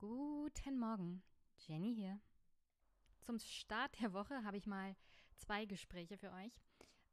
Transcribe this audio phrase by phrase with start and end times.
[0.00, 1.22] Guten Morgen,
[1.58, 2.18] Jenny hier.
[3.20, 4.96] Zum Start der Woche habe ich mal
[5.36, 6.58] zwei Gespräche für euch.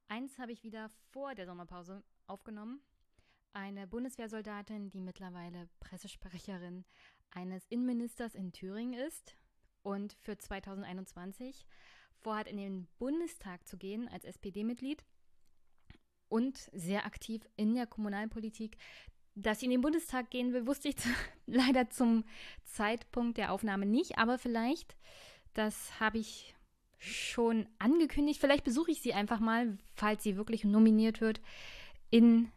[0.08, 2.80] Eins habe ich wieder vor der Sommerpause aufgenommen.
[3.52, 6.86] Eine Bundeswehrsoldatin, die mittlerweile Pressesprecherin
[7.32, 9.36] eines Innenministers in Thüringen ist
[9.84, 11.67] und für 2021
[12.22, 15.04] vorhat, in den Bundestag zu gehen als SPD-Mitglied
[16.30, 18.78] und sehr aktiv in der Kommunalpolitik
[19.38, 20.96] dass sie in den Bundestag gehen will, wusste ich
[21.45, 22.23] leider zum
[22.66, 24.95] Zeitpunkt der Aufnahme nicht, aber vielleicht,
[25.54, 26.55] das habe ich
[27.00, 31.40] schon angekündigt, vielleicht besuche ich sie einfach mal, falls sie wirklich nominiert wird,
[32.09, 32.52] in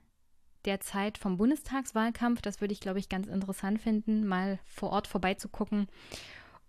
[0.64, 2.40] der Zeit vom Bundestagswahlkampf.
[2.40, 5.88] Das würde ich, glaube ich, ganz interessant finden, mal vor Ort vorbeizugucken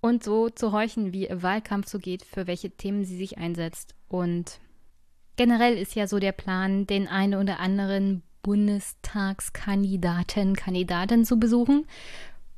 [0.01, 3.95] und so zu horchen, wie ihr Wahlkampf so geht, für welche Themen sie sich einsetzt.
[4.07, 4.59] Und
[5.35, 11.85] generell ist ja so der Plan, den einen oder anderen Bundestagskandidaten, Kandidaten zu besuchen.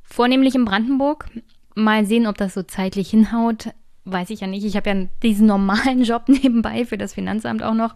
[0.02, 1.28] Vornehmlich in Brandenburg.
[1.74, 3.70] Mal sehen, ob das so zeitlich hinhaut.
[4.04, 4.64] Weiß ich ja nicht.
[4.64, 7.94] Ich habe ja diesen normalen Job nebenbei für das Finanzamt auch noch.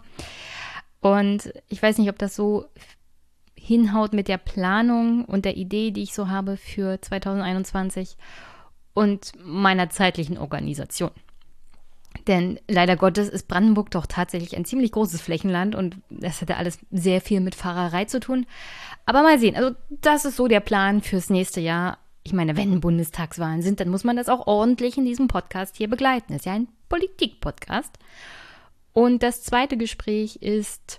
[1.01, 2.67] Und ich weiß nicht, ob das so
[3.55, 8.17] hinhaut mit der Planung und der Idee, die ich so habe für 2021
[8.95, 11.11] und meiner zeitlichen Organisation.
[12.29, 16.79] Denn leider Gottes ist Brandenburg doch tatsächlich ein ziemlich großes Flächenland und das hätte alles
[16.91, 18.47] sehr viel mit Fahrerei zu tun.
[19.07, 21.97] Aber mal sehen, also das ist so der Plan fürs nächste Jahr.
[22.25, 25.89] Ich meine, wenn Bundestagswahlen sind, dann muss man das auch ordentlich in diesem Podcast hier
[25.89, 26.35] begleiten.
[26.35, 27.97] Das ist ja ein Politik-Podcast.
[28.93, 30.99] Und das zweite Gespräch ist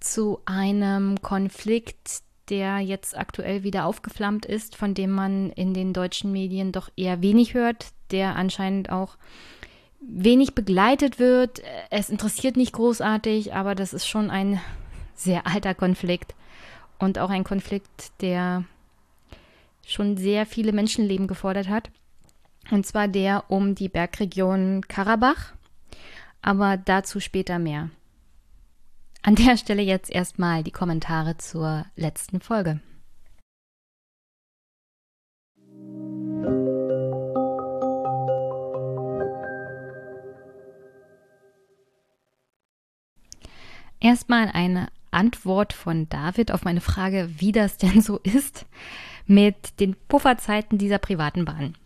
[0.00, 6.32] zu einem Konflikt, der jetzt aktuell wieder aufgeflammt ist, von dem man in den deutschen
[6.32, 9.18] Medien doch eher wenig hört, der anscheinend auch
[10.08, 11.62] wenig begleitet wird.
[11.90, 14.60] Es interessiert nicht großartig, aber das ist schon ein
[15.14, 16.34] sehr alter Konflikt
[16.98, 18.64] und auch ein Konflikt, der
[19.86, 21.90] schon sehr viele Menschenleben gefordert hat.
[22.70, 25.52] Und zwar der um die Bergregion Karabach,
[26.40, 27.90] aber dazu später mehr.
[29.22, 32.80] An der Stelle jetzt erstmal die Kommentare zur letzten Folge.
[44.02, 48.66] Erstmal eine Antwort von David auf meine Frage, wie das denn so ist
[49.26, 51.76] mit den Pufferzeiten dieser privaten Bahn.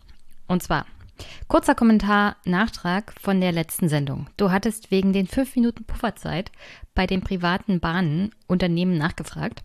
[0.47, 0.87] Und zwar,
[1.47, 4.25] kurzer Kommentar, Nachtrag von der letzten Sendung.
[4.35, 6.51] Du hattest wegen den fünf Minuten Pufferzeit
[6.95, 9.61] bei den privaten Bahnenunternehmen nachgefragt.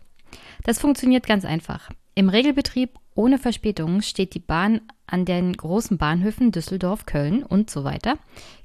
[0.63, 1.89] Das funktioniert ganz einfach.
[2.13, 7.83] Im Regelbetrieb ohne Verspätung steht die Bahn an den großen Bahnhöfen Düsseldorf, Köln und so
[7.83, 8.19] weiter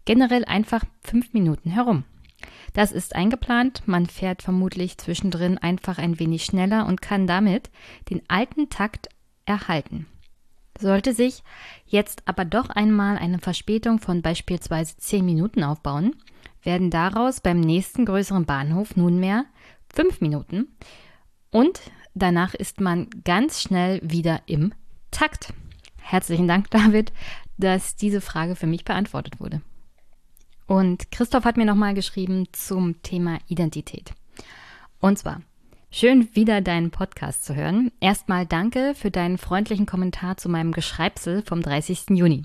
[0.05, 2.05] generell einfach fünf Minuten herum.
[2.73, 7.71] Das ist eingeplant, man fährt vermutlich zwischendrin einfach ein wenig schneller und kann damit
[8.11, 9.09] den alten Takt
[9.47, 10.07] erhalten.
[10.79, 11.43] Sollte sich
[11.87, 16.15] jetzt aber doch einmal eine Verspätung von beispielsweise 10 Minuten aufbauen,
[16.63, 19.45] werden daraus beim nächsten größeren Bahnhof nunmehr
[19.95, 20.69] 5 Minuten
[21.51, 21.81] und
[22.15, 24.73] danach ist man ganz schnell wieder im
[25.11, 25.53] Takt.
[25.97, 27.13] Herzlichen Dank, David,
[27.57, 29.63] dass diese Frage für mich beantwortet wurde.
[30.69, 34.13] Und Christoph hat mir nochmal geschrieben zum Thema Identität.
[35.01, 35.41] Und zwar,
[35.91, 37.91] schön wieder deinen Podcast zu hören.
[38.01, 42.11] Erstmal danke für deinen freundlichen Kommentar zu meinem Geschreibsel vom 30.
[42.11, 42.45] Juni.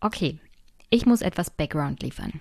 [0.00, 0.38] Okay,
[0.88, 2.40] ich muss etwas Background liefern.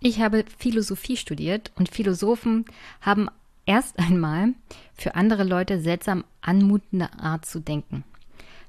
[0.00, 2.64] Ich habe Philosophie studiert und Philosophen
[3.00, 3.28] haben
[3.64, 4.54] erst einmal
[4.94, 8.02] für andere Leute seltsam anmutende Art zu denken.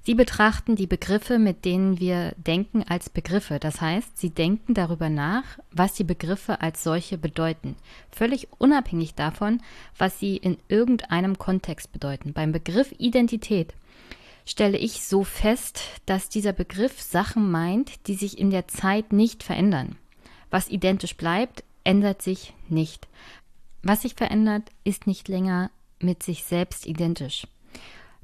[0.05, 3.57] Sie betrachten die Begriffe, mit denen wir denken, als Begriffe.
[3.59, 7.77] Das heißt, sie denken darüber nach, was die Begriffe als solche bedeuten,
[8.11, 9.61] völlig unabhängig davon,
[9.97, 12.33] was sie in irgendeinem Kontext bedeuten.
[12.33, 13.73] Beim Begriff Identität
[14.45, 19.41] stelle ich so fest, dass dieser Begriff Sachen meint, die sich in der Zeit nicht
[19.41, 19.95] verändern.
[20.49, 23.07] Was identisch bleibt, ändert sich nicht.
[23.83, 27.47] Was sich verändert, ist nicht länger mit sich selbst identisch.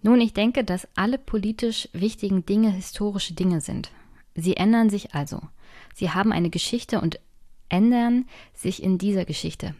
[0.01, 3.91] Nun, ich denke, dass alle politisch wichtigen Dinge historische Dinge sind.
[4.35, 5.41] Sie ändern sich also.
[5.93, 7.19] Sie haben eine Geschichte und
[7.67, 9.75] ändern sich in dieser Geschichte.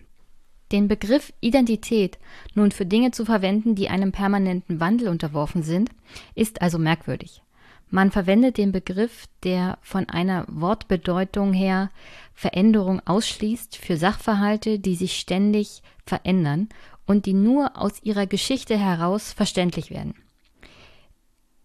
[0.71, 2.19] Den Begriff Identität
[2.53, 5.89] nun für Dinge zu verwenden, die einem permanenten Wandel unterworfen sind,
[6.35, 7.41] ist also merkwürdig.
[7.89, 11.89] Man verwendet den Begriff, der von einer Wortbedeutung her
[12.35, 16.69] Veränderung ausschließt, für Sachverhalte, die sich ständig verändern
[17.09, 20.13] und die nur aus ihrer Geschichte heraus verständlich werden.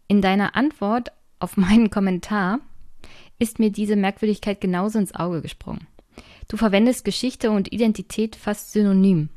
[0.09, 2.61] In deiner Antwort auf meinen Kommentar
[3.39, 5.87] ist mir diese Merkwürdigkeit genauso ins Auge gesprungen.
[6.49, 9.29] Du verwendest Geschichte und Identität fast synonym.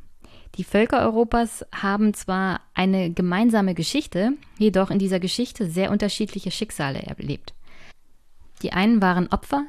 [0.56, 7.02] Die Völker Europas haben zwar eine gemeinsame Geschichte, jedoch in dieser Geschichte sehr unterschiedliche Schicksale
[7.02, 7.54] erlebt.
[8.62, 9.66] Die einen waren Opfer,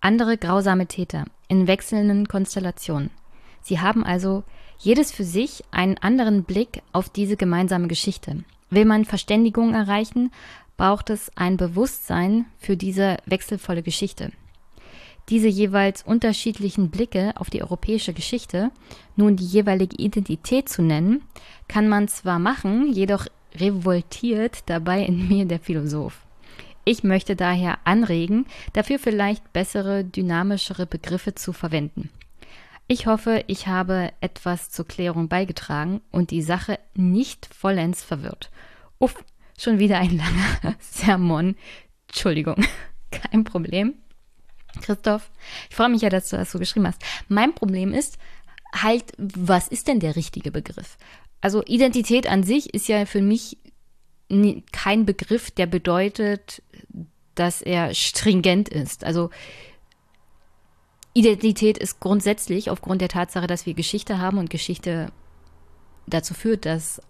[0.00, 3.10] andere grausame Täter in wechselnden Konstellationen.
[3.62, 4.44] Sie haben also
[4.78, 8.44] jedes für sich einen anderen Blick auf diese gemeinsame Geschichte.
[8.70, 10.32] Will man Verständigung erreichen,
[10.76, 14.32] braucht es ein Bewusstsein für diese wechselvolle Geschichte.
[15.28, 18.70] Diese jeweils unterschiedlichen Blicke auf die europäische Geschichte,
[19.16, 21.22] nun die jeweilige Identität zu nennen,
[21.66, 23.26] kann man zwar machen, jedoch
[23.56, 26.24] revoltiert dabei in mir der Philosoph.
[26.84, 32.10] Ich möchte daher anregen, dafür vielleicht bessere, dynamischere Begriffe zu verwenden.
[32.88, 38.50] Ich hoffe, ich habe etwas zur Klärung beigetragen und die Sache nicht vollends verwirrt.
[38.98, 39.24] Uff,
[39.58, 41.56] schon wieder ein langer Sermon.
[42.08, 42.64] Entschuldigung,
[43.10, 43.94] kein Problem.
[44.82, 45.30] Christoph,
[45.68, 47.02] ich freue mich ja, dass du das so geschrieben hast.
[47.28, 48.18] Mein Problem ist
[48.74, 50.96] halt, was ist denn der richtige Begriff?
[51.40, 53.58] Also Identität an sich ist ja für mich
[54.72, 56.62] kein Begriff, der bedeutet,
[57.34, 59.04] dass er stringent ist.
[59.04, 59.30] Also
[61.16, 65.10] Identität ist grundsätzlich aufgrund der Tatsache, dass wir Geschichte haben und Geschichte
[66.06, 67.00] dazu führt, dass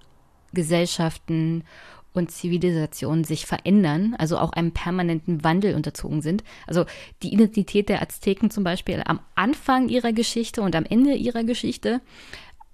[0.52, 1.64] Gesellschaften
[2.12, 6.44] und Zivilisationen sich verändern, also auch einem permanenten Wandel unterzogen sind.
[6.68, 6.84] Also
[7.24, 12.00] die Identität der Azteken zum Beispiel am Anfang ihrer Geschichte und am Ende ihrer Geschichte,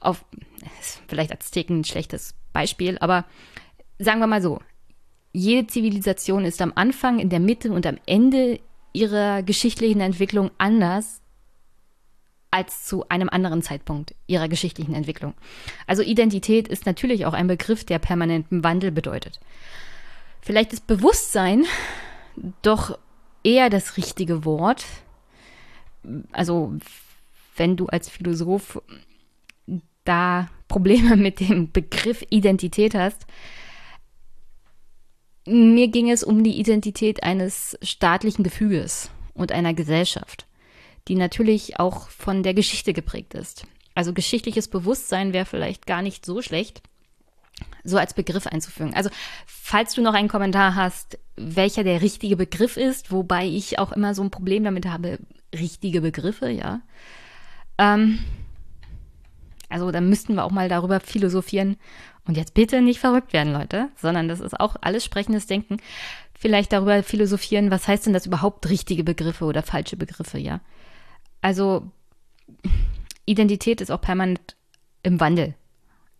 [0.00, 0.26] auf
[1.08, 3.24] vielleicht Azteken ein schlechtes Beispiel, aber
[3.98, 4.60] sagen wir mal so,
[5.32, 8.60] jede Zivilisation ist am Anfang, in der Mitte und am Ende
[8.92, 11.21] ihrer geschichtlichen Entwicklung anders
[12.52, 15.34] als zu einem anderen Zeitpunkt ihrer geschichtlichen Entwicklung.
[15.86, 19.40] Also Identität ist natürlich auch ein Begriff, der permanenten Wandel bedeutet.
[20.42, 21.64] Vielleicht ist Bewusstsein
[22.60, 22.98] doch
[23.42, 24.84] eher das richtige Wort.
[26.30, 26.74] Also
[27.56, 28.80] wenn du als Philosoph
[30.04, 33.26] da Probleme mit dem Begriff Identität hast,
[35.46, 40.46] mir ging es um die Identität eines staatlichen Gefüges und einer Gesellschaft,
[41.08, 43.66] die natürlich auch von der Geschichte geprägt ist.
[43.94, 46.82] Also geschichtliches Bewusstsein wäre vielleicht gar nicht so schlecht,
[47.84, 48.94] so als Begriff einzufügen.
[48.94, 49.10] Also
[49.46, 54.14] falls du noch einen Kommentar hast, welcher der richtige Begriff ist, wobei ich auch immer
[54.14, 55.18] so ein Problem damit habe,
[55.54, 56.80] richtige Begriffe, ja.
[57.78, 58.20] Ähm,
[59.68, 61.76] also dann müssten wir auch mal darüber philosophieren,
[62.24, 65.78] und jetzt bitte nicht verrückt werden, Leute, sondern das ist auch alles sprechendes Denken.
[66.34, 70.60] Vielleicht darüber philosophieren, was heißt denn das überhaupt richtige Begriffe oder falsche Begriffe, ja?
[71.42, 71.90] Also
[73.26, 74.56] Identität ist auch permanent
[75.02, 75.54] im Wandel.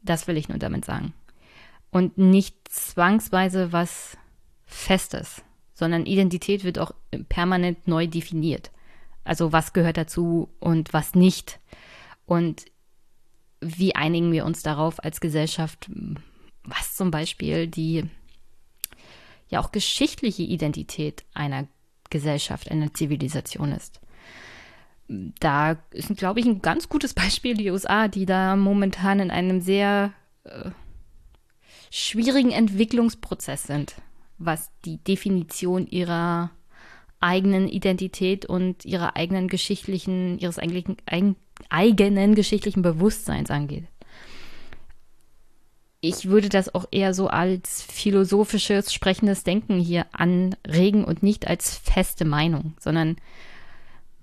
[0.03, 1.15] Das will ich nur damit sagen.
[1.91, 4.19] Und nicht zwangsweise was
[4.65, 5.43] Festes,
[5.75, 6.93] sondern Identität wird auch
[7.29, 8.71] permanent neu definiert.
[9.25, 11.61] Also was gehört dazu und was nicht.
[12.27, 12.65] Und
[13.61, 15.89] wie einigen wir uns darauf als Gesellschaft,
[16.65, 18.05] was zum Beispiel die
[19.49, 21.69] ja auch geschichtliche Identität einer
[22.11, 24.01] Gesellschaft, einer Zivilisation ist.
[25.09, 29.61] Da ist, glaube ich, ein ganz gutes Beispiel die USA, die da momentan in einem
[29.61, 30.13] sehr
[30.45, 30.71] äh,
[31.91, 33.97] schwierigen Entwicklungsprozess sind,
[34.39, 36.51] was die Definition ihrer
[37.21, 40.97] eigenen Identität und ihrer eigenen geschichtlichen, ihres eigentlichen,
[41.69, 43.85] eigenen geschichtlichen Bewusstseins angeht.
[46.01, 51.77] Ich würde das auch eher so als philosophisches, sprechendes Denken hier anregen und nicht als
[51.77, 53.17] feste Meinung, sondern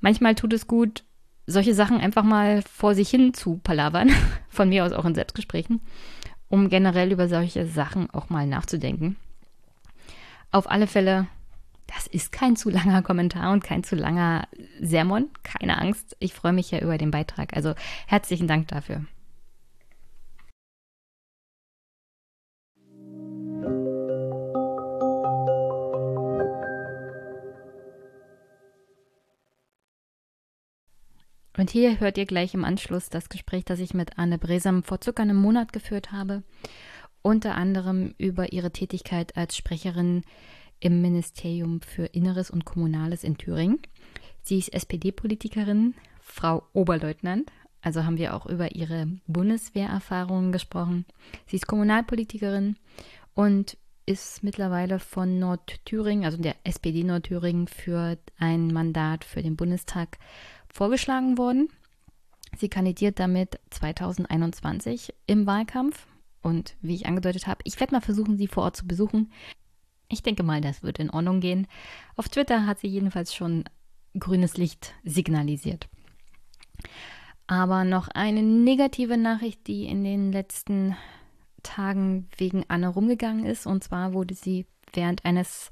[0.02, 1.04] manchmal tut es gut,
[1.46, 4.12] solche Sachen einfach mal vor sich hin zu palavern,
[4.50, 5.82] von mir aus auch in Selbstgesprächen,
[6.48, 9.16] um generell über solche Sachen auch mal nachzudenken.
[10.52, 11.28] Auf alle Fälle
[11.96, 14.48] das ist kein zu langer Kommentar und kein zu langer
[14.80, 15.30] Sermon.
[15.44, 17.56] Keine Angst, ich freue mich ja über den Beitrag.
[17.56, 17.74] Also
[18.06, 19.06] herzlichen Dank dafür.
[31.60, 35.00] Und hier hört ihr gleich im Anschluss das Gespräch, das ich mit Anne Bresam vor
[35.04, 36.42] circa einem Monat geführt habe.
[37.22, 40.22] Unter anderem über ihre Tätigkeit als Sprecherin
[40.80, 43.80] im Ministerium für Inneres und Kommunales in Thüringen.
[44.42, 47.52] Sie ist SPD-Politikerin, Frau Oberleutnant,
[47.82, 51.04] also haben wir auch über ihre Bundeswehrerfahrungen gesprochen.
[51.46, 52.78] Sie ist Kommunalpolitikerin
[53.34, 53.76] und
[54.06, 60.18] ist mittlerweile von Nordthüringen, also der SPD Nordthüringen, für ein Mandat für den Bundestag
[60.72, 61.70] vorgeschlagen worden.
[62.58, 66.08] Sie kandidiert damit 2021 im Wahlkampf.
[66.42, 69.32] Und wie ich angedeutet habe, ich werde mal versuchen, sie vor Ort zu besuchen.
[70.08, 71.68] Ich denke mal, das wird in Ordnung gehen.
[72.16, 73.66] Auf Twitter hat sie jedenfalls schon
[74.18, 75.88] grünes Licht signalisiert.
[77.48, 80.96] Aber noch eine negative Nachricht, die in den letzten
[81.64, 83.66] Tagen wegen Anne rumgegangen ist.
[83.66, 85.72] Und zwar wurde sie während eines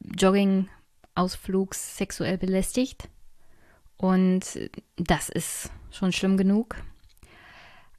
[0.00, 0.68] Jogging
[1.14, 3.08] Ausflugs sexuell belästigt.
[3.96, 6.76] Und das ist schon schlimm genug.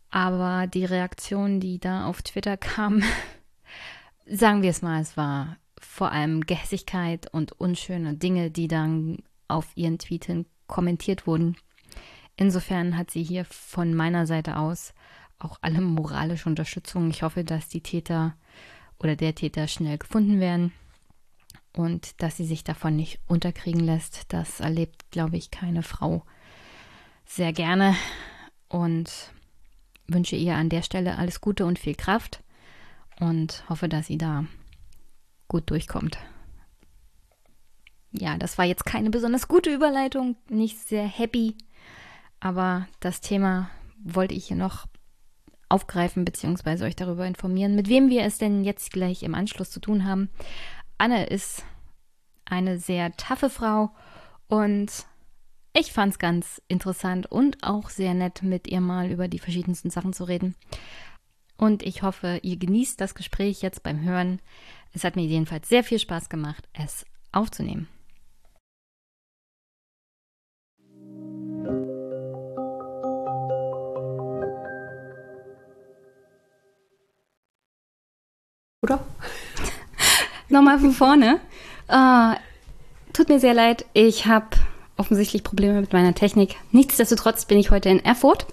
[0.09, 3.03] Aber die Reaktion, die da auf Twitter kam,
[4.25, 9.67] sagen wir es mal, es war vor allem Gehässigkeit und unschöne Dinge, die dann auf
[9.75, 11.55] ihren Tweet hin kommentiert wurden.
[12.37, 14.93] Insofern hat sie hier von meiner Seite aus
[15.37, 17.09] auch alle moralische Unterstützung.
[17.09, 18.35] Ich hoffe, dass die Täter
[18.99, 20.71] oder der Täter schnell gefunden werden
[21.75, 24.33] und dass sie sich davon nicht unterkriegen lässt.
[24.33, 26.23] Das erlebt, glaube ich, keine Frau
[27.25, 27.95] sehr gerne
[28.69, 29.11] und
[30.07, 32.43] wünsche ihr an der Stelle alles Gute und viel Kraft
[33.19, 34.45] und hoffe, dass sie da
[35.47, 36.17] gut durchkommt.
[38.11, 41.55] Ja, das war jetzt keine besonders gute Überleitung, nicht sehr happy,
[42.39, 43.69] aber das Thema
[44.03, 44.85] wollte ich hier noch
[45.67, 46.85] aufgreifen bzw.
[46.85, 50.29] euch darüber informieren, mit wem wir es denn jetzt gleich im Anschluss zu tun haben.
[50.97, 51.63] Anne ist
[52.45, 53.91] eine sehr taffe Frau
[54.47, 55.05] und
[55.73, 59.89] ich fand es ganz interessant und auch sehr nett, mit ihr mal über die verschiedensten
[59.89, 60.55] Sachen zu reden.
[61.57, 64.41] Und ich hoffe, ihr genießt das Gespräch jetzt beim Hören.
[64.93, 67.87] Es hat mir jedenfalls sehr viel Spaß gemacht, es aufzunehmen.
[80.55, 81.41] Nochmal von vorne.
[81.91, 82.33] Uh,
[83.11, 84.45] tut mir sehr leid, ich habe
[84.95, 86.55] offensichtlich Probleme mit meiner Technik.
[86.71, 88.47] Nichtsdestotrotz bin ich heute in Erfurt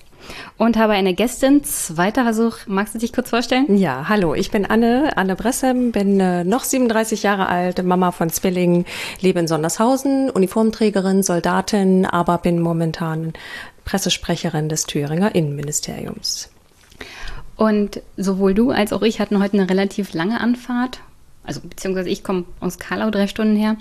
[0.56, 1.62] und habe eine Gästin.
[1.62, 2.56] Zweiter Versuch.
[2.66, 3.76] Magst du dich kurz vorstellen?
[3.76, 8.30] Ja, hallo, ich bin Anne, Anne Bressem, bin äh, noch 37 Jahre alt, Mama von
[8.30, 8.84] Zwillingen,
[9.20, 13.32] lebe in Sondershausen, Uniformträgerin, Soldatin, aber bin momentan
[13.84, 16.50] Pressesprecherin des Thüringer Innenministeriums.
[17.54, 20.98] Und sowohl du als auch ich hatten heute eine relativ lange Anfahrt.
[21.44, 23.76] Also beziehungsweise ich komme aus Karlau drei Stunden her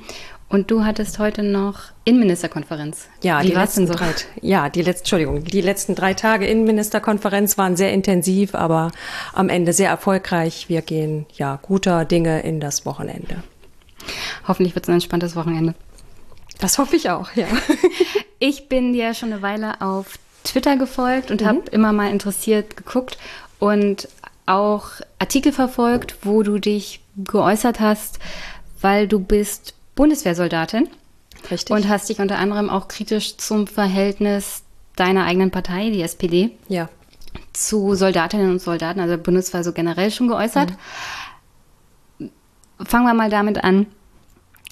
[0.51, 3.07] und du hattest heute noch Innenministerkonferenz.
[3.23, 3.93] Ja, Wie die letzten so?
[3.93, 8.91] drei, ja, die letzten, Entschuldigung, die letzten drei Tage Innenministerkonferenz waren sehr intensiv, aber
[9.33, 10.67] am Ende sehr erfolgreich.
[10.67, 13.43] Wir gehen ja guter Dinge in das Wochenende.
[14.47, 15.73] Hoffentlich wird es ein entspanntes Wochenende.
[16.59, 17.47] Das hoffe ich auch, ja.
[18.39, 21.45] ich bin dir schon eine Weile auf Twitter gefolgt und mhm.
[21.45, 23.17] habe immer mal interessiert geguckt
[23.59, 24.09] und
[24.45, 24.87] auch
[25.19, 28.19] Artikel verfolgt, wo du dich geäußert hast,
[28.81, 30.87] weil du bist Bundeswehrsoldatin.
[31.49, 31.75] Richtig.
[31.75, 34.63] Und hast dich unter anderem auch kritisch zum Verhältnis
[34.95, 36.89] deiner eigenen Partei, die SPD, ja.
[37.53, 40.73] zu Soldatinnen und Soldaten, also Bundeswehr so generell schon geäußert.
[42.19, 42.29] Mhm.
[42.83, 43.87] Fangen wir mal damit an.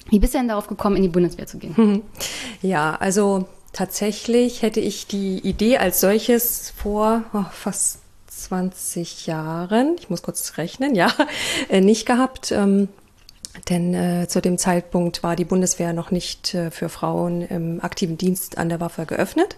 [0.10, 2.04] Wie bist du denn darauf gekommen, in die Bundeswehr zu gehen?
[2.62, 8.00] Ja, also tatsächlich hätte ich die Idee als solches vor oh, fast
[8.44, 11.14] 20 Jahren, ich muss kurz rechnen, ja,
[11.70, 12.52] äh, nicht gehabt.
[12.52, 12.90] Ähm,
[13.68, 18.18] denn äh, zu dem Zeitpunkt war die Bundeswehr noch nicht äh, für Frauen im aktiven
[18.18, 19.58] Dienst an der Waffe geöffnet.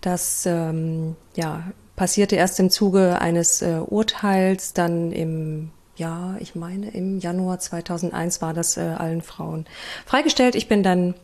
[0.00, 1.64] Das ähm, ja,
[1.96, 8.42] passierte erst im Zuge eines äh, Urteils, dann im ja, ich meine, im Januar 2001
[8.42, 9.64] war das äh, allen Frauen
[10.04, 10.56] freigestellt.
[10.56, 11.14] Ich bin dann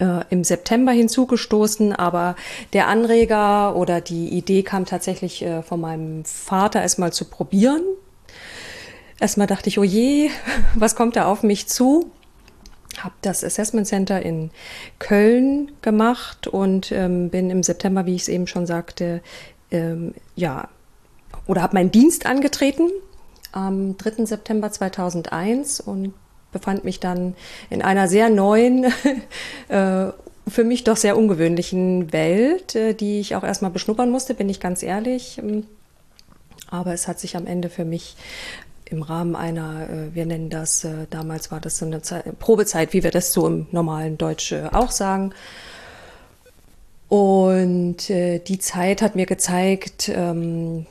[0.00, 2.36] äh, im September hinzugestoßen, aber
[2.72, 7.82] der Anreger oder die Idee kam tatsächlich äh, von meinem Vater erstmal zu probieren.
[9.18, 10.30] Erstmal dachte ich, oh je,
[10.74, 12.10] was kommt da auf mich zu?
[12.98, 14.50] Habe das Assessment Center in
[14.98, 19.22] Köln gemacht und ähm, bin im September, wie ich es eben schon sagte,
[19.70, 20.68] ähm, ja,
[21.46, 22.90] oder habe meinen Dienst angetreten
[23.52, 24.26] am 3.
[24.26, 26.14] September 2001 und
[26.56, 27.34] befand mich dann
[27.68, 28.84] in einer sehr neuen,
[29.68, 30.06] äh,
[30.48, 34.58] für mich doch sehr ungewöhnlichen Welt, äh, die ich auch erstmal beschnuppern musste, bin ich
[34.58, 35.38] ganz ehrlich.
[36.70, 38.16] Aber es hat sich am Ende für mich
[38.86, 43.02] im Rahmen einer, äh, wir nennen das, damals war das so eine Zeit, Probezeit, wie
[43.02, 45.34] wir das so im normalen Deutsch auch sagen.
[47.08, 50.86] Und die Zeit hat mir gezeigt, ähm,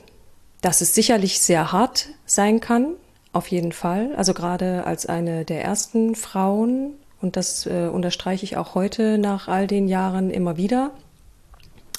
[0.62, 2.94] dass es sicherlich sehr hart sein kann,
[3.32, 4.14] auf jeden Fall.
[4.16, 9.48] Also gerade als eine der ersten Frauen, und das äh, unterstreiche ich auch heute nach
[9.48, 10.92] all den Jahren immer wieder,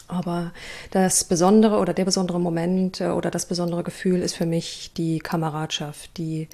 [0.08, 0.54] aber
[0.92, 5.20] das Besondere oder der besondere Moment äh, oder das besondere Gefühl ist für mich die
[5.20, 6.48] Kameradschaft, die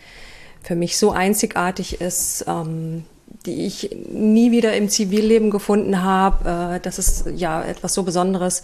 [0.64, 3.04] für mich so einzigartig ist, ähm,
[3.46, 6.76] die ich nie wieder im Zivilleben gefunden habe.
[6.76, 8.64] Äh, das ist ja etwas so Besonderes.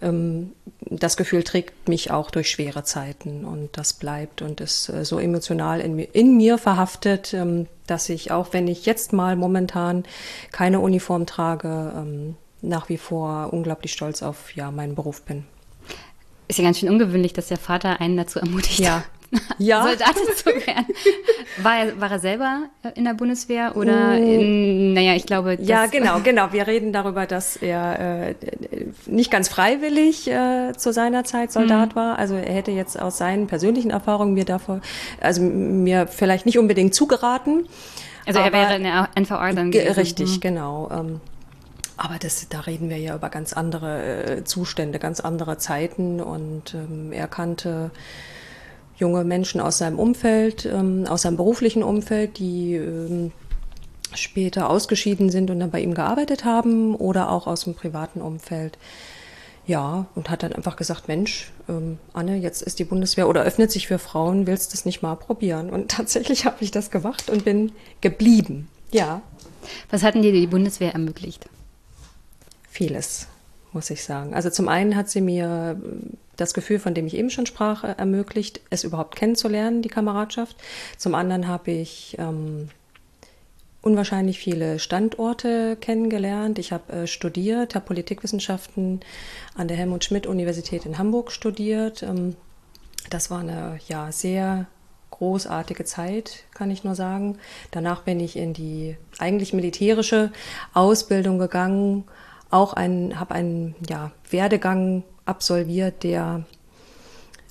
[0.00, 5.04] Ähm, das Gefühl trägt mich auch durch schwere Zeiten und das bleibt und ist äh,
[5.04, 9.36] so emotional in mir, in mir verhaftet, ähm, dass ich auch, wenn ich jetzt mal
[9.36, 10.04] momentan
[10.52, 15.44] keine Uniform trage, ähm, nach wie vor unglaublich stolz auf ja, meinen Beruf bin.
[16.48, 18.78] Ist ja ganz schön ungewöhnlich, dass der Vater einen dazu ermutigt.
[18.78, 19.04] Ja,
[19.58, 19.82] ja.
[19.82, 20.86] Soldatin zu werden.
[21.62, 25.58] War er, war er selber äh, in der Bundeswehr oder, in, naja, ich glaube.
[25.60, 26.52] Ja, genau, genau.
[26.52, 28.34] Wir reden darüber, dass er äh,
[29.06, 31.96] nicht ganz freiwillig äh, zu seiner Zeit Soldat mhm.
[31.96, 32.18] war.
[32.18, 34.80] Also er hätte jetzt aus seinen persönlichen Erfahrungen mir davor,
[35.20, 37.68] also mir vielleicht nicht unbedingt zugeraten.
[38.26, 39.92] Also er wäre in der NVA dann gewesen.
[39.94, 40.40] Richtig, mhm.
[40.40, 40.90] genau.
[40.90, 41.20] Ähm,
[41.96, 46.74] aber das, da reden wir ja über ganz andere äh, Zustände, ganz andere Zeiten und
[46.74, 47.90] ähm, er kannte
[48.96, 53.32] junge Menschen aus seinem Umfeld, ähm, aus seinem beruflichen Umfeld, die ähm,
[54.14, 58.78] später ausgeschieden sind und dann bei ihm gearbeitet haben oder auch aus dem privaten Umfeld.
[59.66, 63.72] Ja, und hat dann einfach gesagt, Mensch, ähm, Anne, jetzt ist die Bundeswehr oder öffnet
[63.72, 65.70] sich für Frauen, willst du es nicht mal probieren?
[65.70, 68.68] Und tatsächlich habe ich das gemacht und bin geblieben.
[68.92, 69.22] Ja.
[69.90, 71.48] Was hatten dir die Bundeswehr ermöglicht?
[72.68, 73.28] Vieles,
[73.74, 74.34] muss ich sagen.
[74.34, 75.78] Also zum einen hat sie mir
[76.36, 80.56] das Gefühl, von dem ich eben schon sprach, ermöglicht, es überhaupt kennenzulernen, die Kameradschaft.
[80.96, 82.68] Zum anderen habe ich ähm,
[83.82, 86.58] unwahrscheinlich viele Standorte kennengelernt.
[86.58, 89.00] Ich habe äh, studiert, habe Politikwissenschaften
[89.54, 92.02] an der Helmut Schmidt Universität in Hamburg studiert.
[92.02, 92.36] Ähm,
[93.10, 94.66] das war eine ja sehr
[95.10, 97.38] großartige Zeit, kann ich nur sagen.
[97.70, 100.32] Danach bin ich in die eigentlich militärische
[100.72, 102.04] Ausbildung gegangen,
[102.54, 106.44] auch ein, habe einen ja, Werdegang absolviert, der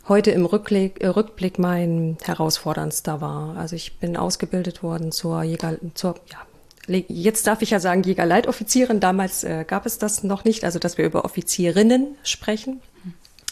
[0.07, 3.57] heute im Rückblick, äh, Rückblick mein herausforderndster war.
[3.57, 8.99] Also ich bin ausgebildet worden zur Jäger, zur, ja, jetzt darf ich ja sagen Jägerleitoffizierin.
[8.99, 12.81] Damals äh, gab es das noch nicht, also dass wir über Offizierinnen sprechen.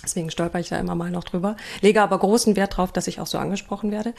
[0.04, 1.56] Deswegen stolper ich da immer mal noch drüber.
[1.82, 4.14] Lege aber großen Wert darauf, dass ich auch so angesprochen werde.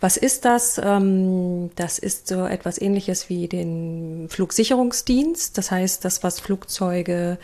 [0.00, 0.80] Was ist das?
[0.82, 5.56] Ähm, das ist so etwas ähnliches wie den Flugsicherungsdienst.
[5.58, 7.38] Das heißt, das, was Flugzeuge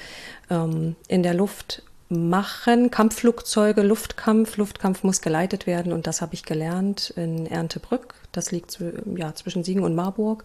[0.51, 4.57] ähm, in der Luft machen, Kampfflugzeuge, Luftkampf.
[4.57, 8.15] Luftkampf muss geleitet werden und das habe ich gelernt in Erntebrück.
[8.33, 8.79] Das liegt
[9.17, 10.45] ja, zwischen Siegen und Marburg.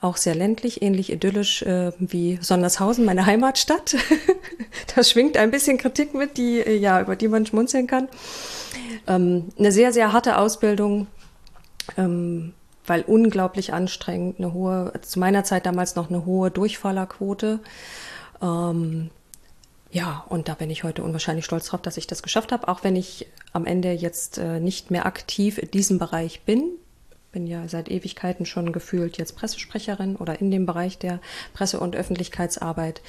[0.00, 3.96] Auch sehr ländlich, ähnlich idyllisch äh, wie Sondershausen, meine Heimatstadt.
[4.94, 8.08] da schwingt ein bisschen Kritik mit, die, äh, ja, über die man schmunzeln kann.
[9.06, 11.06] Ähm, eine sehr, sehr harte Ausbildung.
[11.96, 12.52] Ähm,
[12.86, 17.60] weil unglaublich anstrengend, eine hohe, zu meiner Zeit damals noch eine hohe Durchfallerquote.
[18.42, 19.10] Ähm,
[19.92, 22.84] ja, und da bin ich heute unwahrscheinlich stolz drauf, dass ich das geschafft habe, auch
[22.84, 26.62] wenn ich am Ende jetzt äh, nicht mehr aktiv in diesem Bereich bin.
[27.32, 31.20] Bin ja seit Ewigkeiten schon gefühlt jetzt Pressesprecherin oder in dem Bereich der
[31.54, 33.02] Presse- und Öffentlichkeitsarbeit.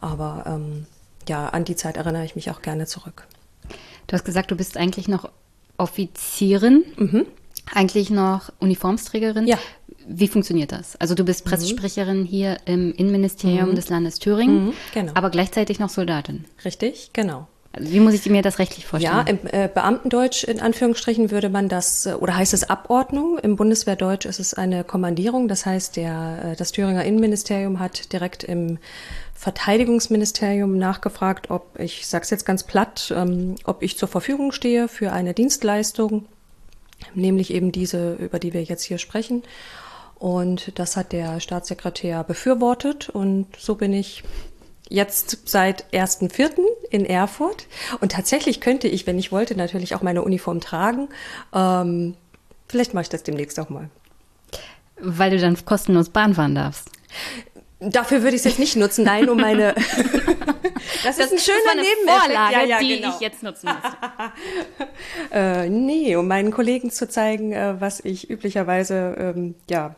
[0.00, 0.86] Aber ähm,
[1.28, 3.26] ja, an die Zeit erinnere ich mich auch gerne zurück.
[4.06, 5.30] Du hast gesagt, du bist eigentlich noch
[5.78, 6.84] Offizierin.
[6.96, 7.26] Mhm
[7.72, 9.46] eigentlich noch Uniformsträgerin.
[9.46, 9.58] Ja.
[10.06, 10.96] Wie funktioniert das?
[10.96, 11.50] Also du bist mhm.
[11.50, 12.26] Pressesprecherin mhm.
[12.26, 13.74] hier im Innenministerium mhm.
[13.74, 15.12] des Landes Thüringen, mhm, genau.
[15.14, 16.44] aber gleichzeitig noch Soldatin.
[16.64, 17.46] Richtig, genau.
[17.74, 19.14] Also wie muss ich mir das rechtlich vorstellen?
[19.14, 23.38] Ja, im äh, Beamtendeutsch in Anführungsstrichen würde man das, äh, oder heißt es Abordnung.
[23.38, 25.48] Im Bundeswehrdeutsch ist es eine Kommandierung.
[25.48, 28.78] Das heißt, der, äh, das Thüringer Innenministerium hat direkt im
[29.34, 34.86] Verteidigungsministerium nachgefragt, ob, ich sage es jetzt ganz platt, ähm, ob ich zur Verfügung stehe
[34.86, 36.26] für eine Dienstleistung,
[37.14, 39.42] nämlich eben diese, über die wir jetzt hier sprechen.
[40.22, 44.22] Und das hat der Staatssekretär befürwortet und so bin ich
[44.88, 46.60] jetzt seit 1.4.
[46.90, 47.66] in Erfurt.
[48.00, 51.08] Und tatsächlich könnte ich, wenn ich wollte, natürlich auch meine Uniform tragen.
[51.52, 52.14] Ähm,
[52.68, 53.90] vielleicht mache ich das demnächst auch mal.
[55.00, 56.88] Weil du dann kostenlos Bahn fahren darfst.
[57.80, 59.74] Dafür würde ich es jetzt nicht nutzen, nein, um meine.
[61.02, 63.12] das, das, ist ein schöner Nebeneffekt, ja, ja, die genau.
[63.12, 64.28] ich jetzt nutzen muss.
[65.32, 69.96] äh, nee, um meinen Kollegen zu zeigen, äh, was ich üblicherweise ähm, ja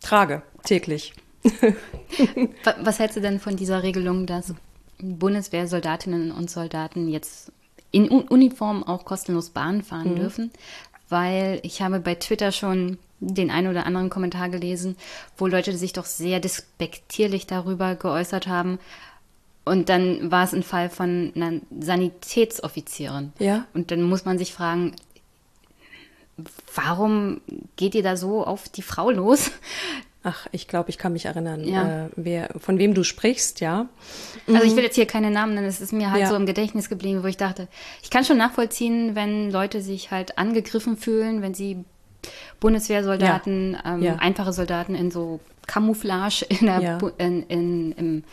[0.00, 1.12] trage täglich.
[2.82, 4.54] was hältst du denn von dieser Regelung, dass
[5.00, 7.52] Bundeswehrsoldatinnen und Soldaten jetzt
[7.90, 10.16] in Uniform auch kostenlos Bahn fahren mhm.
[10.16, 10.50] dürfen?
[11.08, 14.96] Weil ich habe bei Twitter schon den einen oder anderen Kommentar gelesen,
[15.36, 18.78] wo Leute sich doch sehr despektierlich darüber geäußert haben.
[19.64, 23.32] Und dann war es ein Fall von einer Sanitätsoffizierin.
[23.38, 23.66] Ja.
[23.74, 24.92] Und dann muss man sich fragen,
[26.74, 27.40] warum
[27.76, 29.50] geht ihr da so auf die Frau los?
[30.24, 32.06] Ach, ich glaube, ich kann mich erinnern, ja.
[32.06, 33.86] äh, wer, von wem du sprichst, ja.
[34.46, 34.76] Also ich mhm.
[34.76, 36.28] will jetzt hier keine Namen nennen, es ist mir halt ja.
[36.28, 37.68] so im Gedächtnis geblieben, wo ich dachte,
[38.02, 41.84] ich kann schon nachvollziehen, wenn Leute sich halt angegriffen fühlen, wenn sie
[42.60, 43.94] Bundeswehrsoldaten, ja.
[43.94, 48.24] Ähm, einfache Soldaten in so Camouflage in der, in, in, im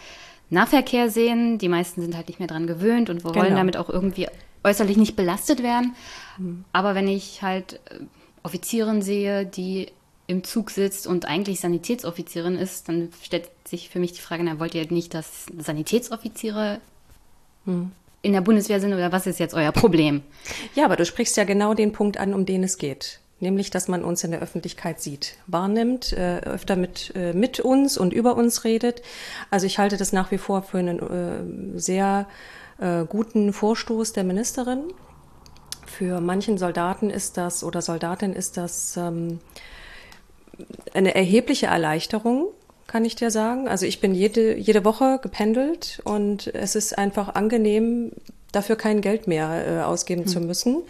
[0.50, 1.60] Nahverkehr sehen.
[1.60, 3.58] Die meisten sind halt nicht mehr dran gewöhnt und wollen genau.
[3.58, 4.28] damit auch irgendwie
[4.66, 5.96] äußerlich nicht belastet werden.
[6.38, 6.66] Mhm.
[6.74, 8.00] Aber wenn ich halt äh,
[8.44, 9.88] Offizierin sehe, die
[10.28, 14.60] im Zug sitzt und eigentlich Sanitätsoffizierin ist, dann stellt sich für mich die Frage, na,
[14.60, 16.80] wollt ihr nicht, dass Sanitätsoffiziere
[17.66, 17.92] mhm
[18.26, 20.24] in der Bundeswehr sind oder was ist jetzt euer Problem?
[20.74, 23.20] Ja, aber du sprichst ja genau den Punkt an, um den es geht.
[23.40, 28.00] Nämlich, dass man uns in der Öffentlichkeit sieht, wahrnimmt, äh, öfter mit, äh, mit uns
[28.00, 29.04] und über uns redet.
[29.52, 32.28] Also ich halte das nach wie vor für einen äh, sehr
[32.80, 34.84] äh, guten Vorstoß der Ministerin.
[35.86, 39.40] Für manchen Soldaten ist das oder Soldatin ist das ähm,
[40.94, 42.48] eine erhebliche Erleichterung,
[42.88, 43.68] kann ich dir sagen.
[43.68, 48.12] Also ich bin jede, jede Woche gependelt und es ist einfach angenehm,
[48.52, 50.28] dafür kein Geld mehr äh, ausgeben hm.
[50.28, 50.84] zu müssen.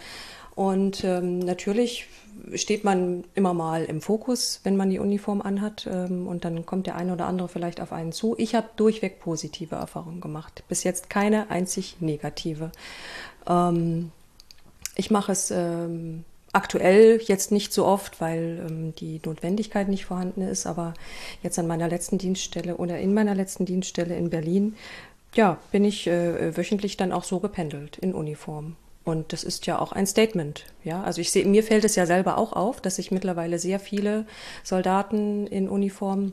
[0.54, 2.08] Und ähm, natürlich
[2.54, 5.88] steht man immer mal im Fokus, wenn man die Uniform anhat.
[5.90, 8.34] Ähm, und dann kommt der eine oder andere vielleicht auf einen zu.
[8.38, 10.64] Ich habe durchweg positive Erfahrungen gemacht.
[10.68, 12.70] Bis jetzt keine einzig negative.
[13.48, 14.10] Ähm,
[14.94, 20.66] ich mache es ähm, aktuell jetzt nicht so oft, weil die Notwendigkeit nicht vorhanden ist.
[20.66, 20.94] Aber
[21.42, 24.74] jetzt an meiner letzten Dienststelle oder in meiner letzten Dienststelle in Berlin,
[25.34, 28.76] ja, bin ich äh, wöchentlich dann auch so gependelt in Uniform.
[29.06, 30.64] Und das ist ja auch ein Statement.
[30.82, 33.78] Ja, also ich sehe, mir fällt es ja selber auch auf, dass ich mittlerweile sehr
[33.78, 34.26] viele
[34.64, 36.32] Soldaten in Uniform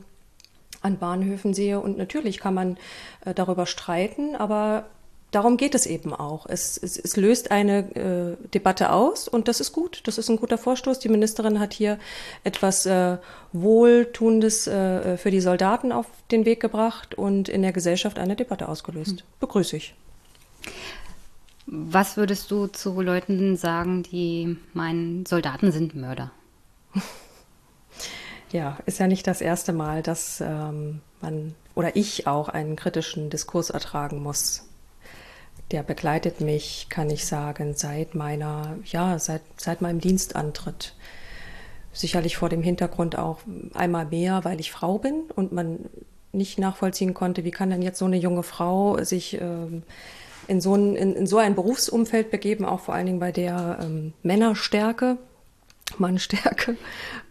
[0.82, 1.78] an Bahnhöfen sehe.
[1.78, 2.76] Und natürlich kann man
[3.24, 4.86] äh, darüber streiten, aber
[5.30, 6.46] darum geht es eben auch.
[6.46, 10.02] Es, es, es löst eine äh, Debatte aus und das ist gut.
[10.06, 10.98] Das ist ein guter Vorstoß.
[10.98, 12.00] Die Ministerin hat hier
[12.42, 13.18] etwas äh,
[13.52, 18.68] Wohltuendes äh, für die Soldaten auf den Weg gebracht und in der Gesellschaft eine Debatte
[18.68, 19.20] ausgelöst.
[19.20, 19.26] Hm.
[19.38, 19.94] Begrüße ich.
[21.66, 26.30] Was würdest du zu Leuten sagen, die meinen, Soldaten sind Mörder?
[28.52, 33.28] Ja, ist ja nicht das erste Mal, dass ähm, man oder ich auch einen kritischen
[33.28, 34.68] Diskurs ertragen muss.
[35.72, 40.94] Der begleitet mich, kann ich sagen, seit meiner, ja, seit, seit meinem Dienstantritt.
[41.92, 43.40] Sicherlich vor dem Hintergrund auch
[43.72, 45.80] einmal mehr, weil ich Frau bin und man
[46.30, 49.82] nicht nachvollziehen konnte, wie kann denn jetzt so eine junge Frau sich ähm,
[50.48, 53.78] in so ein, in, in so ein Berufsumfeld begeben, auch vor allen Dingen bei der
[53.82, 55.18] ähm, Männerstärke,
[55.98, 56.76] Mannstärke.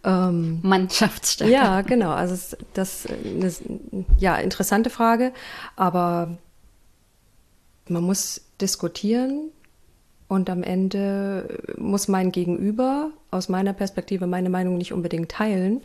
[0.04, 1.52] Ähm, Mannschaftsstärke.
[1.52, 2.10] Ja, genau.
[2.10, 5.32] Also das, ist eine ja, interessante Frage,
[5.76, 6.38] aber
[7.88, 9.50] man muss diskutieren
[10.28, 15.82] und am Ende muss mein Gegenüber aus meiner Perspektive meine Meinung nicht unbedingt teilen,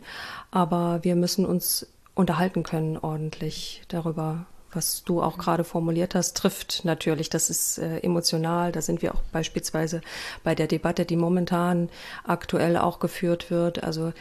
[0.50, 6.84] aber wir müssen uns unterhalten können ordentlich darüber, was du auch gerade formuliert hast, trifft
[6.84, 7.30] natürlich.
[7.30, 8.72] Das ist äh, emotional.
[8.72, 10.00] Da sind wir auch beispielsweise
[10.44, 11.88] bei der Debatte, die momentan
[12.24, 13.82] aktuell auch geführt wird.
[13.82, 14.12] Also,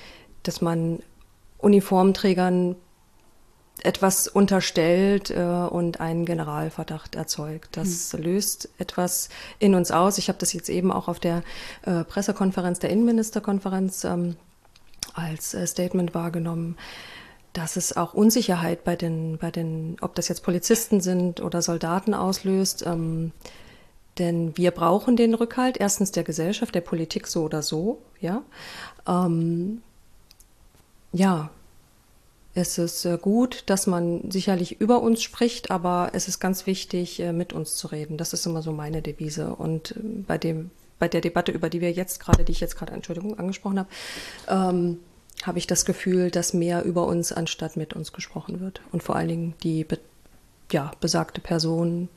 [0.44, 1.00] dass man
[1.60, 2.76] Uniformträgern
[3.84, 7.78] etwas unterstellt äh, und einen Generalverdacht erzeugt.
[7.78, 8.24] Das hm.
[8.24, 10.18] löst etwas in uns aus.
[10.18, 11.44] Ich habe das jetzt eben auch auf der
[11.84, 14.36] äh, Pressekonferenz der Innenministerkonferenz ähm,
[15.14, 16.78] als äh, Statement wahrgenommen
[17.60, 22.14] dass es auch Unsicherheit bei den, bei den, ob das jetzt Polizisten sind oder Soldaten
[22.14, 22.86] auslöst.
[22.86, 23.34] Ähm,
[24.18, 28.02] denn wir brauchen den Rückhalt erstens der Gesellschaft, der Politik so oder so.
[28.22, 28.44] Ja,
[29.06, 29.82] ähm,
[31.12, 31.50] ja
[32.54, 37.20] es ist äh, gut, dass man sicherlich über uns spricht, aber es ist ganz wichtig,
[37.20, 38.16] äh, mit uns zu reden.
[38.16, 39.54] Das ist immer so meine Devise.
[39.54, 42.78] Und äh, bei dem, bei der Debatte, über die wir jetzt gerade, die ich jetzt
[42.78, 43.90] gerade, Entschuldigung, angesprochen habe,
[44.48, 45.00] ähm,
[45.44, 48.82] habe ich das Gefühl, dass mehr über uns anstatt mit uns gesprochen wird.
[48.92, 50.00] Und vor allen Dingen die be
[50.72, 52.10] ja, besagte Person,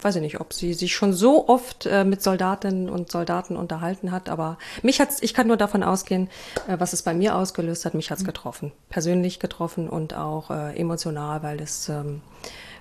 [0.00, 4.12] weiß ich nicht, ob sie sich schon so oft äh, mit Soldatinnen und Soldaten unterhalten
[4.12, 6.28] hat, aber mich hat's, ich kann nur davon ausgehen,
[6.68, 8.26] äh, was es bei mir ausgelöst hat, mich hat's mhm.
[8.26, 8.72] getroffen.
[8.90, 12.20] Persönlich getroffen und auch äh, emotional, weil es ähm,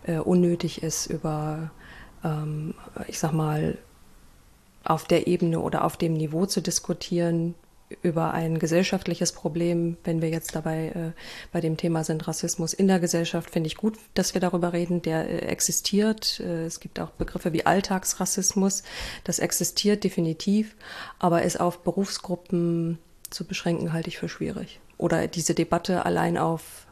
[0.05, 1.71] äh, unnötig ist, über,
[2.23, 2.75] ähm,
[3.07, 3.79] ich sag mal,
[4.83, 7.55] auf der Ebene oder auf dem Niveau zu diskutieren,
[8.01, 11.11] über ein gesellschaftliches Problem, wenn wir jetzt dabei äh,
[11.51, 15.01] bei dem Thema sind, Rassismus in der Gesellschaft, finde ich gut, dass wir darüber reden.
[15.01, 16.39] Der äh, existiert.
[16.39, 18.83] Äh, es gibt auch Begriffe wie Alltagsrassismus.
[19.23, 20.75] Das existiert definitiv,
[21.19, 24.79] aber es auf Berufsgruppen zu beschränken, halte ich für schwierig.
[24.97, 26.87] Oder diese Debatte allein auf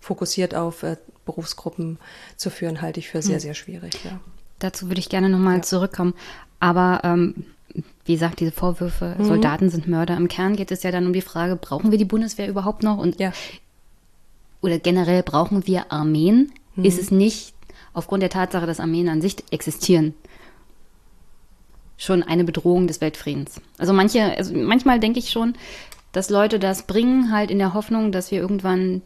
[0.00, 1.98] fokussiert auf äh, Berufsgruppen
[2.36, 3.40] zu führen, halte ich für sehr, hm.
[3.40, 4.04] sehr schwierig.
[4.04, 4.20] Ja.
[4.58, 5.62] Dazu würde ich gerne nochmal ja.
[5.62, 6.14] zurückkommen.
[6.60, 7.44] Aber ähm,
[8.04, 9.24] wie gesagt, diese Vorwürfe, mhm.
[9.24, 10.16] Soldaten sind Mörder.
[10.16, 12.98] Im Kern geht es ja dann um die Frage, brauchen wir die Bundeswehr überhaupt noch?
[12.98, 13.32] Und ja.
[14.60, 16.52] oder generell brauchen wir Armeen?
[16.74, 16.84] Mhm.
[16.84, 17.54] Ist es nicht
[17.92, 20.14] aufgrund der Tatsache, dass Armeen an sich existieren,
[21.96, 23.60] schon eine Bedrohung des Weltfriedens?
[23.76, 25.54] Also manche, also manchmal denke ich schon,
[26.12, 29.02] dass Leute das bringen, halt in der Hoffnung, dass wir irgendwann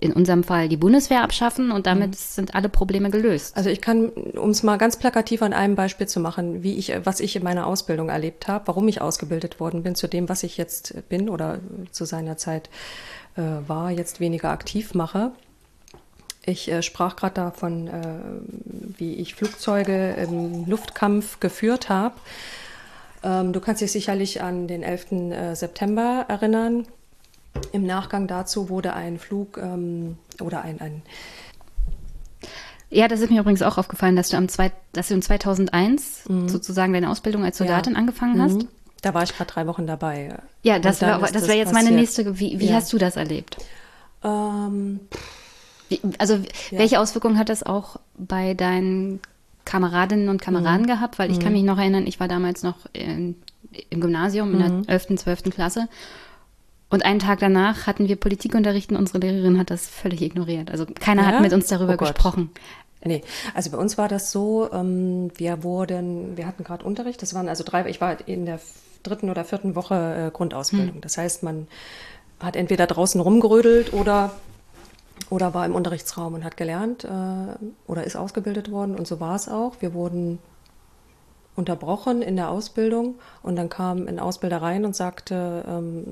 [0.00, 2.14] in unserem Fall die Bundeswehr abschaffen und damit mhm.
[2.14, 3.56] sind alle Probleme gelöst.
[3.56, 6.92] Also ich kann, um es mal ganz plakativ an einem Beispiel zu machen, wie ich,
[7.04, 10.42] was ich in meiner Ausbildung erlebt habe, warum ich ausgebildet worden bin zu dem, was
[10.42, 11.58] ich jetzt bin oder
[11.90, 12.70] zu seiner Zeit
[13.36, 15.32] äh, war, jetzt weniger aktiv mache.
[16.46, 18.02] Ich äh, sprach gerade davon, äh,
[18.98, 22.14] wie ich Flugzeuge im Luftkampf geführt habe.
[23.22, 25.12] Ähm, du kannst dich sicherlich an den 11.
[25.12, 26.86] Äh, September erinnern.
[27.72, 31.02] Im Nachgang dazu wurde ein Flug ähm, oder ein, ein
[32.88, 36.28] ja, das ist mir übrigens auch aufgefallen, dass du, am zwei, dass du in 2001
[36.28, 36.48] mhm.
[36.48, 37.98] sozusagen deine Ausbildung als Soldatin ja.
[37.98, 38.62] angefangen hast.
[38.62, 38.68] Mhm.
[39.02, 40.36] Da war ich gerade drei Wochen dabei.
[40.62, 42.38] Ja, das wäre wär jetzt meine nächste.
[42.38, 42.74] Wie, wie ja.
[42.74, 43.56] hast du das erlebt?
[44.24, 45.00] Ähm,
[45.88, 46.78] wie, also, ja.
[46.78, 49.20] welche Auswirkungen hat das auch bei deinen
[49.64, 50.86] Kameradinnen und Kameraden mhm.
[50.86, 51.18] gehabt?
[51.18, 51.54] Weil ich kann mhm.
[51.54, 53.36] mich noch erinnern, ich war damals noch in,
[53.90, 55.18] im Gymnasium in der 11., mhm.
[55.18, 55.42] 12.
[55.50, 55.88] Klasse.
[56.88, 60.70] Und einen Tag danach hatten wir Politikunterricht und unsere Lehrerin hat das völlig ignoriert.
[60.70, 61.28] Also keiner ja?
[61.28, 62.50] hat mit uns darüber oh gesprochen.
[63.04, 63.22] Nee,
[63.54, 67.48] also bei uns war das so, ähm, wir wurden, wir hatten gerade Unterricht, das waren
[67.48, 68.58] also drei, ich war in der
[69.02, 70.96] dritten oder vierten Woche äh, Grundausbildung.
[70.96, 71.00] Hm.
[71.00, 71.68] Das heißt, man
[72.40, 74.32] hat entweder draußen rumgerödelt oder,
[75.30, 77.08] oder war im Unterrichtsraum und hat gelernt äh,
[77.86, 78.96] oder ist ausgebildet worden.
[78.96, 79.76] Und so war es auch.
[79.80, 80.38] Wir wurden
[81.56, 86.04] unterbrochen in der Ausbildung und dann kam ein Ausbilder rein und sagte, ähm,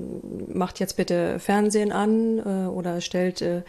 [0.53, 3.61] macht jetzt bitte Fernsehen an äh, oder stellt äh,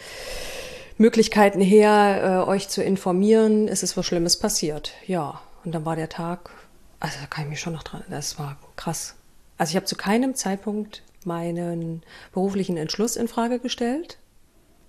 [0.99, 4.95] Möglichkeiten her, äh, euch zu informieren, ist es was Schlimmes passiert.
[5.07, 6.51] Ja, und dann war der Tag,
[6.99, 9.15] also da kann ich mich schon noch dran, das war krass.
[9.59, 14.19] Also ich habe zu keinem Zeitpunkt meinen beruflichen Entschluss in Frage gestellt.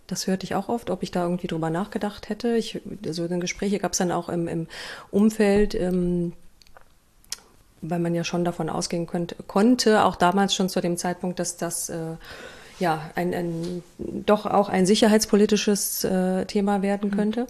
[0.05, 2.55] Das hörte ich auch oft, ob ich da irgendwie drüber nachgedacht hätte.
[2.55, 4.67] Ich, so also Gespräche gab es dann auch im, im
[5.11, 6.33] Umfeld, ähm,
[7.81, 11.57] weil man ja schon davon ausgehen könnte, konnte, auch damals schon zu dem Zeitpunkt, dass
[11.57, 12.15] das äh,
[12.79, 17.15] ja ein, ein, doch auch ein sicherheitspolitisches äh, Thema werden mhm.
[17.15, 17.47] könnte.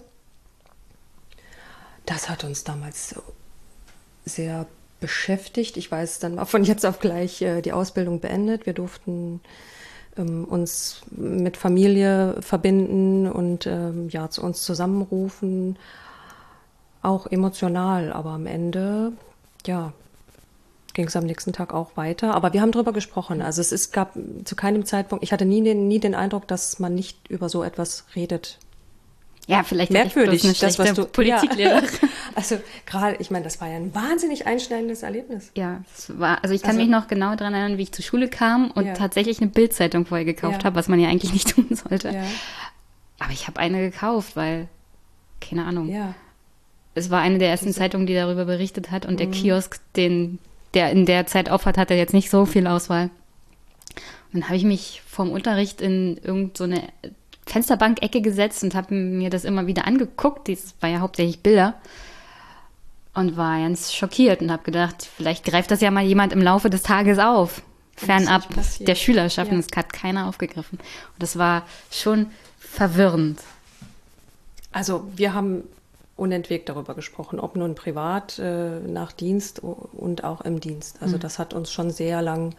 [2.06, 3.14] Das hat uns damals
[4.24, 4.66] sehr
[5.00, 5.76] beschäftigt.
[5.76, 8.66] Ich weiß, dann war von jetzt auf gleich äh, die Ausbildung beendet.
[8.66, 9.40] Wir durften
[10.16, 15.78] ähm, uns mit Familie verbinden und ähm, ja zu uns zusammenrufen,
[17.02, 18.12] auch emotional.
[18.12, 19.12] Aber am Ende,
[19.66, 19.92] ja,
[20.98, 22.34] ging es am nächsten Tag auch weiter.
[22.34, 23.40] Aber wir haben darüber gesprochen.
[23.40, 26.80] Also es ist, gab zu keinem Zeitpunkt, ich hatte nie den, nie den Eindruck, dass
[26.80, 28.58] man nicht über so etwas redet.
[29.46, 31.88] Ja, vielleicht merkwürdig, eine das was du Politiklehrerin.
[32.02, 32.08] Ja.
[32.34, 35.50] Also gerade, ich meine, das war ja ein wahnsinnig einschneidendes Erlebnis.
[35.56, 38.04] Ja, es war, also ich kann also, mich noch genau daran erinnern, wie ich zur
[38.04, 38.94] Schule kam und ja.
[38.94, 40.64] tatsächlich eine Bildzeitung vorher gekauft ja.
[40.64, 42.10] habe, was man ja eigentlich nicht tun sollte.
[43.18, 44.68] Aber ich habe eine gekauft, weil
[45.40, 45.88] keine Ahnung.
[45.88, 46.14] Ja.
[46.94, 49.18] Es war eine der ersten Zeitungen, die darüber berichtet hat und mhm.
[49.18, 50.38] der Kiosk, den
[50.74, 53.10] der in der Zeit aufhat, hatte jetzt nicht so viel Auswahl.
[54.32, 57.10] Und dann habe ich mich vom Unterricht in irgendeine so
[57.46, 60.48] Fensterbank-Ecke gesetzt und habe mir das immer wieder angeguckt.
[60.48, 61.74] Das war ja hauptsächlich Bilder.
[63.14, 66.70] Und war ganz schockiert und habe gedacht, vielleicht greift das ja mal jemand im Laufe
[66.70, 67.62] des Tages auf.
[67.96, 68.46] Fernab
[68.80, 69.50] der Schülerschaft.
[69.50, 69.56] Ja.
[69.56, 70.78] das hat keiner aufgegriffen.
[70.78, 72.26] Und das war schon
[72.58, 73.40] verwirrend.
[74.70, 75.64] Also wir haben
[76.18, 81.00] unentwegt darüber gesprochen, ob nun privat, äh, nach Dienst und auch im Dienst.
[81.00, 81.20] Also mhm.
[81.20, 82.54] das hat uns schon sehr lang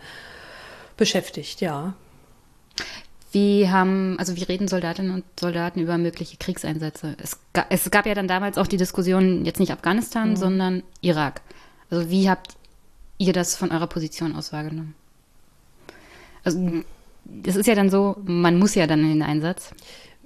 [0.98, 1.94] beschäftigt, ja.
[3.32, 7.16] Wie haben, also wie reden Soldatinnen und Soldaten über mögliche Kriegseinsätze?
[7.22, 10.36] Es, ga, es gab ja dann damals auch die Diskussion, jetzt nicht Afghanistan, mhm.
[10.36, 11.42] sondern Irak.
[11.92, 12.56] Also wie habt
[13.18, 14.96] ihr das von eurer Position aus wahrgenommen?
[16.44, 16.82] Also
[17.46, 19.72] es ist ja dann so, man muss ja dann in den Einsatz.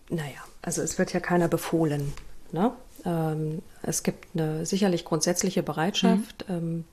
[0.10, 2.14] Naja, also es wird ja keiner befohlen.
[2.52, 2.72] Ne?
[3.06, 6.46] Ähm, es gibt eine sicherlich grundsätzliche Bereitschaft.
[6.48, 6.56] Mhm.
[6.56, 6.86] Ähm,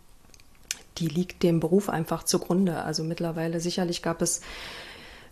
[0.99, 2.83] die liegt dem Beruf einfach zugrunde.
[2.83, 4.43] Also mittlerweile sicherlich gab es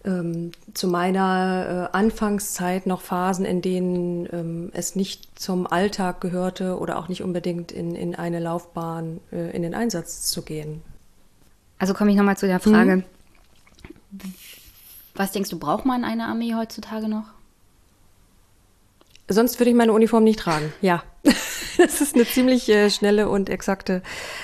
[0.05, 6.79] ähm, zu meiner äh, Anfangszeit noch Phasen, in denen ähm, es nicht zum Alltag gehörte
[6.79, 10.83] oder auch nicht unbedingt in, in eine Laufbahn äh, in den Einsatz zu gehen.
[11.79, 13.05] Also komme ich nochmal zu der Frage.
[14.11, 14.35] Mhm.
[15.15, 17.25] Was denkst du, braucht man eine Armee heutzutage noch?
[19.29, 20.73] Sonst würde ich meine Uniform nicht tragen.
[20.81, 21.03] Ja.
[21.79, 24.03] Das ist eine ziemlich äh, schnelle und exakte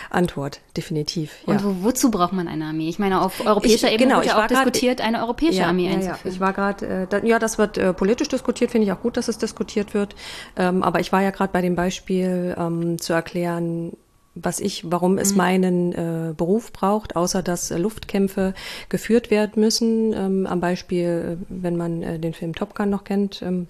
[0.08, 1.32] Antwort, definitiv.
[1.48, 1.54] Ja.
[1.54, 2.88] Und wo, wozu braucht man eine Armee?
[2.88, 5.88] Ich meine, auf europäischer ich, Ebene genau, wird ja auch diskutiert, eine europäische ja, Armee
[5.88, 6.18] einzuführen.
[6.22, 9.02] Ja, ich war gerade, äh, da, ja, das wird äh, politisch diskutiert, finde ich auch
[9.02, 10.14] gut, dass es diskutiert wird.
[10.56, 13.96] Ähm, aber ich war ja gerade bei dem Beispiel ähm, zu erklären,
[14.34, 15.36] was ich, warum es mhm.
[15.36, 18.54] meinen äh, Beruf braucht, außer dass äh, Luftkämpfe
[18.88, 20.12] geführt werden müssen.
[20.12, 23.68] Ähm, am Beispiel, äh, wenn man äh, den Film Top Gun noch kennt, ähm,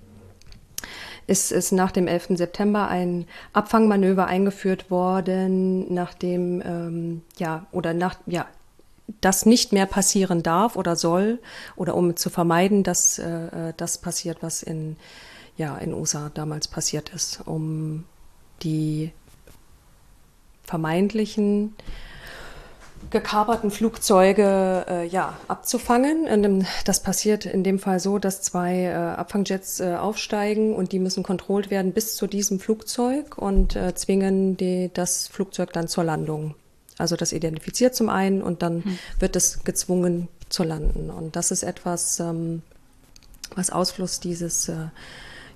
[1.27, 2.37] ist, ist nach dem 11.
[2.37, 8.47] September ein Abfangmanöver eingeführt worden, nachdem, ähm, ja, oder nach, ja,
[9.21, 11.39] das nicht mehr passieren darf oder soll,
[11.77, 14.97] oder um zu vermeiden, dass äh, das passiert, was in,
[15.57, 18.05] ja, in USA damals passiert ist, um
[18.63, 19.13] die
[20.65, 21.75] vermeintlichen
[23.11, 26.67] gekaperten Flugzeuge äh, ja, abzufangen.
[26.85, 31.23] Das passiert in dem Fall so, dass zwei äh, Abfangjets äh, aufsteigen und die müssen
[31.23, 36.55] kontrolliert werden bis zu diesem Flugzeug und äh, zwingen die, das Flugzeug dann zur Landung.
[36.99, 38.99] Also das identifiziert zum einen und dann hm.
[39.19, 41.11] wird es gezwungen zu landen.
[41.11, 42.63] Und das ist etwas, ähm,
[43.55, 44.89] was Ausfluss dieses äh,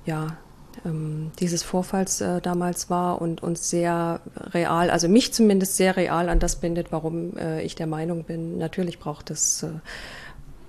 [0.05, 0.37] ja,
[0.85, 4.21] ähm, dieses Vorfalls äh, damals war und uns sehr
[4.53, 8.59] real, also mich zumindest sehr real an das bindet, warum äh, ich der Meinung bin,
[8.59, 9.69] natürlich braucht es äh,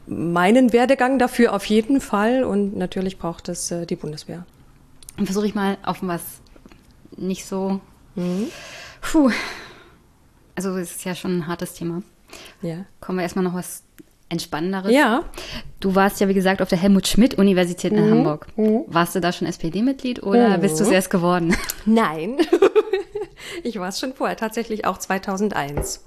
[0.08, 4.46] meinen Werdegang dafür auf jeden Fall und natürlich braucht es äh, die Bundeswehr.
[5.18, 6.22] Und versuche ich mal auf was
[7.16, 7.80] nicht so.
[8.16, 8.48] Mhm.
[9.02, 9.32] Puh.
[10.56, 12.02] Also es ist ja schon ein hartes Thema.
[12.62, 12.86] Ja.
[13.00, 13.84] Kommen wir erstmal noch was
[14.30, 14.92] Entspannenderes.
[14.92, 15.24] Ja.
[15.80, 18.12] Du warst ja, wie gesagt, auf der Helmut-Schmidt-Universität in mhm.
[18.12, 18.48] Hamburg.
[18.56, 18.84] Mhm.
[18.88, 20.62] Warst du da schon SPD-Mitglied oder mhm.
[20.62, 21.56] bist du es erst geworden?
[21.86, 22.38] Nein.
[23.64, 26.04] ich war es schon vorher, tatsächlich auch 2001.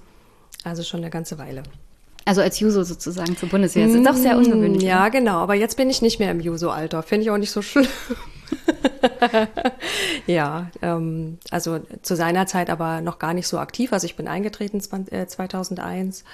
[0.64, 1.64] Also schon eine ganze Weile.
[2.24, 3.87] Also als Juso sozusagen zur Bundeswehr.
[3.87, 4.85] Das ist doch sehr ungewöhnlich.
[4.85, 5.38] Ja, genau.
[5.38, 7.02] Aber jetzt bin ich nicht mehr im Juso-Alter.
[7.02, 7.88] Finde ich auch nicht so schlimm.
[10.26, 13.92] ja, ähm, also zu seiner Zeit aber noch gar nicht so aktiv.
[13.92, 16.24] Also ich bin eingetreten 2001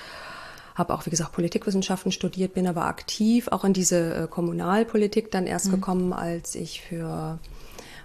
[0.78, 5.46] habe auch, wie gesagt, Politikwissenschaften studiert, bin aber aktiv auch in diese äh, Kommunalpolitik dann
[5.46, 5.72] erst mhm.
[5.72, 7.38] gekommen, als ich für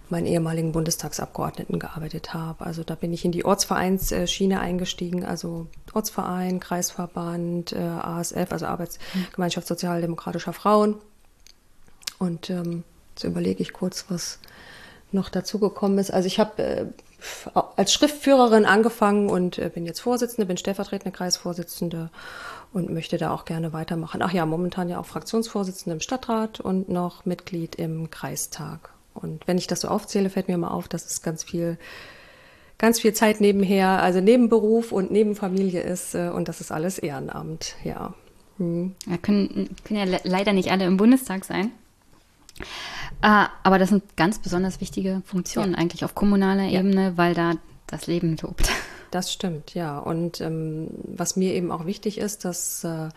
[0.10, 2.66] meinen ehemaligen Bundestagsabgeordneten gearbeitet habe.
[2.66, 9.68] Also da bin ich in die Ortsvereinsschiene eingestiegen, also Ortsverein, Kreisverband, äh, ASF, also Arbeitsgemeinschaft
[9.68, 10.96] Sozialdemokratischer Frauen.
[12.20, 12.84] Und ähm,
[13.16, 14.40] jetzt überlege ich kurz, was
[15.12, 16.12] noch dazugekommen ist.
[16.12, 16.86] Also ich habe äh,
[17.76, 22.10] als Schriftführerin angefangen und äh, bin jetzt Vorsitzende, bin stellvertretende Kreisvorsitzende
[22.74, 24.22] und möchte da auch gerne weitermachen.
[24.22, 28.94] Ach ja, momentan ja auch Fraktionsvorsitzende im Stadtrat und noch Mitglied im Kreistag.
[29.14, 31.78] Und wenn ich das so aufzähle, fällt mir mal auf, dass es ganz viel,
[32.80, 36.72] ganz viel Zeit nebenher, also neben Beruf und neben Familie ist äh, und das ist
[36.72, 38.14] alles Ehrenamt, ja.
[38.58, 38.96] Hm.
[39.08, 41.72] ja können, können ja leider nicht alle im Bundestag sein.
[43.24, 45.78] Uh, aber das sind ganz besonders wichtige Funktionen ja.
[45.78, 46.70] eigentlich auf kommunaler.
[46.70, 47.54] Ebene, weil da
[47.88, 48.70] das Leben tobt.
[49.14, 50.00] Das stimmt, ja.
[50.00, 53.10] Und ähm, was mir eben auch wichtig ist, dass äh,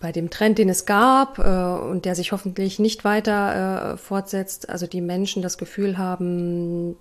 [0.00, 4.68] bei dem Trend, den es gab äh, und der sich hoffentlich nicht weiter äh, fortsetzt,
[4.68, 6.96] also die Menschen das Gefühl haben,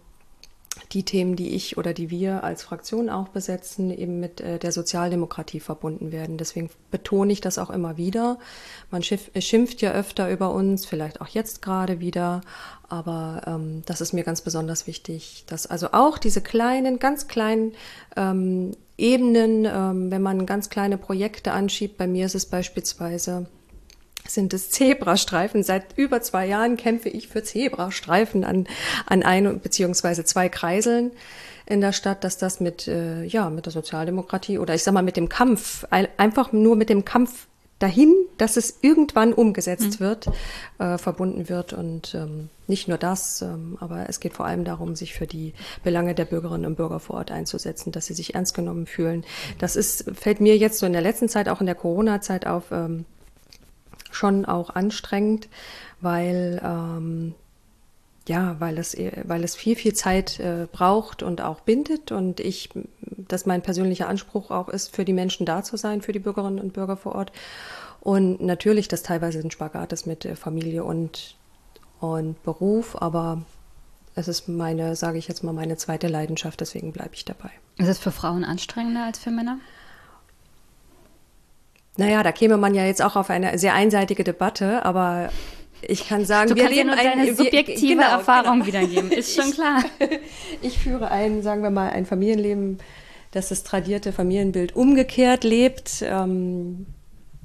[0.94, 4.72] die Themen, die ich oder die wir als Fraktion auch besetzen, eben mit äh, der
[4.72, 6.38] Sozialdemokratie verbunden werden.
[6.38, 8.38] Deswegen betone ich das auch immer wieder.
[8.90, 12.42] Man schimpft ja öfter über uns, vielleicht auch jetzt gerade wieder,
[12.90, 17.74] aber ähm, das ist mir ganz besonders wichtig, dass also auch diese kleinen, ganz kleinen
[18.18, 23.48] ähm, Ebenen, ähm, wenn man ganz kleine Projekte anschiebt, bei mir ist es beispielsweise
[24.34, 25.64] sind es Zebrastreifen.
[25.64, 28.68] Seit über zwei Jahren kämpfe ich für Zebrastreifen an,
[29.06, 31.12] an ein beziehungsweise zwei Kreiseln
[31.66, 35.04] in der Stadt, dass das mit, äh, ja, mit der Sozialdemokratie oder ich sag mal
[35.04, 37.48] mit dem Kampf, einfach nur mit dem Kampf
[37.82, 40.04] dahin, dass es irgendwann umgesetzt mhm.
[40.04, 40.28] wird,
[40.80, 41.74] äh, verbunden wird.
[41.74, 45.54] Und ähm, nicht nur das, ähm, aber es geht vor allem darum, sich für die
[45.84, 49.24] Belange der Bürgerinnen und Bürger vor Ort einzusetzen, dass sie sich ernst genommen fühlen.
[49.58, 52.72] Das ist, fällt mir jetzt so in der letzten Zeit, auch in der Corona-Zeit auf,
[52.72, 53.06] ähm,
[54.12, 55.48] schon auch anstrengend,
[56.00, 57.34] weil ähm,
[58.28, 62.70] ja, weil es, weil es viel, viel Zeit äh, braucht und auch bindet und ich,
[63.02, 66.60] dass mein persönlicher Anspruch auch ist, für die Menschen da zu sein, für die Bürgerinnen
[66.60, 67.32] und Bürger vor Ort.
[68.00, 71.36] Und natürlich, dass teilweise ein Spagat ist mit äh, Familie und,
[72.00, 73.42] und Beruf, aber
[74.14, 77.50] es ist meine, sage ich jetzt mal, meine zweite Leidenschaft, deswegen bleibe ich dabei.
[77.78, 79.60] Ist es für Frauen anstrengender als für Männer?
[81.98, 85.30] Naja, da käme man ja jetzt auch auf eine sehr einseitige Debatte, aber
[85.82, 88.54] ich kann sagen, du wir kannst leben ja nur deine ein, subjektive wir, genau, Erfahrung
[88.62, 88.66] genau.
[88.68, 89.84] wiedergeben, ist schon klar.
[90.00, 90.20] Ich,
[90.62, 92.80] ich führe ein, sagen wir mal, ein Familienleben,
[93.32, 96.04] das das tradierte Familienbild umgekehrt lebt.
[96.06, 96.86] Ähm,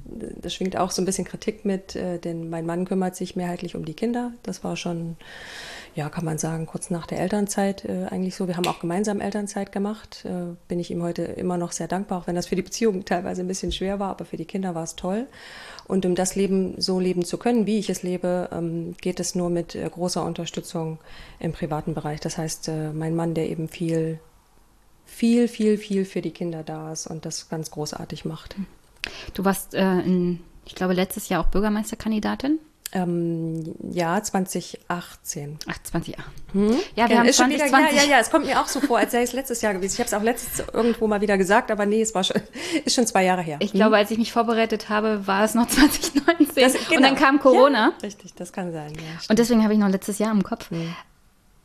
[0.05, 3.75] das schwingt auch so ein bisschen Kritik mit, äh, denn mein Mann kümmert sich mehrheitlich
[3.75, 4.31] um die Kinder.
[4.43, 5.17] Das war schon
[5.97, 8.47] ja, kann man sagen, kurz nach der Elternzeit äh, eigentlich so.
[8.47, 10.25] Wir haben auch gemeinsam Elternzeit gemacht.
[10.25, 13.03] Äh, bin ich ihm heute immer noch sehr dankbar, auch wenn das für die Beziehung
[13.03, 15.25] teilweise ein bisschen schwer war, aber für die Kinder war es toll.
[15.87, 19.33] Und um das Leben so leben zu können, wie ich es lebe, ähm, geht es
[19.33, 20.99] nur mit äh, großer Unterstützung
[21.39, 22.19] im privaten Bereich.
[22.19, 24.19] Das heißt, äh, mein Mann, der eben viel,
[25.07, 28.55] viel, viel, viel für die Kinder da ist und das ganz großartig macht.
[29.33, 32.59] Du warst äh, in, ich glaube, letztes Jahr auch Bürgermeisterkandidatin.
[32.93, 35.59] Ähm, ja, 2018.
[35.67, 36.15] Ach, 2018.
[36.53, 36.69] Hm?
[36.95, 37.67] Ja, wir ja, haben 2020.
[37.67, 39.73] Wieder, ja, ja, ja, es kommt mir auch so vor, als sei es letztes Jahr
[39.73, 39.93] gewesen.
[39.93, 42.41] Ich habe es auch letztes irgendwo mal wieder gesagt, aber nee, es war schon,
[42.85, 43.57] ist schon zwei Jahre her.
[43.59, 43.79] Ich hm?
[43.79, 46.55] glaube, als ich mich vorbereitet habe, war es noch 2019.
[46.55, 46.95] Das, genau.
[46.95, 47.93] Und dann kam Corona.
[47.97, 48.93] Ja, richtig, das kann sein.
[48.95, 50.69] Ja, und deswegen habe ich noch letztes Jahr im Kopf.
[50.69, 50.95] Hm.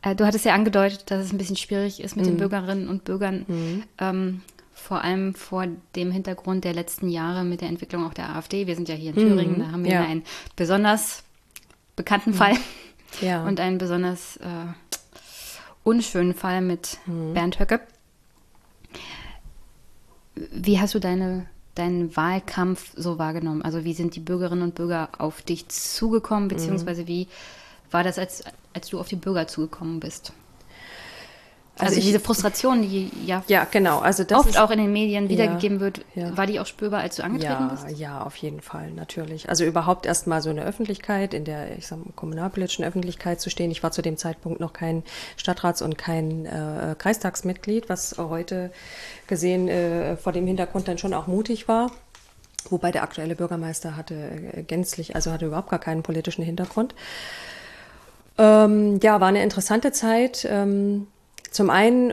[0.03, 2.39] Äh, du hattest ja angedeutet, dass es ein bisschen schwierig ist mit den hm.
[2.39, 3.45] Bürgerinnen und Bürgern.
[3.47, 3.83] Hm.
[3.99, 4.43] Ähm,
[4.83, 8.67] vor allem vor dem Hintergrund der letzten Jahre mit der Entwicklung auch der AfD.
[8.67, 10.03] Wir sind ja hier in Thüringen, mhm, da haben wir ja.
[10.03, 10.25] einen
[10.57, 11.23] besonders
[11.95, 12.35] bekannten mhm.
[12.35, 12.57] Fall
[13.21, 13.45] ja.
[13.47, 14.67] und einen besonders äh,
[15.85, 17.33] unschönen Fall mit mhm.
[17.33, 17.81] Bernd Höcke.
[20.35, 23.63] Wie hast du deine, deinen Wahlkampf so wahrgenommen?
[23.63, 27.29] Also wie sind die Bürgerinnen und Bürger auf dich zugekommen, beziehungsweise wie
[27.91, 30.33] war das, als, als du auf die Bürger zugekommen bist?
[31.79, 34.01] Also, also ich, diese Frustration, die ja, ja genau.
[34.01, 36.37] also oft ist, auch in den Medien wiedergegeben ja, wird, ja.
[36.37, 37.99] war die auch spürbar, als du angetreten ja, bist?
[37.99, 39.49] Ja, auf jeden Fall, natürlich.
[39.49, 43.49] Also überhaupt erst mal so in der Öffentlichkeit, in der, ich sag kommunalpolitischen Öffentlichkeit zu
[43.49, 43.71] stehen.
[43.71, 45.03] Ich war zu dem Zeitpunkt noch kein
[45.39, 48.71] Stadtrats- und kein äh, Kreistagsmitglied, was heute
[49.27, 51.91] gesehen äh, vor dem Hintergrund dann schon auch mutig war.
[52.69, 56.95] Wobei der aktuelle Bürgermeister hatte äh, gänzlich, also hatte überhaupt gar keinen politischen Hintergrund.
[58.39, 60.47] Ähm, ja, war eine interessante Zeit.
[60.49, 61.07] Ähm,
[61.53, 62.13] zum einen,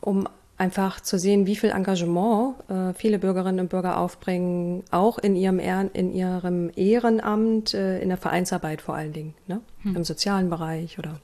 [0.00, 0.28] um
[0.58, 5.58] einfach zu sehen, wie viel Engagement äh, viele Bürgerinnen und Bürger aufbringen, auch in ihrem,
[5.58, 9.60] Ehren, in ihrem Ehrenamt, äh, in der Vereinsarbeit vor allen Dingen, ne?
[9.82, 9.96] Hm.
[9.96, 11.18] im sozialen Bereich oder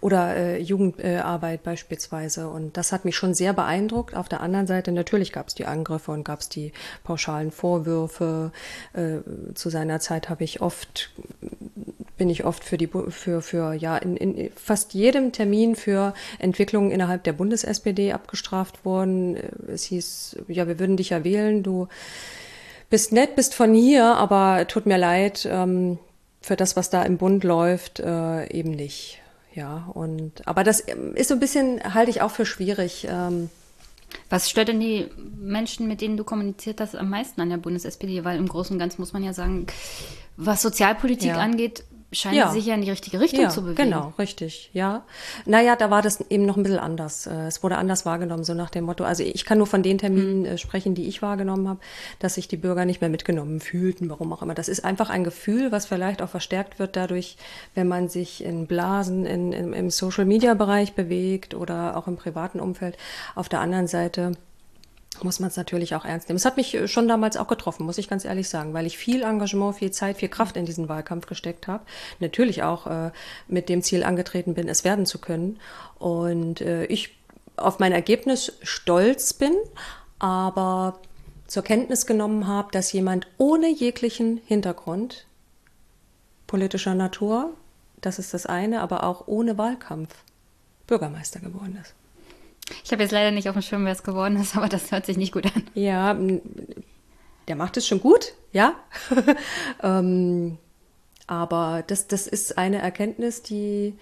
[0.00, 2.48] oder äh, Jugendarbeit beispielsweise.
[2.48, 4.14] Und das hat mich schon sehr beeindruckt.
[4.14, 6.72] Auf der anderen Seite natürlich gab es die Angriffe und gab es die
[7.04, 8.52] pauschalen Vorwürfe.
[8.92, 9.18] Äh,
[9.54, 11.10] zu seiner Zeit habe ich oft
[12.18, 16.90] bin ich oft für die für für ja in, in fast jedem Termin für Entwicklungen
[16.90, 19.36] innerhalb der Bundes-SPD abgestraft worden.
[19.36, 21.88] Äh, es hieß, ja, wir würden dich ja wählen, du
[22.90, 25.98] bist nett, bist von hier, aber tut mir leid, ähm,
[26.42, 29.21] für das, was da im Bund läuft, äh, eben nicht.
[29.54, 33.06] Ja, und aber das ähm, ist so ein bisschen, halte ich auch für schwierig.
[33.08, 33.50] Ähm,
[34.28, 38.24] was stört denn die Menschen, mit denen du kommuniziert hast, am meisten an der Bundes-SPD?
[38.24, 39.66] Weil im Großen und Ganzen muss man ja sagen,
[40.36, 41.36] was Sozialpolitik ja.
[41.36, 42.50] angeht, scheinen ja.
[42.50, 43.90] sich ja in die richtige Richtung ja, zu bewegen.
[43.90, 45.02] Genau, richtig, ja.
[45.44, 47.26] Naja, da war das eben noch ein bisschen anders.
[47.26, 49.98] Äh, es wurde anders wahrgenommen, so nach dem Motto, also ich kann nur von den
[49.98, 50.58] Terminen mhm.
[50.58, 51.80] sprechen, die ich wahrgenommen habe,
[52.18, 54.54] dass sich die Bürger nicht mehr mitgenommen fühlten, warum auch immer.
[54.54, 57.36] Das ist einfach ein Gefühl, was vielleicht auch verstärkt wird dadurch,
[57.74, 62.96] wenn man sich in Blasen in, in im Social-Media-Bereich bewegt oder auch im privaten Umfeld.
[63.34, 64.32] Auf der anderen Seite
[65.22, 66.36] muss man es natürlich auch ernst nehmen.
[66.36, 68.98] Es hat mich äh, schon damals auch getroffen, muss ich ganz ehrlich sagen, weil ich
[68.98, 71.84] viel Engagement, viel Zeit, viel Kraft in diesen Wahlkampf gesteckt habe.
[72.20, 73.10] Natürlich auch äh,
[73.48, 75.58] mit dem Ziel angetreten bin, es werden zu können.
[75.98, 77.16] Und äh, ich
[77.56, 79.54] auf mein Ergebnis stolz bin,
[80.18, 80.98] aber
[81.46, 85.26] zur Kenntnis genommen habe, dass jemand ohne jeglichen Hintergrund
[86.46, 87.52] politischer Natur,
[88.00, 90.14] das ist das eine, aber auch ohne Wahlkampf
[90.86, 91.94] Bürgermeister geworden ist.
[92.84, 95.06] Ich habe jetzt leider nicht auf dem Schirm, wer es geworden ist, aber das hört
[95.06, 95.64] sich nicht gut an.
[95.74, 96.16] Ja,
[97.48, 98.74] der macht es schon gut, ja.
[99.82, 100.58] ähm,
[101.26, 103.94] aber das, das ist eine Erkenntnis, die,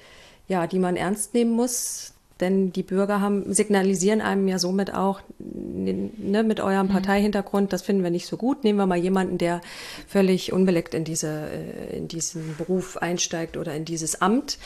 [0.49, 2.15] ja, die man ernst nehmen muss.
[2.41, 6.93] Denn die Bürger haben, signalisieren einem ja somit auch, ne, mit eurem mhm.
[6.93, 8.65] Parteihintergrund, das finden wir nicht so gut.
[8.65, 9.61] Nehmen wir mal jemanden, der
[10.09, 14.59] völlig unbeleckt in, diese, äh, in diesen Beruf einsteigt oder in dieses Amt.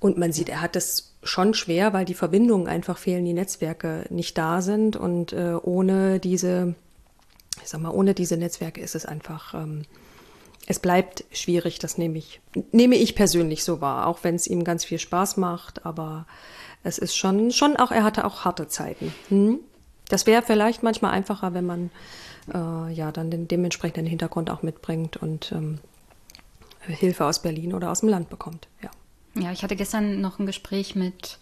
[0.00, 4.06] Und man sieht, er hat das schon schwer, weil die Verbindungen einfach fehlen, die Netzwerke
[4.10, 4.96] nicht da sind.
[4.96, 6.74] Und äh, ohne diese,
[7.62, 9.82] ich sag mal, ohne diese Netzwerke ist es einfach, ähm,
[10.66, 12.40] es bleibt schwierig, das nehme ich,
[12.72, 16.26] nehme ich persönlich so wahr, auch wenn es ihm ganz viel Spaß macht, aber
[16.82, 19.14] es ist schon, schon auch, er hatte auch harte Zeiten.
[19.28, 19.60] Hm?
[20.08, 21.90] Das wäre vielleicht manchmal einfacher, wenn man
[22.52, 25.78] äh, ja dann den dementsprechenden Hintergrund auch mitbringt und ähm,
[26.80, 28.68] Hilfe aus Berlin oder aus dem Land bekommt.
[28.82, 28.90] Ja.
[29.40, 31.38] Ja, ich hatte gestern noch ein Gespräch mit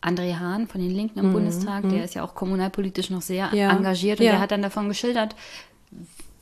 [0.00, 1.32] André Hahn von den Linken im mhm.
[1.32, 1.82] Bundestag.
[1.82, 2.04] Der mhm.
[2.04, 3.70] ist ja auch kommunalpolitisch noch sehr ja.
[3.70, 4.32] engagiert und ja.
[4.32, 5.34] der hat dann davon geschildert,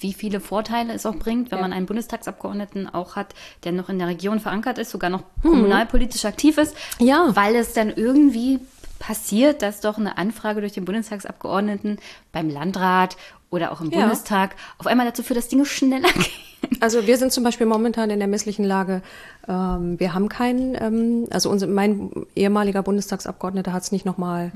[0.00, 1.62] wie viele Vorteile es auch bringt, wenn ja.
[1.62, 3.34] man einen Bundestagsabgeordneten auch hat,
[3.64, 5.50] der noch in der Region verankert ist, sogar noch mhm.
[5.50, 7.34] kommunalpolitisch aktiv ist, ja.
[7.34, 8.60] weil es dann irgendwie
[8.98, 11.98] passiert, dass doch eine Anfrage durch den Bundestagsabgeordneten
[12.32, 13.16] beim Landrat
[13.54, 14.00] oder auch im ja.
[14.00, 16.78] Bundestag auf einmal dazu führt, dass Dinge schneller gehen.
[16.80, 19.02] Also wir sind zum Beispiel momentan in der misslichen Lage,
[19.48, 24.52] ähm, wir haben keinen, ähm, also unser, mein ehemaliger Bundestagsabgeordneter hat es nicht nochmal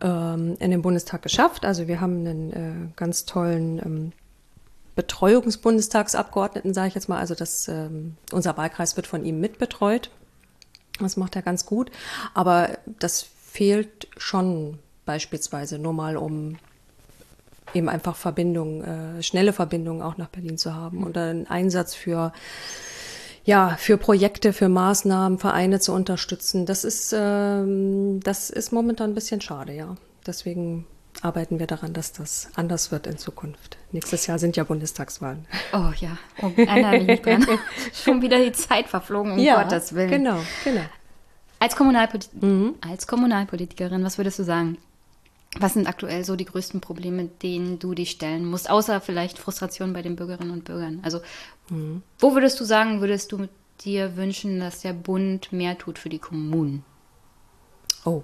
[0.00, 1.64] ähm, in den Bundestag geschafft.
[1.64, 4.12] Also wir haben einen äh, ganz tollen ähm,
[4.96, 7.18] Betreuungsbundestagsabgeordneten, sage ich jetzt mal.
[7.18, 10.10] Also das, ähm, unser Wahlkreis wird von ihm mitbetreut.
[10.98, 11.90] Das macht er ganz gut.
[12.34, 16.58] Aber das fehlt schon beispielsweise nur mal um
[17.74, 22.32] eben einfach Verbindungen, äh, schnelle Verbindungen auch nach Berlin zu haben und einen Einsatz für
[23.44, 26.66] ja, für Projekte, für Maßnahmen, Vereine zu unterstützen.
[26.66, 29.96] Das ist, ähm, das ist momentan ein bisschen schade, ja.
[30.26, 30.86] Deswegen
[31.22, 33.78] arbeiten wir daran, dass das anders wird in Zukunft.
[33.92, 35.46] Nächstes Jahr sind ja Bundestagswahlen.
[35.72, 37.46] Oh ja, oh, erinnere mich dran.
[37.92, 40.10] Schon wieder die Zeit verflogen, um ja, Gottes Willen.
[40.10, 40.82] Genau, genau.
[41.58, 42.74] Als, Kommunalpolit mhm.
[42.80, 44.78] als Kommunalpolitikerin, was würdest du sagen?
[45.58, 49.92] Was sind aktuell so die größten Probleme, denen du dich stellen musst, außer vielleicht Frustration
[49.92, 51.00] bei den Bürgerinnen und Bürgern?
[51.02, 51.20] Also,
[51.68, 52.02] mhm.
[52.18, 53.48] wo würdest du sagen, würdest du
[53.80, 56.84] dir wünschen, dass der Bund mehr tut für die Kommunen?
[58.04, 58.22] Oh,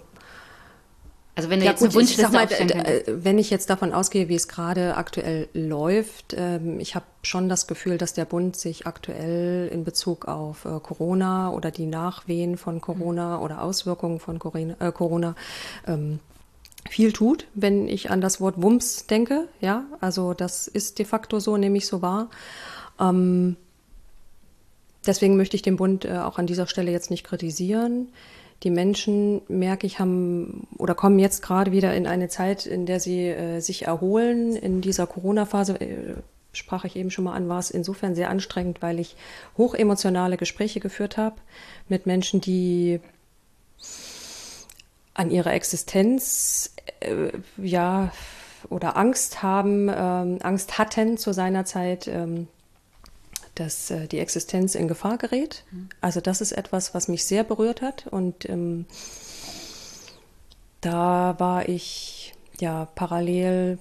[1.37, 4.31] also wenn du ja, jetzt gut, eine Wunschliste mal, äh, wenn ich jetzt davon ausgehe,
[4.31, 8.87] wie es gerade aktuell läuft, ähm, ich habe schon das Gefühl, dass der Bund sich
[8.87, 13.43] aktuell in Bezug auf äh, Corona oder die Nachwehen von Corona mhm.
[13.43, 15.35] oder Auswirkungen von Corona, äh, Corona
[15.87, 16.21] ähm,
[16.89, 19.49] viel tut, wenn ich an das Wort Wumms denke.
[19.61, 22.29] Ja, also das ist de facto so, nehme ich so wahr.
[23.01, 23.57] Ähm,
[25.07, 28.09] deswegen möchte ich den Bund äh, auch an dieser Stelle jetzt nicht kritisieren
[28.63, 33.01] die Menschen, merke ich, haben oder kommen jetzt gerade wieder in eine Zeit, in der
[33.01, 34.57] sie äh, sich erholen.
[34.57, 36.15] In dieser Corona-Phase äh,
[36.53, 39.17] sprach ich eben schon mal an, war es insofern sehr anstrengend, weil ich
[39.59, 41.37] hochemotionale Gespräche geführt habe
[41.89, 43.01] mit Menschen, die
[45.17, 48.13] an ihre Existenz äh, ja
[48.69, 52.49] oder Angst haben, ähm, Angst hatten zu seiner Zeit, ähm,
[53.55, 55.65] dass äh, die Existenz in Gefahr gerät.
[56.01, 58.07] Also das ist etwas, was mich sehr berührt hat.
[58.09, 58.87] Und ähm,
[60.81, 63.79] da war ich ja parallel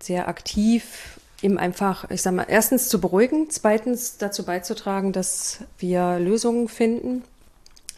[0.00, 6.18] sehr aktiv, ihm einfach, ich sage mal, erstens zu beruhigen, zweitens dazu beizutragen, dass wir
[6.18, 7.24] Lösungen finden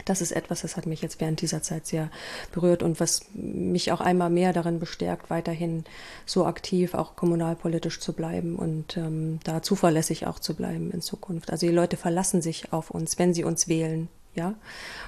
[0.06, 2.10] das ist etwas, das hat mich jetzt während dieser Zeit sehr
[2.52, 5.84] berührt und was mich auch einmal mehr darin bestärkt, weiterhin
[6.24, 11.50] so aktiv, auch kommunalpolitisch zu bleiben und ähm, da zuverlässig auch zu bleiben in Zukunft.
[11.50, 14.54] Also die Leute verlassen sich auf uns, wenn sie uns wählen, ja.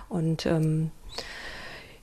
[0.08, 0.90] Und ähm,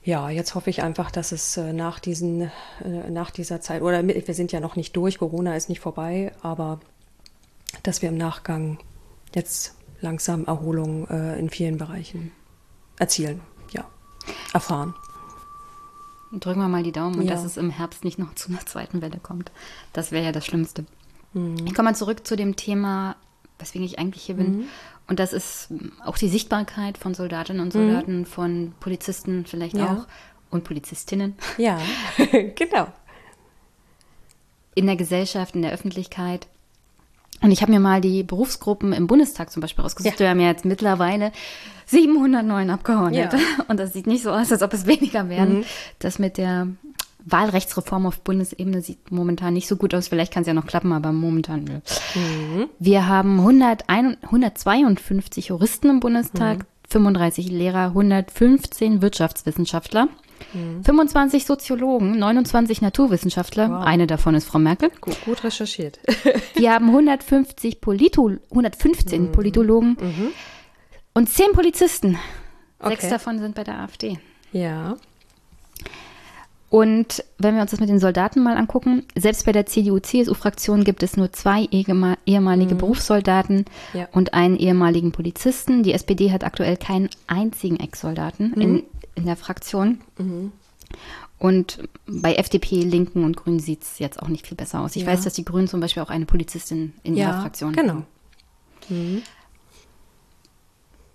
[0.02, 2.50] ja, jetzt hoffe ich einfach, dass es äh, nach diesen,
[2.82, 6.32] äh, nach dieser Zeit, oder wir sind ja noch nicht durch, Corona ist nicht vorbei,
[6.40, 6.80] aber
[7.82, 8.78] dass wir im Nachgang
[9.34, 12.32] jetzt langsam Erholung äh, in vielen Bereichen
[12.98, 13.40] erzielen,
[13.70, 13.84] ja,
[14.52, 14.94] erfahren.
[16.32, 17.32] Drücken wir mal die Daumen und ja.
[17.32, 19.52] dass es im Herbst nicht noch zu einer zweiten Welle kommt.
[19.92, 20.84] Das wäre ja das Schlimmste.
[21.32, 21.66] Mhm.
[21.66, 23.16] Ich komme mal zurück zu dem Thema,
[23.58, 24.58] weswegen ich eigentlich hier bin.
[24.58, 24.64] Mhm.
[25.08, 25.68] Und das ist
[26.04, 28.26] auch die Sichtbarkeit von Soldatinnen und Soldaten, mhm.
[28.26, 29.92] von Polizisten vielleicht ja.
[29.92, 30.06] auch
[30.50, 31.36] und Polizistinnen.
[31.58, 31.80] Ja,
[32.54, 32.88] genau.
[34.74, 36.48] In der Gesellschaft, in der Öffentlichkeit.
[37.42, 40.18] Und ich habe mir mal die Berufsgruppen im Bundestag zum Beispiel rausgesucht.
[40.18, 41.32] Wir haben ja jetzt mittlerweile
[41.86, 43.36] 709 Abgeordnete.
[43.36, 43.64] Ja.
[43.68, 45.58] Und das sieht nicht so aus, als ob es weniger werden.
[45.58, 45.64] Mhm.
[45.98, 46.68] Das mit der
[47.26, 50.08] Wahlrechtsreform auf Bundesebene sieht momentan nicht so gut aus.
[50.08, 51.82] Vielleicht kann es ja noch klappen, aber momentan.
[52.14, 52.68] Mhm.
[52.78, 56.64] Wir haben 101, 152 Juristen im Bundestag, mhm.
[56.88, 60.08] 35 Lehrer, 115 Wirtschaftswissenschaftler.
[60.52, 61.46] 25 mhm.
[61.46, 63.84] Soziologen, 29 Naturwissenschaftler, wow.
[63.84, 64.90] eine davon ist Frau Merkel.
[65.00, 65.98] Gut, gut recherchiert.
[66.54, 69.32] Wir haben 150 Polito 115 mhm.
[69.32, 70.28] Politologen mhm.
[71.14, 72.18] und 10 Polizisten.
[72.78, 72.90] Okay.
[72.90, 74.18] Sechs davon sind bei der AfD.
[74.52, 74.96] Ja.
[76.68, 81.02] Und wenn wir uns das mit den Soldaten mal angucken, selbst bei der CDU-CSU-Fraktion gibt
[81.02, 82.78] es nur zwei ehemalige mhm.
[82.78, 84.08] Berufssoldaten ja.
[84.12, 85.84] und einen ehemaligen Polizisten.
[85.84, 88.60] Die SPD hat aktuell keinen einzigen Ex-Soldaten mhm.
[88.60, 88.82] in,
[89.16, 90.00] in der Fraktion.
[90.18, 90.52] Mhm.
[91.38, 94.96] Und bei FDP, Linken und Grünen sieht es jetzt auch nicht viel besser aus.
[94.96, 95.08] Ich ja.
[95.08, 97.92] weiß, dass die Grünen zum Beispiel auch eine Polizistin in ja, ihrer Fraktion genau.
[97.94, 98.06] haben.
[98.88, 99.22] Mhm.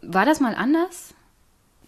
[0.02, 1.14] War das mal anders,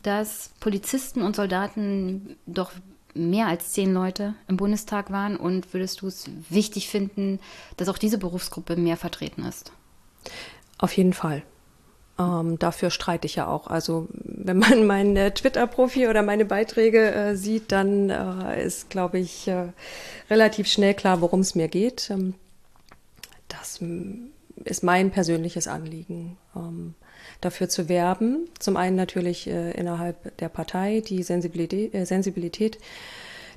[0.02, 2.72] dass Polizisten und Soldaten doch
[3.14, 5.36] mehr als zehn Leute im Bundestag waren?
[5.36, 7.40] Und würdest du es wichtig finden,
[7.78, 9.72] dass auch diese Berufsgruppe mehr vertreten ist?
[10.78, 11.44] Auf jeden Fall.
[12.20, 13.68] Ähm, dafür streite ich ja auch.
[13.68, 19.20] Also wenn man mein äh, Twitter-Profil oder meine Beiträge äh, sieht, dann äh, ist, glaube
[19.20, 19.70] ich, äh,
[20.30, 22.10] relativ schnell klar, worum es mir geht.
[22.12, 22.36] Ähm,
[23.48, 23.80] das
[24.66, 26.94] ist mein persönliches Anliegen, ähm,
[27.42, 28.48] dafür zu werben.
[28.60, 32.78] Zum einen natürlich äh, innerhalb der Partei die Sensibilität, Sensibilität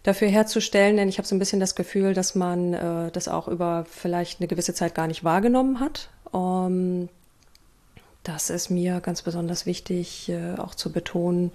[0.03, 3.85] dafür herzustellen, denn ich habe so ein bisschen das Gefühl, dass man das auch über
[3.91, 6.11] vielleicht eine gewisse Zeit gar nicht wahrgenommen hat.
[6.33, 7.09] Ähm,
[8.27, 11.53] das ist mir ganz besonders wichtig, äh, auch zu betonen,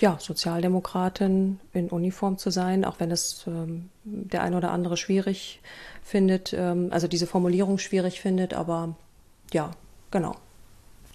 [0.00, 5.60] ja, Sozialdemokratin in Uniform zu sein, auch wenn es ähm, der ein oder andere schwierig
[6.02, 8.96] findet, ähm, also diese Formulierung schwierig findet, aber
[9.52, 9.70] ja,
[10.10, 10.34] genau.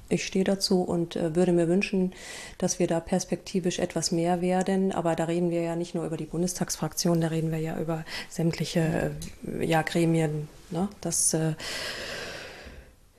[0.10, 2.14] Ich stehe dazu und äh, würde mir wünschen,
[2.58, 4.94] dass wir da perspektivisch etwas mehr werden.
[4.94, 8.06] Aber da reden wir ja nicht nur über die Bundestagsfraktion, da reden wir ja über
[8.30, 9.12] sämtliche
[9.60, 10.48] äh, ja, Gremien.
[10.70, 10.88] Ne?
[11.02, 11.56] Das äh,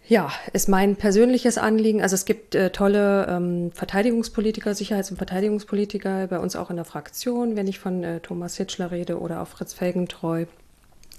[0.09, 2.01] ja, ist mein persönliches Anliegen.
[2.01, 6.87] Also es gibt äh, tolle ähm, Verteidigungspolitiker, Sicherheits- und Verteidigungspolitiker bei uns auch in der
[6.87, 10.47] Fraktion, wenn ich von äh, Thomas Hitschler rede oder auch Fritz Felgentreu,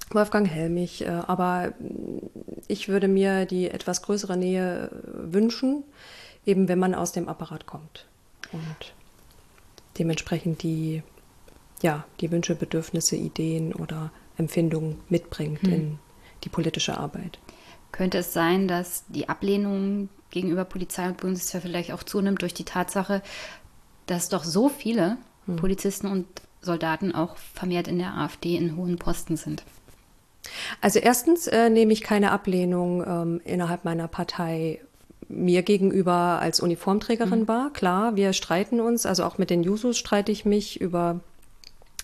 [0.09, 1.05] Wolfgang Helmich.
[1.05, 1.73] Äh, aber
[2.67, 5.83] ich würde mir die etwas größere Nähe äh, wünschen,
[6.45, 8.07] eben wenn man aus dem Apparat kommt
[8.51, 8.93] und
[9.99, 11.03] dementsprechend die
[11.81, 15.73] ja, die Wünsche, Bedürfnisse, Ideen oder Empfindungen mitbringt hm.
[15.73, 15.99] in
[16.43, 17.39] die politische Arbeit.
[17.91, 22.65] Könnte es sein, dass die Ablehnung gegenüber Polizei und Bundeswehr vielleicht auch zunimmt durch die
[22.65, 23.21] Tatsache,
[24.05, 25.55] dass doch so viele hm.
[25.55, 26.25] Polizisten und
[26.61, 29.63] Soldaten auch vermehrt in der AfD in hohen Posten sind?
[30.81, 34.79] Also erstens äh, nehme ich keine Ablehnung ähm, innerhalb meiner Partei
[35.27, 37.47] mir gegenüber als Uniformträgerin mhm.
[37.47, 37.71] wahr.
[37.71, 41.19] Klar, wir streiten uns, also auch mit den Jusos streite ich mich über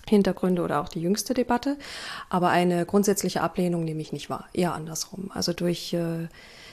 [0.08, 1.76] Hintergründe oder auch die jüngste Debatte.
[2.30, 5.30] Aber eine grundsätzliche Ablehnung nehme ich nicht wahr, eher andersrum.
[5.34, 6.28] Also durch äh,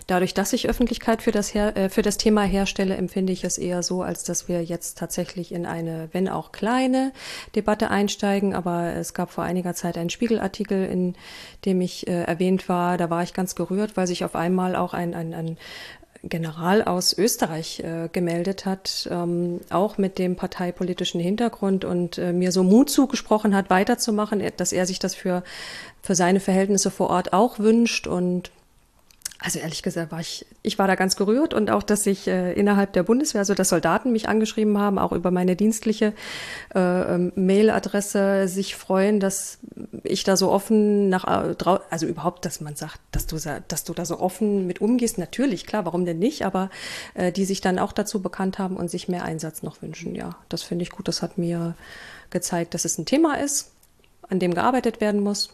[0.07, 3.57] Dadurch, dass ich Öffentlichkeit für das, her äh, für das Thema herstelle, empfinde ich es
[3.57, 7.13] eher so, als dass wir jetzt tatsächlich in eine, wenn auch kleine,
[7.55, 8.53] Debatte einsteigen.
[8.53, 11.15] Aber es gab vor einiger Zeit einen Spiegelartikel, in
[11.65, 12.97] dem ich äh, erwähnt war.
[12.97, 15.57] Da war ich ganz gerührt, weil sich auf einmal auch ein, ein, ein
[16.23, 22.53] General aus Österreich äh, gemeldet hat, ähm, auch mit dem parteipolitischen Hintergrund und äh, mir
[22.53, 25.43] so Mut zugesprochen hat, weiterzumachen, dass er sich das für,
[26.01, 28.51] für seine Verhältnisse vor Ort auch wünscht und
[29.43, 32.53] also ehrlich gesagt war ich, ich war da ganz gerührt und auch, dass sich äh,
[32.53, 36.13] innerhalb der Bundeswehr, also dass Soldaten mich angeschrieben haben, auch über meine dienstliche
[36.73, 39.59] äh, ähm, Mailadresse sich freuen, dass
[40.03, 41.55] ich da so offen nach, äh,
[41.89, 43.37] also überhaupt, dass man sagt, dass du,
[43.67, 45.17] dass du da so offen mit umgehst.
[45.17, 46.45] Natürlich, klar, warum denn nicht?
[46.45, 46.69] Aber
[47.13, 50.15] äh, die sich dann auch dazu bekannt haben und sich mehr Einsatz noch wünschen.
[50.15, 51.09] Ja, das finde ich gut.
[51.09, 51.75] Das hat mir
[52.29, 53.71] gezeigt, dass es ein Thema ist,
[54.29, 55.49] an dem gearbeitet werden muss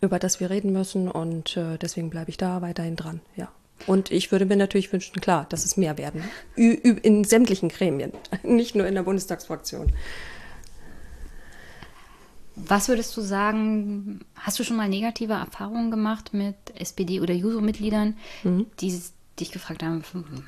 [0.00, 3.48] über das wir reden müssen und äh, deswegen bleibe ich da weiterhin dran, ja.
[3.86, 6.22] Und ich würde mir natürlich wünschen, klar, dass es mehr werden.
[6.56, 9.92] Ü in sämtlichen Gremien, nicht nur in der Bundestagsfraktion.
[12.56, 18.16] Was würdest du sagen, hast du schon mal negative Erfahrungen gemacht mit SPD- oder Juso-Mitgliedern,
[18.42, 18.66] mhm.
[18.80, 19.00] die
[19.38, 20.44] dich gefragt haben, hm,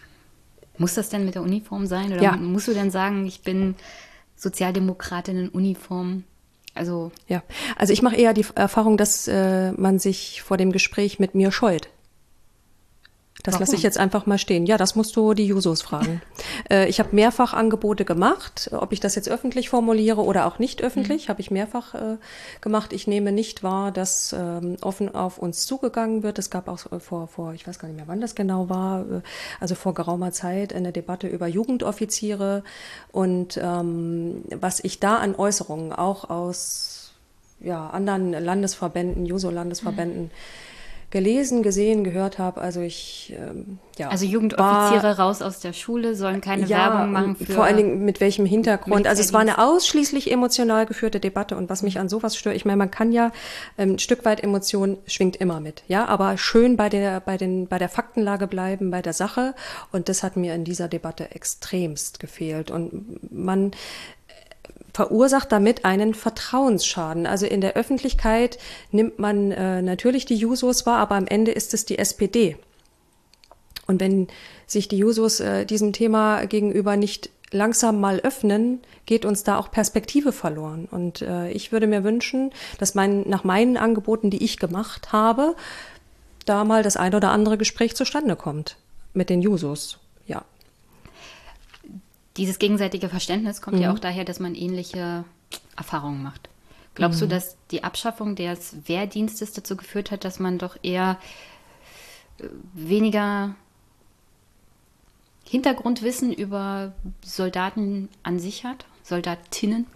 [0.76, 2.12] muss das denn mit der Uniform sein?
[2.12, 2.36] Oder ja.
[2.36, 3.76] musst du denn sagen, ich bin
[4.36, 6.24] Sozialdemokratin in Uniform?
[6.74, 7.42] Also ja,
[7.76, 11.52] also ich mache eher die Erfahrung, dass äh, man sich vor dem Gespräch mit mir
[11.52, 11.88] scheut.
[13.43, 14.66] Das lasse ich jetzt einfach mal stehen.
[14.66, 16.22] Ja, das musst du die Jusos fragen.
[16.70, 18.70] äh, ich habe mehrfach Angebote gemacht.
[18.72, 21.28] Ob ich das jetzt öffentlich formuliere oder auch nicht öffentlich, mhm.
[21.30, 22.16] habe ich mehrfach äh,
[22.61, 22.93] gemacht.
[22.93, 26.38] Ich nehme nicht wahr, dass ähm, offen auf uns zugegangen wird.
[26.38, 29.20] Es gab auch vor, vor, ich weiß gar nicht mehr, wann das genau war, äh,
[29.59, 32.62] also vor geraumer Zeit eine Debatte über Jugendoffiziere.
[33.11, 37.14] Und ähm, was ich da an Äußerungen auch aus
[37.59, 40.30] ja, anderen Landesverbänden, Juso-Landesverbänden, mhm
[41.12, 42.60] gelesen, gesehen, gehört habe.
[42.62, 44.08] Also ich, ähm, ja.
[44.08, 47.52] Also Jugendoffiziere war, raus aus der Schule, sollen keine ja, Werbung machen für.
[47.52, 49.06] Vor allen Dingen mit welchem Hintergrund.
[49.06, 52.64] Also es war eine ausschließlich emotional geführte Debatte und was mich an sowas stört, ich
[52.64, 53.30] meine, man kann ja
[53.76, 57.68] ähm, ein Stück weit Emotion schwingt immer mit, ja, aber schön bei der, bei den,
[57.68, 59.54] bei der Faktenlage bleiben, bei der Sache.
[59.92, 62.70] Und das hat mir in dieser Debatte extremst gefehlt.
[62.70, 63.72] Und man
[64.93, 67.26] verursacht damit einen Vertrauensschaden.
[67.26, 68.59] Also in der Öffentlichkeit
[68.90, 72.57] nimmt man äh, natürlich die Jusos wahr, aber am Ende ist es die SPD.
[73.86, 74.28] Und wenn
[74.66, 79.70] sich die Jusos äh, diesem Thema gegenüber nicht langsam mal öffnen, geht uns da auch
[79.70, 80.88] Perspektive verloren.
[80.90, 85.55] Und äh, ich würde mir wünschen, dass mein, nach meinen Angeboten, die ich gemacht habe,
[86.47, 88.76] da mal das ein oder andere Gespräch zustande kommt
[89.12, 89.99] mit den Jusos.
[90.26, 90.45] Ja
[92.36, 93.82] dieses gegenseitige Verständnis kommt mhm.
[93.82, 95.24] ja auch daher, dass man ähnliche
[95.76, 96.48] Erfahrungen macht.
[96.94, 97.28] Glaubst mhm.
[97.28, 101.18] du, dass die Abschaffung des Wehrdienstes dazu geführt hat, dass man doch eher
[102.38, 103.54] äh, weniger
[105.44, 106.92] Hintergrundwissen über
[107.24, 109.86] Soldaten an sich hat, Soldatinnen?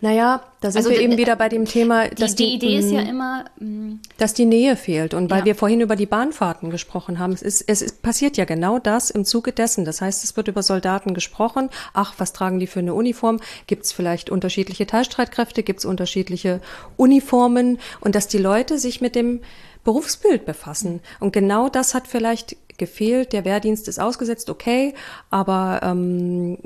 [0.00, 2.90] Naja, da sind also wir eben wieder bei dem Thema, dass die, die Idee ist
[2.90, 5.14] ja mm, immer, mm, dass die Nähe fehlt.
[5.14, 5.44] Und weil ja.
[5.46, 9.10] wir vorhin über die Bahnfahrten gesprochen haben, es ist, es ist, passiert ja genau das
[9.10, 9.84] im Zuge dessen.
[9.84, 11.70] Das heißt, es wird über Soldaten gesprochen.
[11.94, 13.40] Ach, was tragen die für eine Uniform?
[13.66, 15.62] Gibt es vielleicht unterschiedliche Teilstreitkräfte?
[15.62, 16.60] Gibt es unterschiedliche
[16.96, 17.78] Uniformen?
[18.00, 19.40] Und dass die Leute sich mit dem
[19.86, 21.00] Berufsbild befassen.
[21.20, 23.32] Und genau das hat vielleicht gefehlt.
[23.32, 24.94] Der Wehrdienst ist ausgesetzt, okay,
[25.30, 26.58] aber ähm,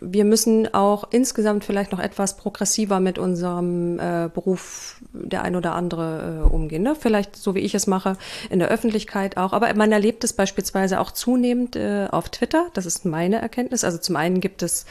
[0.00, 5.74] wir müssen auch insgesamt vielleicht noch etwas progressiver mit unserem äh, Beruf der ein oder
[5.74, 6.82] andere äh, umgehen.
[6.82, 6.94] Ne?
[6.98, 8.16] Vielleicht so wie ich es mache,
[8.50, 9.52] in der Öffentlichkeit auch.
[9.52, 12.68] Aber man erlebt es beispielsweise auch zunehmend äh, auf Twitter.
[12.74, 13.84] Das ist meine Erkenntnis.
[13.84, 14.86] Also zum einen gibt es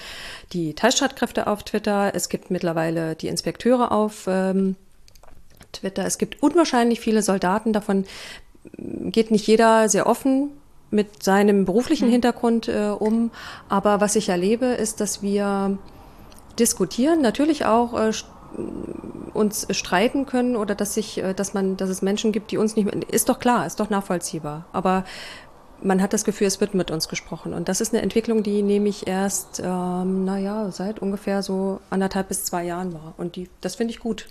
[0.54, 4.76] die Teilstreitkräfte auf Twitter, es gibt mittlerweile die Inspekteure auf ähm,
[5.72, 6.06] Twitter.
[6.06, 8.06] Es gibt unwahrscheinlich viele Soldaten, davon
[8.78, 10.52] geht nicht jeder sehr offen
[10.92, 12.12] mit seinem beruflichen mhm.
[12.12, 13.32] Hintergrund äh, um.
[13.70, 15.78] Aber was ich erlebe, ist, dass wir
[16.60, 18.12] diskutieren, natürlich auch äh,
[19.34, 22.76] uns streiten können oder dass sich, äh, dass man, dass es Menschen gibt, die uns
[22.76, 24.66] nicht, ist doch klar, ist doch nachvollziehbar.
[24.74, 25.06] Aber
[25.82, 27.54] man hat das Gefühl, es wird mit uns gesprochen.
[27.54, 32.28] Und das ist eine Entwicklung, die nehme ich erst, ähm, naja, seit ungefähr so anderthalb
[32.28, 33.14] bis zwei Jahren war.
[33.18, 34.28] Und die, das finde ich gut.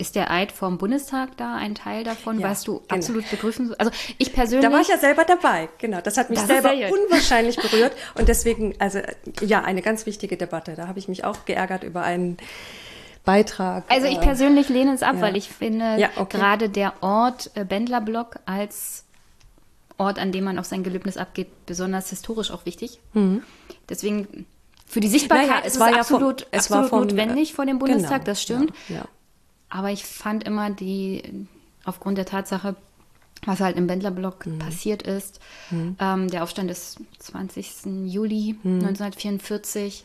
[0.00, 2.94] Ist der Eid vom Bundestag da ein Teil davon, Ja, was du genau.
[2.94, 4.66] absolut begrüßen Also ich persönlich.
[4.66, 6.00] Da war ich ja selber dabei, genau.
[6.00, 7.92] Das hat mich Das ist selber unwahrscheinlich berührt.
[8.14, 9.00] Und deswegen, also
[9.42, 10.74] ja, eine ganz wichtige Debatte.
[10.74, 12.38] Da habe ich mich auch geärgert über einen
[13.24, 13.84] Beitrag.
[13.88, 15.20] Also ich äh, persönlich lehne es ab, ja.
[15.20, 16.38] weil ich finde, Ja, okay.
[16.38, 19.04] gerade der Ort äh, Bendlerblock als
[19.98, 23.00] Ort, an dem man auch sein Gelöbnis abgeht, besonders historisch auch wichtig.
[23.88, 24.46] Deswegen
[24.86, 25.50] für die Sichtbarkeit Mhm.
[25.52, 27.66] Naja, ist es war es ja vom- absolut, es war absolut vom, notwendig äh, vor
[27.66, 28.72] dem Bundestag, genau, das stimmt.
[28.88, 29.04] Ja.
[29.70, 31.46] Aber ich fand immer die,
[31.84, 32.74] aufgrund der Tatsache,
[33.46, 34.58] was halt im Bendlerblock Mhm.
[34.58, 35.40] passiert ist,
[35.70, 38.06] ähm, der Aufstand des 20.
[38.06, 38.80] Juli Mhm.
[38.84, 40.04] 1944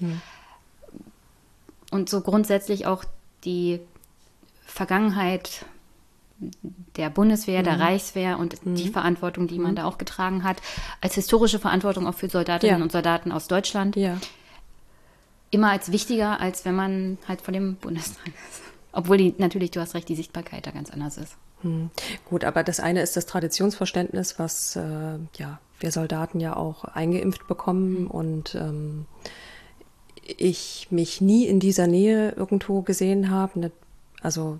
[1.91, 3.03] und so grundsätzlich auch
[3.43, 3.79] die
[4.65, 5.65] Vergangenheit
[6.97, 7.63] der Bundeswehr, Mhm.
[7.65, 10.57] der Reichswehr und die Verantwortung, die man da auch getragen hat,
[11.01, 12.83] als historische Verantwortung auch für Soldatinnen Ja.
[12.83, 14.17] und Soldaten aus Deutschland, ja.
[15.51, 18.61] immer als wichtiger, als wenn man halt vor dem Bundestag ist.
[18.95, 21.35] Obwohl die, natürlich, du hast recht, die Sichtbarkeit da ganz anders ist.
[21.61, 21.89] Hm.
[22.29, 27.47] Gut, aber das eine ist das Traditionsverständnis, was äh, ja wir Soldaten ja auch eingeimpft
[27.47, 29.05] bekommen und ähm,
[30.37, 33.59] ich mich nie in dieser Nähe irgendwo gesehen habe.
[33.59, 33.71] Ne-
[34.21, 34.59] Also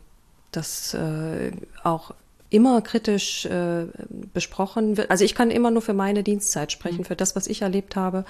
[0.52, 1.52] das äh,
[1.84, 2.14] auch
[2.50, 3.88] immer kritisch äh,
[4.34, 5.10] besprochen wird.
[5.10, 8.24] Also ich kann immer nur für meine Dienstzeit sprechen, für das, was ich erlebt habe.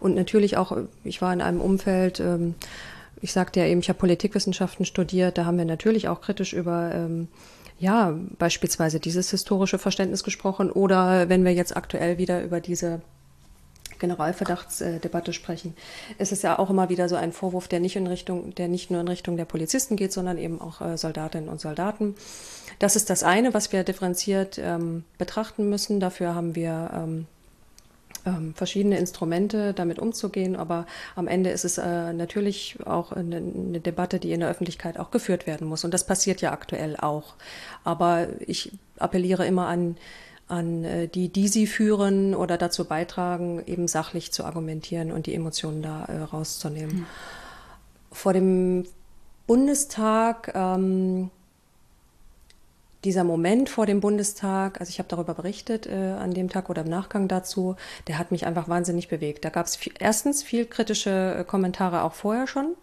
[0.00, 2.54] Und natürlich auch, ich war in einem Umfeld, ähm,
[3.20, 6.92] ich sagte ja eben, ich habe Politikwissenschaften studiert, da haben wir natürlich auch kritisch über
[6.94, 7.28] ähm,
[7.78, 13.00] ja, beispielsweise dieses historische Verständnis gesprochen oder wenn wir jetzt aktuell wieder über diese
[13.98, 15.74] Generalverdachtsdebatte sprechen,
[16.18, 18.90] ist es ja auch immer wieder so ein Vorwurf, der nicht in Richtung, der nicht
[18.90, 22.14] nur in Richtung der Polizisten geht, sondern eben auch äh, Soldatinnen und Soldaten.
[22.78, 26.00] Das ist das eine, was wir differenziert ähm, betrachten müssen.
[26.00, 27.26] Dafür haben wir ähm,
[28.26, 30.56] ähm, verschiedene Instrumente, damit umzugehen.
[30.56, 34.98] Aber am Ende ist es äh, natürlich auch eine, eine Debatte, die in der Öffentlichkeit
[34.98, 35.84] auch geführt werden muss.
[35.84, 37.34] Und das passiert ja aktuell auch.
[37.84, 39.96] Aber ich appelliere immer an,
[40.48, 45.34] an äh, die, die sie führen oder dazu beitragen, eben sachlich zu argumentieren und die
[45.34, 47.06] Emotionen da äh, rauszunehmen.
[48.12, 48.86] Vor dem
[49.46, 51.30] Bundestag ähm,
[53.04, 56.82] dieser Moment vor dem Bundestag, also ich habe darüber berichtet äh, an dem Tag oder
[56.82, 57.76] im Nachgang dazu,
[58.08, 59.44] der hat mich einfach wahnsinnig bewegt.
[59.44, 62.74] Da gab es erstens viel kritische äh, Kommentare auch vorher schon,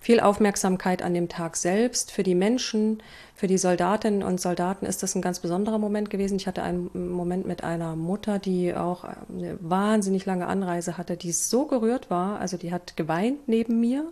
[0.00, 2.12] viel Aufmerksamkeit an dem Tag selbst.
[2.12, 3.02] Für die Menschen,
[3.34, 6.36] für die Soldatinnen und Soldaten ist das ein ganz besonderer Moment gewesen.
[6.36, 11.32] Ich hatte einen Moment mit einer Mutter, die auch eine wahnsinnig lange Anreise hatte, die
[11.32, 14.04] so gerührt war, also die hat geweint neben mir.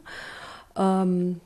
[0.76, 1.40] Ähm,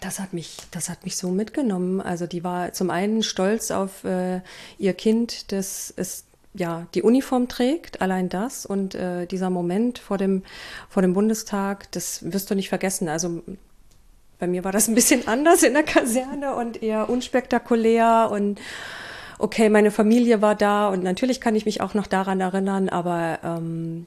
[0.00, 2.00] das hat mich, das hat mich so mitgenommen.
[2.00, 4.40] Also die war zum einen stolz auf äh,
[4.78, 6.24] ihr Kind, das es
[6.54, 10.42] ja die Uniform trägt, allein das und äh, dieser Moment vor dem
[10.88, 13.08] vor dem Bundestag, das wirst du nicht vergessen.
[13.08, 13.42] Also
[14.38, 18.60] bei mir war das ein bisschen anders in der Kaserne und eher unspektakulär und
[19.38, 23.38] okay, meine Familie war da und natürlich kann ich mich auch noch daran erinnern, aber
[23.44, 24.06] ähm,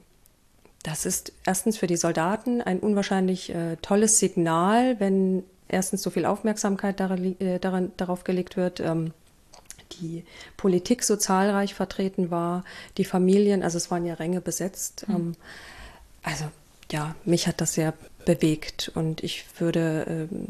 [0.83, 6.25] das ist erstens für die Soldaten ein unwahrscheinlich äh, tolles Signal, wenn erstens so viel
[6.25, 9.13] Aufmerksamkeit daran, äh, daran, darauf gelegt wird, ähm,
[9.99, 10.23] die
[10.57, 12.63] Politik so zahlreich vertreten war,
[12.97, 15.05] die Familien, also es waren ja Ränge besetzt.
[15.09, 15.35] Ähm,
[16.23, 16.45] also
[16.91, 17.93] ja, mich hat das sehr
[18.25, 20.47] bewegt und ich würde ähm,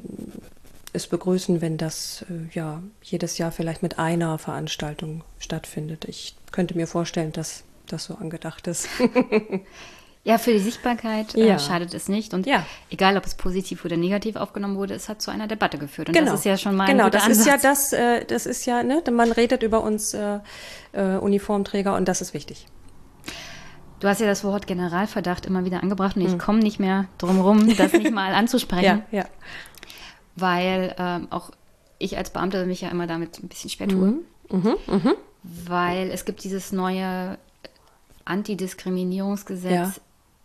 [0.93, 6.05] es begrüßen, wenn das äh, ja jedes Jahr vielleicht mit einer Veranstaltung stattfindet.
[6.05, 8.87] Ich könnte mir vorstellen, dass das so angedacht ist.
[10.23, 11.55] Ja, für die Sichtbarkeit Ja.
[11.55, 12.33] äh, schadet es nicht.
[12.33, 12.63] Und Ja.
[12.91, 16.09] egal, ob es positiv oder negativ aufgenommen wurde, es hat zu einer Debatte geführt.
[16.09, 16.31] Und genau.
[16.31, 17.89] das ist ja schon mal genau, ein guter das ist ja Ansatz.
[17.89, 20.39] das, äh, das ist ja, ne, man redet über uns äh,
[20.93, 22.67] äh, Uniformträger und das ist wichtig.
[23.99, 27.39] Du hast ja das Wort Generalverdacht immer wieder angebracht und ich komme nicht mehr drum
[27.41, 29.25] rum, das nicht mal anzusprechen, ja.
[30.35, 31.51] weil ähm, auch
[31.99, 34.15] ich als Beamte mich ja immer damit ein bisschen schwer tue.
[34.49, 34.75] Mhm.
[35.43, 37.37] Weil es gibt dieses neue
[38.25, 39.93] Antidiskriminierungsgesetz Ja.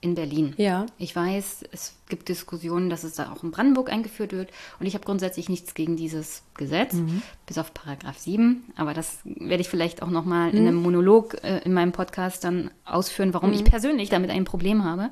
[0.06, 0.54] In Berlin.
[0.56, 0.86] Ja.
[0.98, 4.50] Ich weiß, es gibt Diskussionen, dass es da auch in Brandenburg eingeführt wird.
[4.80, 7.22] Und ich habe grundsätzlich nichts gegen dieses Gesetz, Mhm.
[7.46, 8.62] bis auf Paragraph 7.
[8.76, 10.56] Aber das werde ich vielleicht auch nochmal Mhm.
[10.58, 14.84] in einem Monolog äh, in meinem Podcast dann ausführen, warum ich persönlich damit ein Problem
[14.84, 15.10] habe.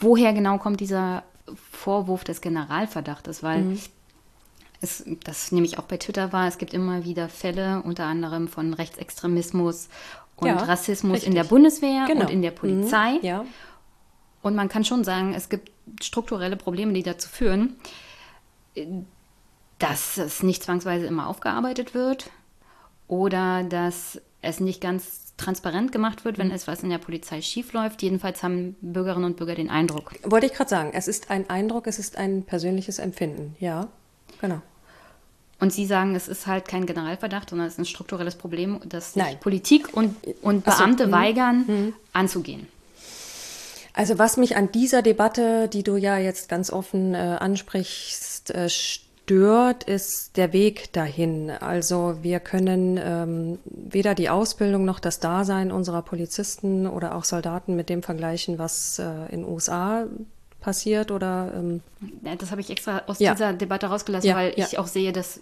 [0.00, 1.22] Woher genau kommt dieser
[1.72, 3.42] Vorwurf des Generalverdachtes?
[3.42, 3.78] Weil Mhm.
[4.80, 8.48] es, das nehme ich auch bei Twitter wahr, es gibt immer wieder Fälle, unter anderem
[8.48, 9.88] von Rechtsextremismus
[10.36, 11.28] und Ja, Rassismus richtig.
[11.28, 12.22] in der Bundeswehr Genau.
[12.22, 13.12] und in der Polizei.
[13.14, 13.24] Mhm.
[13.24, 13.44] Ja.
[14.42, 15.70] Und man kann schon sagen, es gibt
[16.02, 17.76] strukturelle Probleme, die dazu führen,
[19.78, 22.30] dass es nicht zwangsweise immer aufgearbeitet wird
[23.08, 28.02] oder dass es nicht ganz transparent gemacht wird, wenn es was in der Polizei schiefläuft.
[28.02, 30.12] Jedenfalls haben Bürgerinnen und Bürger den Eindruck.
[30.22, 33.56] Wollte ich gerade sagen, es ist ein Eindruck, es ist ein persönliches Empfinden.
[33.58, 33.88] Ja,
[34.40, 34.60] genau.
[35.60, 39.14] Und Sie sagen, es ist halt kein Generalverdacht, sondern es ist ein strukturelles Problem, das
[39.14, 41.12] sich Politik und, und Beamte so, mhm.
[41.12, 41.92] weigern, mh.
[42.12, 42.66] anzugehen.
[43.94, 48.68] Also was mich an dieser Debatte, die du ja jetzt ganz offen äh, ansprichst, äh,
[48.68, 51.50] stört, ist der Weg dahin.
[51.50, 57.76] Also wir können ähm, weder die Ausbildung noch das Dasein unserer Polizisten oder auch Soldaten
[57.76, 60.06] mit dem vergleichen, was äh, in USA
[60.64, 61.82] passiert oder ähm
[62.24, 63.32] ja, das habe ich extra aus ja.
[63.32, 65.40] dieser Debatte rausgelassen, ja, weil ich auch sehe, dass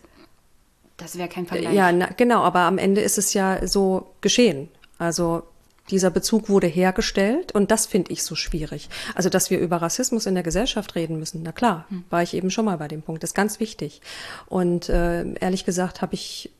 [0.96, 1.74] das wäre kein Vergleich.
[1.74, 4.68] Ja, na, genau, aber am Ende ist es ja so geschehen.
[4.98, 5.44] Also
[5.90, 8.88] dieser Bezug wurde hergestellt und das finde ich so schwierig.
[9.14, 12.04] Also, dass wir über Rassismus in der Gesellschaft reden müssen, na klar, hm.
[12.10, 13.22] war ich eben schon mal bei dem Punkt.
[13.22, 14.00] Das ist ganz wichtig.
[14.46, 16.50] Und äh, ehrlich gesagt habe ich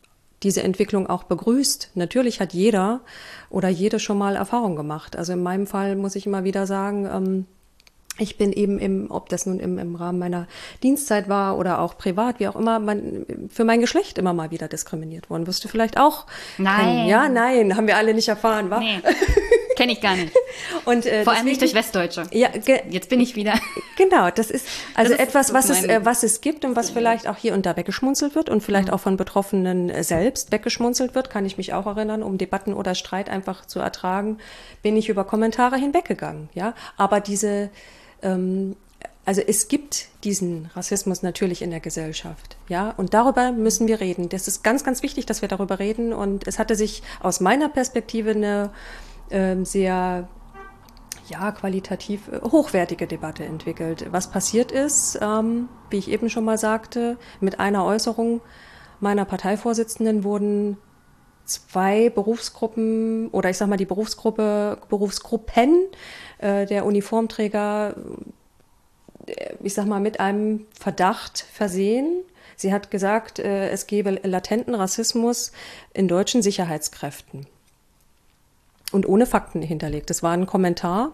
[0.42, 1.92] diese Entwicklung auch begrüßt.
[1.94, 3.00] Natürlich hat jeder
[3.48, 5.16] oder jede schon mal Erfahrung gemacht.
[5.16, 7.46] Also in meinem Fall muss ich immer wieder sagen, ähm,
[8.22, 10.46] ich bin eben im, ob das nun im, im Rahmen meiner
[10.82, 14.68] Dienstzeit war oder auch privat, wie auch immer, man, für mein Geschlecht immer mal wieder
[14.68, 15.46] diskriminiert worden.
[15.46, 16.26] Wirst du vielleicht auch?
[16.58, 16.84] Nein.
[16.84, 17.08] Kennen?
[17.08, 18.80] Ja, nein, haben wir alle nicht erfahren, wa?
[18.80, 19.00] Nee.
[19.76, 20.32] Kenne ich gar nicht.
[20.84, 22.24] Und, äh, Vor allem nicht durch Westdeutsche.
[22.30, 22.50] Ja,
[22.90, 23.54] jetzt bin ich wieder.
[23.96, 26.90] Genau, das ist also das ist, etwas, was es, äh, was es gibt und was
[26.90, 28.94] vielleicht auch hier und da weggeschmunzelt wird und vielleicht mhm.
[28.94, 32.94] auch von Betroffenen äh, selbst weggeschmunzelt wird, kann ich mich auch erinnern, um Debatten oder
[32.94, 34.38] Streit einfach zu ertragen,
[34.82, 36.48] bin ich über Kommentare hinweggegangen.
[36.54, 37.70] Ja, aber diese
[38.22, 38.76] ähm,
[39.24, 44.28] also es gibt diesen Rassismus natürlich in der Gesellschaft, ja, und darüber müssen wir reden.
[44.28, 46.12] Das ist ganz, ganz wichtig, dass wir darüber reden.
[46.12, 48.70] Und es hatte sich aus meiner Perspektive eine
[49.30, 50.28] äh, sehr
[51.28, 54.06] ja, qualitativ äh, hochwertige Debatte entwickelt.
[54.10, 58.40] Was passiert ist, ähm, wie ich eben schon mal sagte, mit einer Äußerung
[58.98, 60.78] meiner Parteivorsitzenden wurden
[61.44, 65.86] zwei Berufsgruppen oder ich sag mal die Berufsgruppe, Berufsgruppen
[66.42, 67.94] äh, der Uniformträger,
[69.26, 72.24] äh, ich sag mal, mit einem Verdacht versehen.
[72.56, 75.52] Sie hat gesagt, äh, es gebe latenten Rassismus
[75.94, 77.46] in deutschen Sicherheitskräften.
[78.90, 80.10] Und ohne Fakten hinterlegt.
[80.10, 81.12] Das war ein Kommentar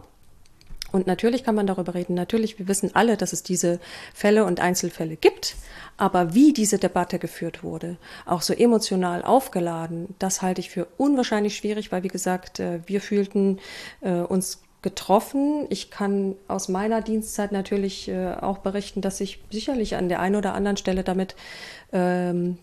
[0.91, 2.15] und natürlich kann man darüber reden.
[2.15, 3.79] Natürlich, wir wissen alle, dass es diese
[4.15, 5.55] Fälle und Einzelfälle gibt.
[5.99, 11.57] Aber wie diese Debatte geführt wurde, auch so emotional aufgeladen, das halte ich für unwahrscheinlich
[11.57, 13.59] schwierig, weil, wie gesagt, äh, wir fühlten
[14.01, 15.67] uns getroffen.
[15.71, 20.37] Ich kann aus meiner Dienstzeit natürlich äh, auch berichten, dass ich sicherlich an der einen
[20.37, 21.35] oder anderen Stelle damit
[21.93, 22.59] ähm,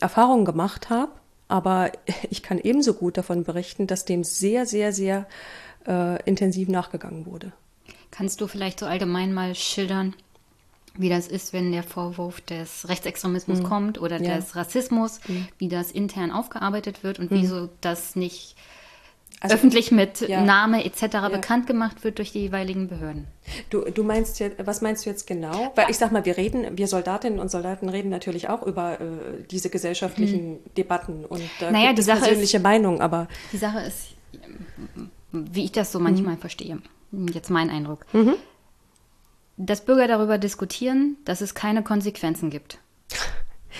[0.00, 1.12] Erfahrungen gemacht habe.
[1.48, 1.90] Aber
[2.30, 5.26] ich kann ebenso gut davon berichten, dass dem sehr, sehr, sehr
[5.86, 7.52] äh, intensiv nachgegangen wurde.
[8.10, 10.14] Kannst du vielleicht so allgemein mal schildern,
[10.94, 13.64] wie das ist, wenn der Vorwurf des Rechtsextremismus mhm.
[13.64, 14.36] kommt oder ja.
[14.36, 15.48] des Rassismus, mhm.
[15.58, 17.36] wie das intern aufgearbeitet wird und mhm.
[17.36, 18.56] wieso das nicht
[19.42, 20.42] also, öffentlich mit ja.
[20.42, 21.02] Name etc.
[21.14, 21.28] Ja.
[21.28, 23.26] bekannt gemacht wird durch die jeweiligen Behörden.
[23.70, 25.72] Du, du meinst jetzt, was meinst du jetzt genau?
[25.74, 29.42] Weil ich sag mal, wir reden, wir Soldatinnen und Soldaten reden natürlich auch über äh,
[29.50, 30.74] diese gesellschaftlichen mhm.
[30.76, 34.10] Debatten und da naja, es persönliche ist, Meinung, aber die Sache ist,
[35.32, 36.40] wie ich das so manchmal mhm.
[36.40, 36.78] verstehe,
[37.32, 38.34] jetzt mein Eindruck, mhm.
[39.56, 42.78] dass Bürger darüber diskutieren, dass es keine Konsequenzen gibt.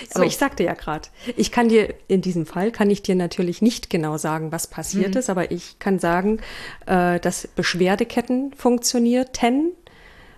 [0.09, 0.15] So.
[0.15, 3.61] Aber ich sagte ja gerade, ich kann dir in diesem Fall kann ich dir natürlich
[3.61, 5.19] nicht genau sagen, was passiert mhm.
[5.19, 6.39] ist, aber ich kann sagen,
[6.85, 9.71] äh, dass Beschwerdeketten funktionierten,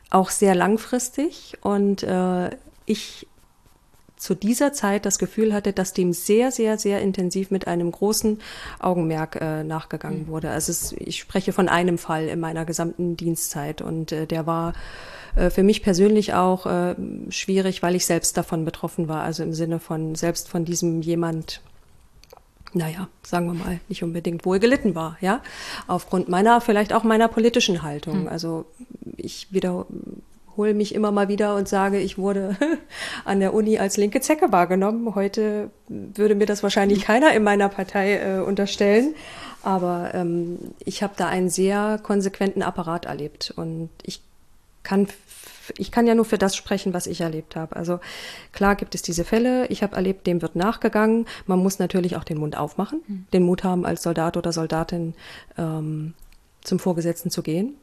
[0.09, 2.49] auch sehr langfristig und äh,
[2.85, 3.27] ich
[4.17, 8.39] zu dieser Zeit das Gefühl hatte, dass dem sehr, sehr, sehr intensiv mit einem großen
[8.79, 10.27] Augenmerk äh, nachgegangen mhm.
[10.27, 10.49] wurde.
[10.49, 14.73] Also es, ich spreche von einem Fall in meiner gesamten Dienstzeit und äh, der war
[15.35, 16.95] äh, für mich persönlich auch äh,
[17.29, 19.23] schwierig, weil ich selbst davon betroffen war.
[19.23, 21.61] Also im Sinne von selbst von diesem jemand,
[22.73, 25.41] naja, sagen wir mal, nicht unbedingt wohl gelitten war, ja,
[25.87, 28.21] aufgrund meiner, vielleicht auch meiner politischen Haltung.
[28.21, 28.27] Hm.
[28.27, 28.65] Also
[29.17, 32.55] ich wiederhole mich immer mal wieder und sage, ich wurde
[33.25, 35.15] an der Uni als linke Zecke wahrgenommen.
[35.15, 39.15] Heute würde mir das wahrscheinlich keiner in meiner Partei äh, unterstellen.
[39.63, 44.21] Aber ähm, ich habe da einen sehr konsequenten Apparat erlebt und ich
[44.85, 45.07] kann
[45.77, 47.75] ich kann ja nur für das sprechen, was ich erlebt habe.
[47.75, 47.99] Also
[48.51, 49.67] klar gibt es diese Fälle.
[49.67, 51.25] Ich habe erlebt, dem wird nachgegangen.
[51.45, 53.27] Man muss natürlich auch den Mund aufmachen, mhm.
[53.33, 55.13] den Mut haben, als Soldat oder Soldatin
[55.57, 56.13] ähm,
[56.61, 57.75] zum Vorgesetzten zu gehen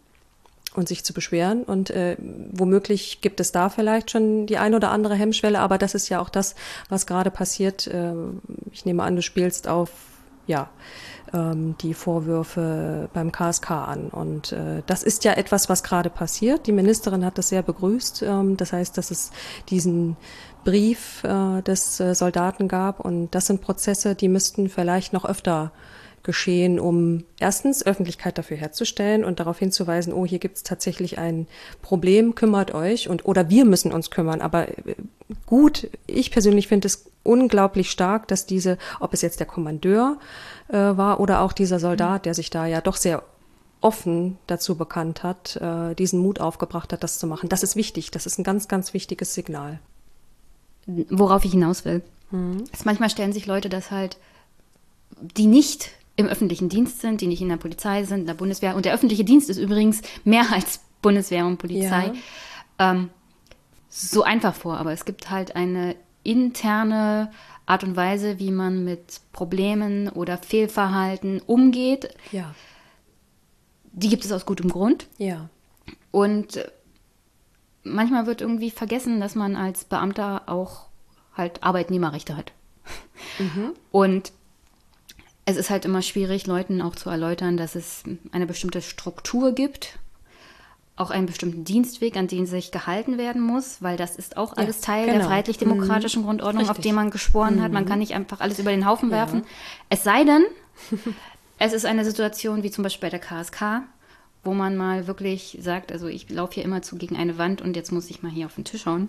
[0.74, 1.64] und sich zu beschweren.
[1.64, 2.16] Und äh,
[2.50, 6.20] womöglich gibt es da vielleicht schon die ein oder andere Hemmschwelle, aber das ist ja
[6.20, 6.54] auch das,
[6.88, 7.86] was gerade passiert.
[7.86, 8.12] Äh,
[8.72, 9.90] ich nehme an, du spielst auf,
[10.46, 10.70] ja,
[11.32, 14.08] ähm, die Vorwürfe beim KSK an.
[14.08, 16.66] Und äh, das ist ja etwas, was gerade passiert.
[16.66, 18.22] Die Ministerin hat das sehr begrüßt.
[18.22, 19.30] Ähm, das heißt, dass es
[19.68, 20.16] diesen
[20.64, 23.00] Brief äh, des äh, Soldaten gab.
[23.00, 25.72] Und das sind Prozesse, die müssten vielleicht noch öfter
[26.22, 31.46] geschehen, um erstens Öffentlichkeit dafür herzustellen und darauf hinzuweisen, oh, hier gibt es tatsächlich ein
[31.80, 34.40] Problem, kümmert euch und oder wir müssen uns kümmern.
[34.40, 34.94] Aber äh,
[35.46, 40.18] gut, ich persönlich finde es unglaublich stark, dass diese, ob es jetzt der Kommandeur
[40.68, 43.22] äh, war oder auch dieser Soldat, der sich da ja doch sehr
[43.80, 47.48] offen dazu bekannt hat, äh, diesen Mut aufgebracht hat, das zu machen.
[47.48, 48.12] Das ist wichtig.
[48.12, 49.80] Das ist ein ganz, ganz wichtiges Signal.
[50.86, 52.02] Worauf ich hinaus will.
[52.72, 54.16] Ist manchmal stellen sich Leute das halt,
[55.20, 58.76] die nicht im öffentlichen Dienst sind, die nicht in der Polizei sind, in der Bundeswehr.
[58.76, 62.12] Und der öffentliche Dienst ist übrigens mehr als Bundeswehr und Polizei.
[62.78, 62.92] Ja.
[62.92, 63.10] Ähm,
[63.88, 67.30] so einfach vor, aber es gibt halt eine interne
[67.66, 72.14] Art und Weise, wie man mit Problemen oder Fehlverhalten umgeht.
[72.30, 72.54] Ja.
[73.92, 75.06] Die gibt es aus gutem Grund.
[75.18, 75.48] Ja.
[76.10, 76.64] Und
[77.82, 80.86] manchmal wird irgendwie vergessen, dass man als Beamter auch
[81.34, 82.52] halt Arbeitnehmerrechte hat.
[83.38, 83.72] Mhm.
[83.90, 84.32] Und
[85.44, 89.98] es ist halt immer schwierig, Leuten auch zu erläutern, dass es eine bestimmte Struktur gibt,
[90.96, 94.80] auch einen bestimmten Dienstweg, an den sich gehalten werden muss, weil das ist auch alles
[94.80, 95.18] ja, Teil genau.
[95.18, 96.26] der freiheitlich-demokratischen mhm.
[96.26, 96.78] Grundordnung, Richtig.
[96.78, 97.62] auf die man geschworen mhm.
[97.62, 97.72] hat.
[97.72, 97.88] Man mhm.
[97.88, 99.16] kann nicht einfach alles über den Haufen ja.
[99.16, 99.42] werfen.
[99.88, 100.44] Es sei denn,
[101.58, 103.82] es ist eine Situation wie zum Beispiel bei der KSK,
[104.44, 107.74] wo man mal wirklich sagt, also ich laufe hier immer zu gegen eine Wand und
[107.74, 109.08] jetzt muss ich mal hier auf den Tisch hauen.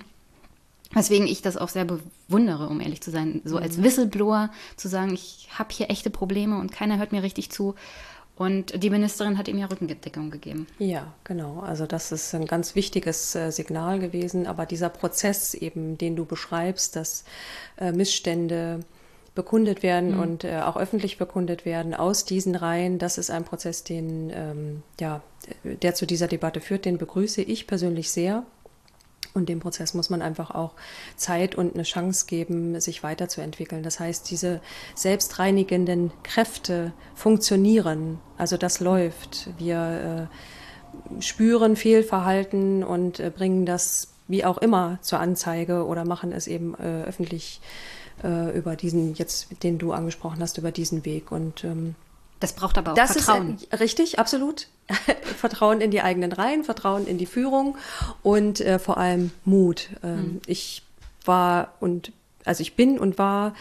[0.93, 3.41] Weswegen ich das auch sehr bewundere, um ehrlich zu sein.
[3.45, 3.83] So als mhm.
[3.83, 7.75] Whistleblower zu sagen, ich habe hier echte Probleme und keiner hört mir richtig zu.
[8.35, 10.65] Und die Ministerin hat ihm ja Rückendeckung gegeben.
[10.79, 11.59] Ja, genau.
[11.59, 14.47] Also das ist ein ganz wichtiges äh, Signal gewesen.
[14.47, 17.25] Aber dieser Prozess eben, den du beschreibst, dass
[17.77, 18.79] äh, Missstände
[19.35, 20.19] bekundet werden mhm.
[20.19, 24.83] und äh, auch öffentlich bekundet werden aus diesen Reihen, das ist ein Prozess, den ähm,
[24.99, 25.21] ja,
[25.63, 26.85] der zu dieser Debatte führt.
[26.85, 28.45] Den begrüße ich persönlich sehr.
[29.33, 30.73] Und dem Prozess muss man einfach auch
[31.15, 33.81] Zeit und eine Chance geben, sich weiterzuentwickeln.
[33.81, 34.61] Das heißt, diese
[34.95, 38.19] selbstreinigenden Kräfte funktionieren.
[38.37, 39.49] Also das läuft.
[39.57, 40.29] Wir
[41.19, 46.47] äh, spüren Fehlverhalten und äh, bringen das wie auch immer zur Anzeige oder machen es
[46.47, 47.59] eben äh, öffentlich
[48.23, 51.31] äh, über diesen, jetzt, den du angesprochen hast, über diesen Weg.
[51.31, 51.95] Und ähm,
[52.43, 53.55] das braucht aber auch das Vertrauen.
[53.55, 54.67] Ist, äh, richtig, absolut.
[55.37, 57.77] Vertrauen in die eigenen Reihen, Vertrauen in die Führung
[58.21, 59.87] und äh, vor allem Mut.
[60.03, 60.41] Ähm, mhm.
[60.45, 60.83] Ich
[61.23, 62.11] war und
[62.43, 63.55] also ich bin und war,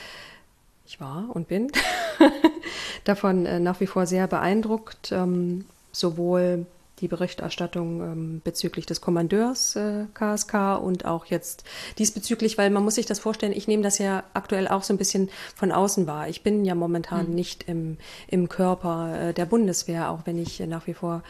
[0.84, 1.70] ich war und bin
[3.04, 6.66] davon äh, nach wie vor sehr beeindruckt, ähm, sowohl
[7.02, 11.64] die Berichterstattung ähm, bezüglich des Kommandeurs äh, KSK und auch jetzt
[11.98, 14.98] diesbezüglich, weil man muss sich das vorstellen, ich nehme das ja aktuell auch so ein
[14.98, 16.28] bisschen von außen wahr.
[16.28, 17.34] Ich bin ja momentan mhm.
[17.34, 17.98] nicht im,
[18.28, 21.22] im Körper äh, der Bundeswehr, auch wenn ich nach wie vor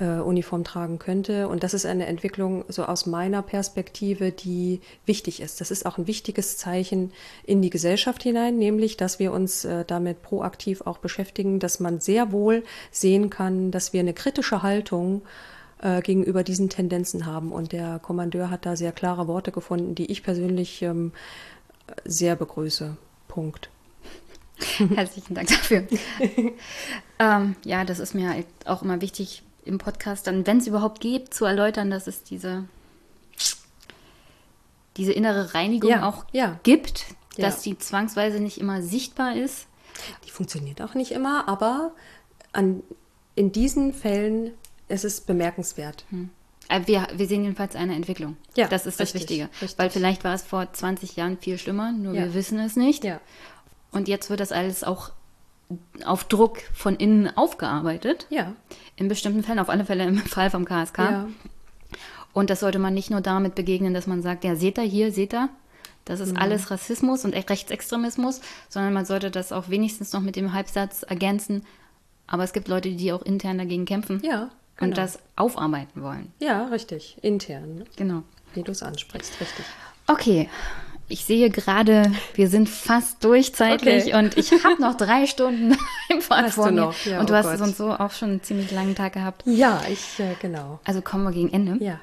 [0.00, 1.48] äh, Uniform tragen könnte.
[1.48, 5.60] Und das ist eine Entwicklung so aus meiner Perspektive, die wichtig ist.
[5.60, 7.12] Das ist auch ein wichtiges Zeichen
[7.44, 12.00] in die Gesellschaft hinein, nämlich, dass wir uns äh, damit proaktiv auch beschäftigen, dass man
[12.00, 15.22] sehr wohl sehen kann, dass wir eine kritische Haltung
[15.80, 17.52] äh, gegenüber diesen Tendenzen haben.
[17.52, 21.12] Und der Kommandeur hat da sehr klare Worte gefunden, die ich persönlich ähm,
[22.04, 22.96] sehr begrüße.
[23.26, 23.70] Punkt.
[24.94, 25.86] Herzlichen Dank dafür.
[27.18, 31.00] ähm, ja, das ist mir halt auch immer wichtig, im Podcast dann, wenn es überhaupt
[31.00, 32.64] geht, zu erläutern, dass es diese,
[34.96, 36.58] diese innere Reinigung ja, auch ja.
[36.62, 37.04] gibt,
[37.36, 37.46] ja.
[37.46, 39.66] dass die zwangsweise nicht immer sichtbar ist.
[40.26, 41.92] Die funktioniert auch nicht immer, aber
[42.52, 42.82] an,
[43.34, 44.52] in diesen Fällen
[44.88, 46.04] ist es bemerkenswert.
[46.10, 46.30] Hm.
[46.68, 48.36] Äh, wir, wir sehen jedenfalls eine Entwicklung.
[48.56, 49.48] Ja, das ist das richtig, Wichtige.
[49.60, 49.78] Richtig.
[49.78, 52.24] Weil vielleicht war es vor 20 Jahren viel schlimmer, nur ja.
[52.24, 53.04] wir wissen es nicht.
[53.04, 53.20] Ja.
[53.90, 55.12] Und jetzt wird das alles auch
[56.04, 58.26] auf Druck von innen aufgearbeitet.
[58.30, 58.54] Ja.
[58.96, 60.98] In bestimmten Fällen, auf alle Fälle im Fall vom KSK.
[60.98, 61.28] Ja.
[62.32, 65.12] Und das sollte man nicht nur damit begegnen, dass man sagt, ja, seht ihr hier,
[65.12, 65.48] seht ihr,
[66.04, 66.38] das ist mhm.
[66.38, 71.66] alles Rassismus und Rechtsextremismus, sondern man sollte das auch wenigstens noch mit dem Halbsatz ergänzen.
[72.26, 74.22] Aber es gibt Leute, die auch intern dagegen kämpfen.
[74.22, 74.50] Ja.
[74.76, 74.90] Genau.
[74.90, 76.32] Und das aufarbeiten wollen.
[76.38, 77.18] Ja, richtig.
[77.22, 77.84] Intern.
[77.96, 78.22] Genau.
[78.54, 79.66] Wie du es ansprichst, richtig.
[80.06, 80.48] Okay,
[81.08, 84.18] ich sehe gerade, wir sind fast durchzeitlich okay.
[84.18, 85.76] und ich habe noch drei Stunden
[86.08, 86.92] im Fahrt vor mir.
[87.04, 87.60] Ja, und du oh hast Gott.
[87.60, 89.42] und so auch schon einen ziemlich langen Tag gehabt.
[89.46, 90.80] Ja, ich, äh, genau.
[90.84, 91.82] Also kommen wir gegen Ende.
[91.82, 92.00] Ja.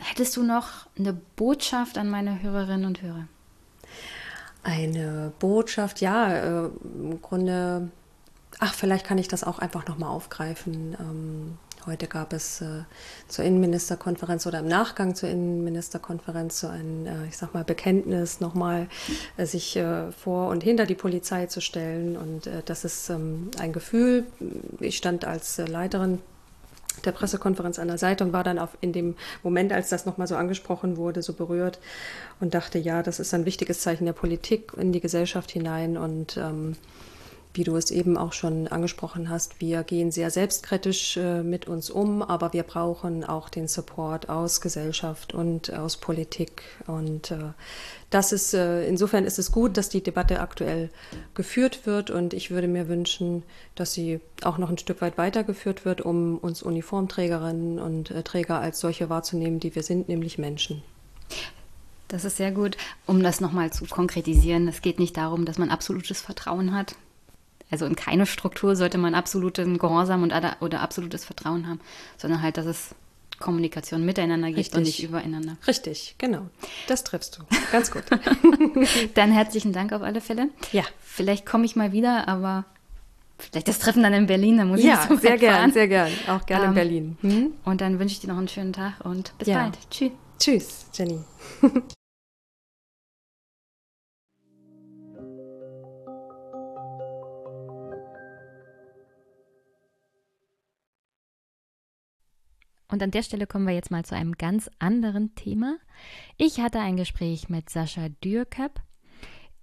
[0.00, 3.28] Hättest du noch eine Botschaft an meine Hörerinnen und Hörer?
[4.64, 7.88] Eine Botschaft, ja, äh, im Grunde,
[8.58, 10.96] ach, vielleicht kann ich das auch einfach nochmal aufgreifen.
[10.98, 12.84] Ähm, Heute gab es äh,
[13.26, 18.86] zur Innenministerkonferenz oder im Nachgang zur Innenministerkonferenz so ein, äh, ich sag mal, Bekenntnis, nochmal
[19.36, 22.16] äh, sich äh, vor und hinter die Polizei zu stellen.
[22.16, 24.26] Und äh, das ist ähm, ein Gefühl.
[24.78, 26.20] Ich stand als äh, Leiterin
[27.04, 30.28] der Pressekonferenz an der Seite und war dann auf, in dem Moment, als das nochmal
[30.28, 31.80] so angesprochen wurde, so berührt
[32.38, 36.36] und dachte, ja, das ist ein wichtiges Zeichen der Politik in die Gesellschaft hinein und
[36.36, 36.76] ähm,
[37.54, 41.90] wie du es eben auch schon angesprochen hast, wir gehen sehr selbstkritisch äh, mit uns
[41.90, 46.62] um, aber wir brauchen auch den Support aus Gesellschaft und aus Politik.
[46.86, 47.52] Und äh,
[48.08, 50.90] das ist, äh, insofern ist es gut, dass die Debatte aktuell
[51.34, 53.42] geführt wird und ich würde mir wünschen,
[53.74, 58.60] dass sie auch noch ein Stück weit weitergeführt wird, um uns Uniformträgerinnen und äh, Träger
[58.60, 60.82] als solche wahrzunehmen, die wir sind, nämlich Menschen.
[62.08, 62.76] Das ist sehr gut.
[63.06, 66.94] Um das nochmal zu konkretisieren, es geht nicht darum, dass man absolutes Vertrauen hat
[67.72, 71.80] also in keine Struktur sollte man absoluten Gehorsam und oder absolutes Vertrauen haben,
[72.18, 72.94] sondern halt, dass es
[73.40, 74.76] Kommunikation miteinander gibt Richtig.
[74.76, 75.56] und nicht übereinander.
[75.66, 76.46] Richtig, genau.
[76.86, 77.42] Das triffst du.
[77.72, 78.04] Ganz gut.
[79.14, 80.50] dann herzlichen Dank auf alle Fälle.
[80.70, 80.84] Ja.
[81.00, 82.64] Vielleicht komme ich mal wieder, aber
[83.38, 86.12] vielleicht das Treffen dann in Berlin, da muss ja, ich so sehr gern, sehr gern.
[86.28, 87.16] Auch gerne ähm, in Berlin.
[87.22, 87.52] Hm?
[87.64, 89.62] Und dann wünsche ich dir noch einen schönen Tag und bis ja.
[89.62, 89.78] bald.
[89.90, 90.12] Tschüss.
[90.38, 91.20] Tschüss, Jenny.
[102.92, 105.78] Und an der Stelle kommen wir jetzt mal zu einem ganz anderen Thema.
[106.36, 108.82] Ich hatte ein Gespräch mit Sascha Dürkap.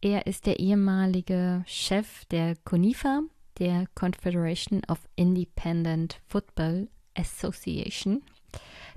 [0.01, 3.21] Er ist der ehemalige Chef der CONIFA,
[3.59, 8.23] der Confederation of Independent Football Association.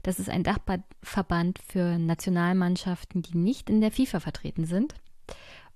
[0.03, 4.95] Das ist ein Dachverband für Nationalmannschaften, die nicht in der FIFA vertreten sind.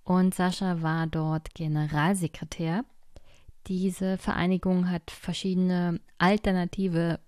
[0.02, 2.86] Und Sascha war dort Generalsekretär.
[3.66, 7.20] Diese Vereinigung hat verschiedene alternative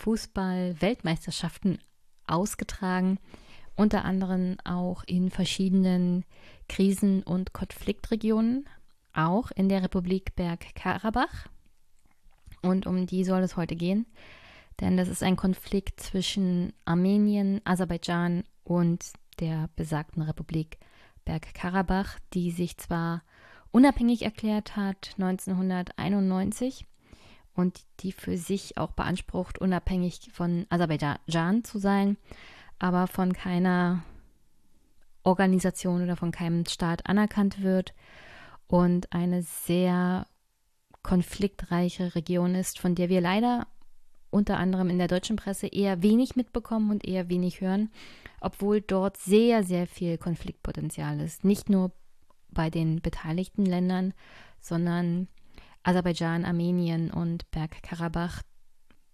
[0.00, 1.78] Fußball-Weltmeisterschaften
[2.26, 3.18] ausgetragen,
[3.76, 6.24] unter anderem auch in verschiedenen
[6.68, 8.68] Krisen- und Konfliktregionen,
[9.12, 11.48] auch in der Republik Bergkarabach.
[12.62, 14.06] Und um die soll es heute gehen,
[14.80, 19.04] denn das ist ein Konflikt zwischen Armenien, Aserbaidschan und
[19.38, 20.78] der besagten Republik
[21.24, 23.22] Bergkarabach, die sich zwar
[23.70, 26.86] unabhängig erklärt hat 1991,
[27.54, 32.16] und die für sich auch beansprucht, unabhängig von Aserbaidschan zu sein,
[32.78, 34.02] aber von keiner
[35.22, 37.94] Organisation oder von keinem Staat anerkannt wird
[38.66, 40.26] und eine sehr
[41.02, 43.66] konfliktreiche Region ist, von der wir leider
[44.30, 47.90] unter anderem in der deutschen Presse eher wenig mitbekommen und eher wenig hören,
[48.40, 51.44] obwohl dort sehr, sehr viel Konfliktpotenzial ist.
[51.44, 51.90] Nicht nur
[52.50, 54.14] bei den beteiligten Ländern,
[54.60, 55.28] sondern
[55.82, 58.42] Aserbaidschan, Armenien und Bergkarabach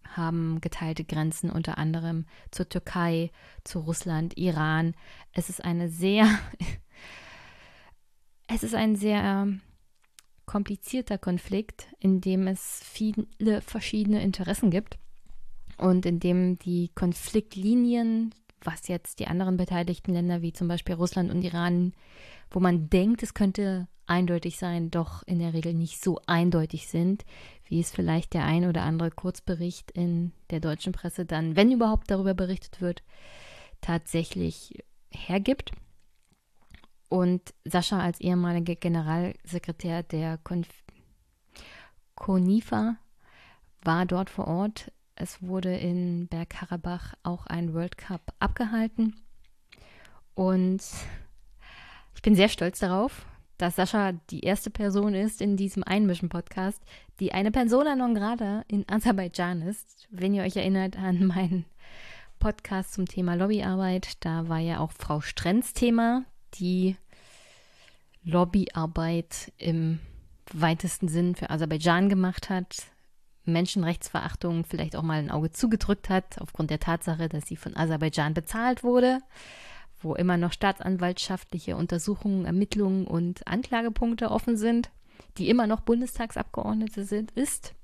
[0.05, 3.31] haben geteilte Grenzen unter anderem zur Türkei,
[3.65, 4.95] zu Russland, Iran.
[5.33, 6.29] Es ist eine sehr,
[8.49, 9.49] es ist ein sehr
[10.47, 14.99] komplizierter Konflikt, in dem es viele verschiedene Interessen gibt
[15.77, 21.31] und in dem die Konfliktlinien, was jetzt die anderen beteiligten Länder wie zum Beispiel Russland
[21.31, 21.93] und Iran,
[22.51, 27.25] wo man denkt, es könnte eindeutig sein, doch in der Regel nicht so eindeutig sind,
[27.65, 32.11] wie es vielleicht der ein oder andere Kurzbericht in der deutschen Presse dann, wenn überhaupt
[32.11, 33.03] darüber berichtet wird,
[33.81, 34.79] tatsächlich
[35.11, 35.73] hergibt.
[37.09, 40.69] Und Sascha als ehemaliger Generalsekretär der Konf
[42.17, 42.97] CONIFA
[43.83, 44.93] war dort vor Ort.
[45.15, 49.15] Es wurde in Bergkarabach auch ein World Cup abgehalten.
[50.35, 50.83] Und
[52.17, 53.27] ich bin sehr stolz darauf,
[53.59, 56.83] dass Sascha die erste Person ist in diesem Einmischen-Podcast,
[57.21, 60.09] die eine Persona non grata in Aserbaidschan ist.
[60.11, 61.67] Wenn ihr euch erinnert an meinen
[62.39, 66.25] Podcast zum Thema Lobbyarbeit, da war ja auch Frau Strenz Thema,
[66.55, 66.97] die
[68.25, 70.01] Lobbyarbeit im
[70.53, 72.87] weitesten Sinn für Aserbaidschan gemacht hat,
[73.45, 78.35] Menschenrechtsverachtung vielleicht auch mal ein Auge zugedrückt hat, aufgrund der Tatsache, dass sie von Aserbaidschan
[78.35, 79.21] bezahlt wurde
[80.07, 84.91] wo immer noch staatsanwaltschaftliche Untersuchungen, Ermittlungen und Anklagepunkte offen sind,
[85.37, 87.75] die immer noch Bundestagsabgeordnete sind, ist.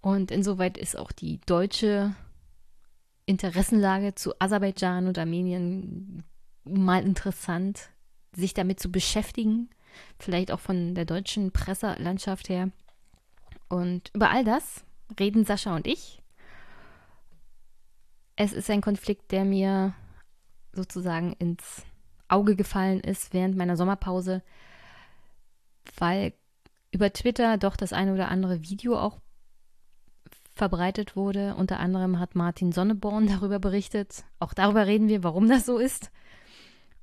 [0.00, 2.14] Und insoweit ist auch die deutsche
[3.26, 6.24] Interessenlage zu Aserbaidschan und Armenien
[6.64, 7.90] mal interessant,
[8.32, 9.68] sich damit zu beschäftigen,
[10.18, 12.70] vielleicht auch von der deutschen Presselandschaft her.
[13.68, 14.84] Und über all das
[15.18, 16.22] reden Sascha und ich.
[18.36, 19.94] Es ist ein Konflikt, der mir
[20.72, 21.84] sozusagen ins
[22.28, 24.42] Auge gefallen ist während meiner Sommerpause,
[25.98, 26.32] weil
[26.92, 29.18] über Twitter doch das eine oder andere Video auch
[30.54, 31.54] verbreitet wurde.
[31.56, 34.24] Unter anderem hat Martin Sonneborn darüber berichtet.
[34.38, 36.10] Auch darüber reden wir, warum das so ist.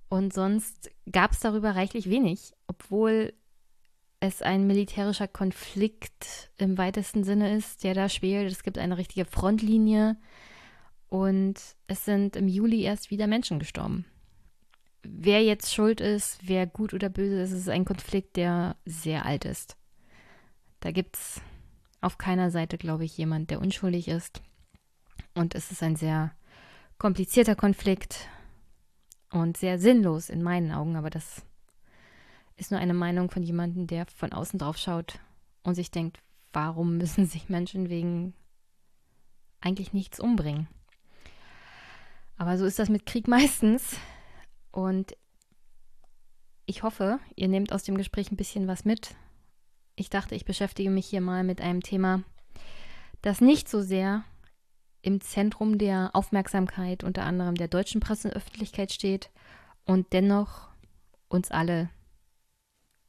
[0.10, 3.34] Und sonst gab es darüber reichlich wenig, obwohl
[4.20, 8.52] es ein militärischer Konflikt im weitesten Sinne ist, der da spielt.
[8.52, 10.18] Es gibt eine richtige Frontlinie
[11.10, 11.56] und
[11.88, 14.06] es sind im Juli erst wieder Menschen gestorben.
[15.04, 19.46] Wer jetzt schuld ist, wer gut oder böse ist, ist ein Konflikt, der sehr alt
[19.46, 19.78] ist.
[20.82, 21.42] Da gibt es
[22.02, 24.42] auf keiner Seite, glaube ich, jemand, der unschuldig ist.
[25.34, 26.32] Und es ist ein sehr
[26.98, 28.28] komplizierter Konflikt
[29.32, 31.44] und sehr sinnlos in meinen Augen, aber das
[32.56, 35.20] ist nur eine Meinung von jemandem, der von außen drauf schaut
[35.64, 36.20] und sich denkt,
[36.54, 38.34] warum müssen sich Menschen wegen
[39.62, 40.68] eigentlich nichts umbringen?
[42.38, 43.98] Aber so ist das mit Krieg meistens.
[44.72, 45.16] Und
[46.66, 49.16] ich hoffe, ihr nehmt aus dem Gespräch ein bisschen was mit.
[49.96, 52.24] Ich dachte, ich beschäftige mich hier mal mit einem Thema,
[53.22, 54.24] das nicht so sehr
[55.02, 59.32] im Zentrum der Aufmerksamkeit unter anderem der deutschen Presseöffentlichkeit steht
[59.86, 60.68] und dennoch
[61.30, 61.90] uns alle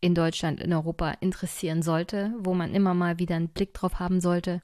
[0.00, 4.20] in Deutschland, in Europa interessieren sollte, wo man immer mal wieder einen Blick drauf haben
[4.20, 4.62] sollte.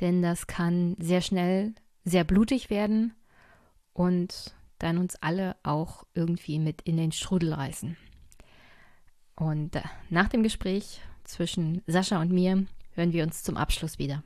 [0.00, 1.74] Denn das kann sehr schnell
[2.04, 3.14] sehr blutig werden
[3.96, 7.96] und dann uns alle auch irgendwie mit in den Strudel reißen.
[9.34, 14.22] Und äh, nach dem Gespräch zwischen Sascha und mir hören wir uns zum Abschluss wieder.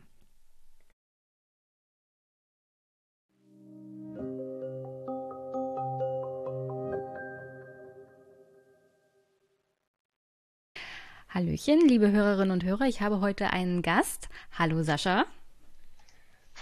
[11.28, 12.86] Hallöchen, liebe Hörerinnen und Hörer.
[12.86, 14.28] Ich habe heute einen Gast.
[14.58, 15.26] Hallo Sascha.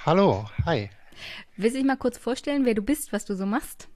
[0.04, 0.90] Hallo, hi.
[1.56, 3.88] Willst du dich mal kurz vorstellen, wer du bist, was du so machst?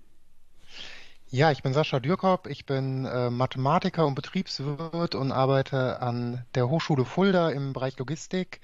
[1.35, 2.47] Ja, ich bin Sascha Dürkop.
[2.47, 8.61] Ich bin äh, Mathematiker und Betriebswirt und arbeite an der Hochschule Fulda im Bereich Logistik.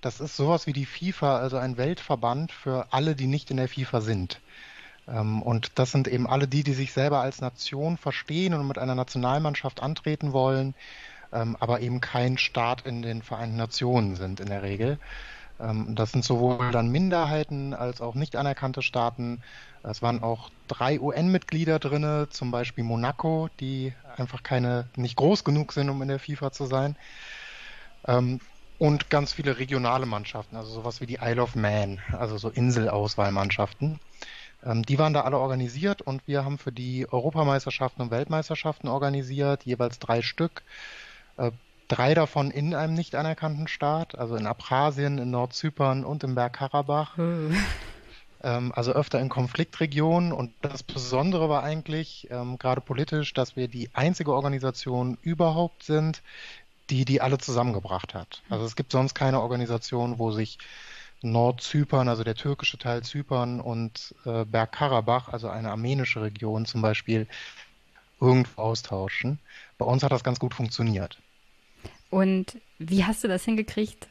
[0.00, 3.68] Das ist sowas wie die FIFA, also ein Weltverband für alle, die nicht in der
[3.68, 4.40] FIFA sind.
[5.06, 8.78] Ähm, und das sind eben alle die, die sich selber als Nation verstehen und mit
[8.78, 10.74] einer Nationalmannschaft antreten wollen,
[11.32, 14.98] ähm, aber eben kein Staat in den Vereinten Nationen sind in der Regel.
[15.58, 19.42] Ähm, das sind sowohl dann Minderheiten als auch nicht anerkannte Staaten.
[19.82, 25.72] Es waren auch drei UN-Mitglieder drinne, zum Beispiel Monaco, die einfach keine, nicht groß genug
[25.72, 26.96] sind, um in der FIFA zu sein.
[28.06, 28.40] Ähm,
[28.78, 34.00] und ganz viele regionale Mannschaften, also sowas wie die Isle of Man, also so Inselauswahlmannschaften.
[34.62, 39.64] Ähm, die waren da alle organisiert und wir haben für die Europameisterschaften und Weltmeisterschaften organisiert,
[39.64, 40.64] jeweils drei Stück.
[41.88, 47.16] Drei davon in einem nicht anerkannten Staat, also in Abchasien, in Nordzypern und im Bergkarabach.
[47.16, 47.56] Hm.
[48.42, 50.32] Ähm, also öfter in Konfliktregionen.
[50.32, 56.22] Und das Besondere war eigentlich, ähm, gerade politisch, dass wir die einzige Organisation überhaupt sind,
[56.90, 58.42] die die alle zusammengebracht hat.
[58.48, 60.58] Also es gibt sonst keine Organisation, wo sich
[61.22, 67.28] Nordzypern, also der türkische Teil Zypern und äh, Bergkarabach, also eine armenische Region zum Beispiel,
[68.20, 69.40] irgendwo austauschen.
[69.78, 71.22] Bei uns hat das ganz gut funktioniert.
[72.12, 74.06] Und wie hast du das hingekriegt,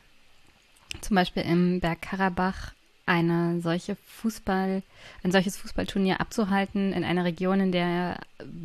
[1.01, 2.71] zum Beispiel im Bergkarabach
[3.05, 4.81] eine solche Fußball,
[5.21, 8.19] ein solches Fußballturnier abzuhalten in einer Region, in der,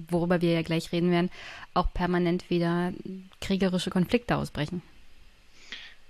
[0.08, 1.30] worüber wir ja gleich reden werden,
[1.74, 2.94] auch permanent wieder
[3.42, 4.80] kriegerische Konflikte ausbrechen?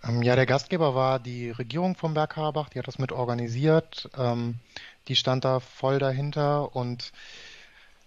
[0.05, 4.61] Ähm, ja, der Gastgeber war die Regierung vom Bergkarabach, die hat das mit organisiert, ähm,
[5.09, 7.13] die stand da voll dahinter und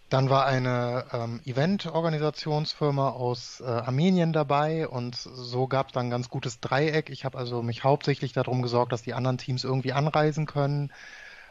[0.10, 6.10] dann war eine ähm, Event-Organisationsfirma aus äh, Armenien dabei und so gab es dann ein
[6.10, 7.10] ganz gutes Dreieck.
[7.10, 10.92] Ich habe also mich hauptsächlich darum gesorgt, dass die anderen Teams irgendwie anreisen können.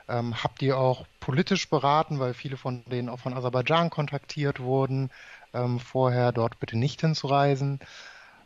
[0.08, 5.10] Ähm, habt ihr auch politisch beraten, weil viele von denen auch von Aserbaidschan kontaktiert wurden,
[5.54, 7.78] ähm, vorher dort bitte nicht hinzureisen.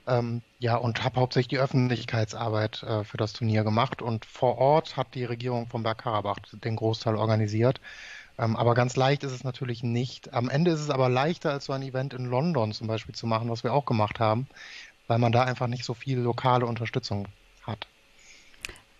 [0.06, 4.97] Ähm, ja, und habe hauptsächlich die Öffentlichkeitsarbeit äh, für das Turnier gemacht und vor Ort
[4.97, 7.80] hat die Regierung von Bergkarabach den Großteil organisiert.
[8.38, 10.32] Ähm, aber ganz leicht ist es natürlich nicht.
[10.32, 13.26] Am Ende ist es aber leichter, als so ein Event in London zum Beispiel zu
[13.26, 14.46] machen, was wir auch gemacht haben,
[15.06, 17.28] weil man da einfach nicht so viel lokale Unterstützung
[17.66, 17.86] hat.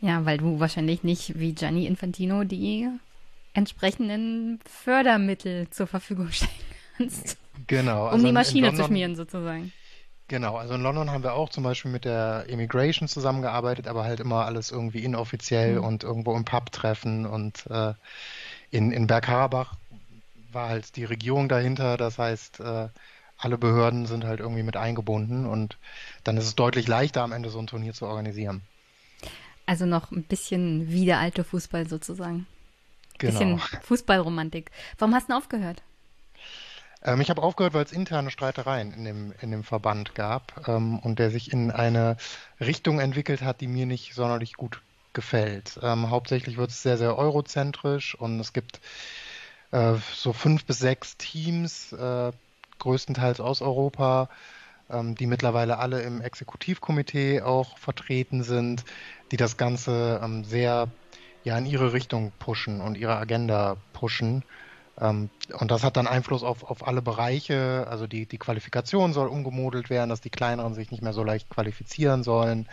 [0.01, 2.89] Ja, weil du wahrscheinlich nicht wie Gianni Infantino die
[3.55, 6.51] entsprechenden Fördermittel zur Verfügung stellen
[6.97, 7.39] kannst.
[7.67, 8.07] Genau.
[8.07, 9.73] Also um die Maschine London, zu schmieren sozusagen.
[10.29, 14.21] Genau, also in London haben wir auch zum Beispiel mit der Immigration zusammengearbeitet, aber halt
[14.21, 15.85] immer alles irgendwie inoffiziell mhm.
[15.85, 17.93] und irgendwo im Pub treffen und äh,
[18.73, 19.75] in, in Bergkarabach
[20.51, 22.89] war halt die Regierung dahinter, das heißt, äh,
[23.39, 25.79] alle Behörden sind halt irgendwie mit eingebunden und
[26.25, 28.63] dann ist es deutlich leichter, am Ende so ein Turnier zu organisieren.
[29.67, 32.47] Also noch ein bisschen wie der alte Fußball sozusagen.
[33.19, 33.33] Genau.
[33.33, 34.71] Bisschen Fußballromantik.
[34.99, 35.83] Warum hast du denn aufgehört?
[37.03, 40.99] Ähm, ich habe aufgehört, weil es interne Streitereien in dem, in dem Verband gab ähm,
[40.99, 42.17] und der sich in eine
[42.61, 44.81] Richtung entwickelt hat, die mir nicht sonderlich gut
[45.15, 45.79] gefällt.
[45.83, 48.81] Ähm, hauptsächlich wird es sehr, sehr eurozentrisch und es gibt
[49.71, 52.33] äh, so fünf bis sechs Teams, äh,
[52.79, 54.29] größtenteils aus Europa,
[54.91, 58.85] ähm, die mittlerweile alle im Exekutivkomitee auch vertreten sind,
[59.31, 60.89] die das Ganze ähm, sehr
[61.45, 64.45] ja in ihre Richtung pushen und ihre Agenda pushen.
[65.01, 67.87] Ähm, und das hat dann Einfluss auf, auf alle Bereiche.
[67.89, 71.49] Also die, die Qualifikation soll umgemodelt werden, dass die Kleineren sich nicht mehr so leicht
[71.51, 72.69] qualifizieren sollen.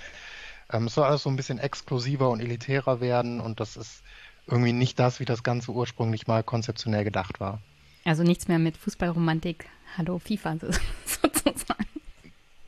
[0.72, 4.04] Ähm, es soll alles so ein bisschen exklusiver und elitärer werden und das ist
[4.48, 7.62] irgendwie nicht das, wie das Ganze ursprünglich mal konzeptionell gedacht war.
[8.06, 9.66] Also nichts mehr mit Fußballromantik,
[9.98, 10.58] hallo FIFA
[11.06, 11.86] sozusagen.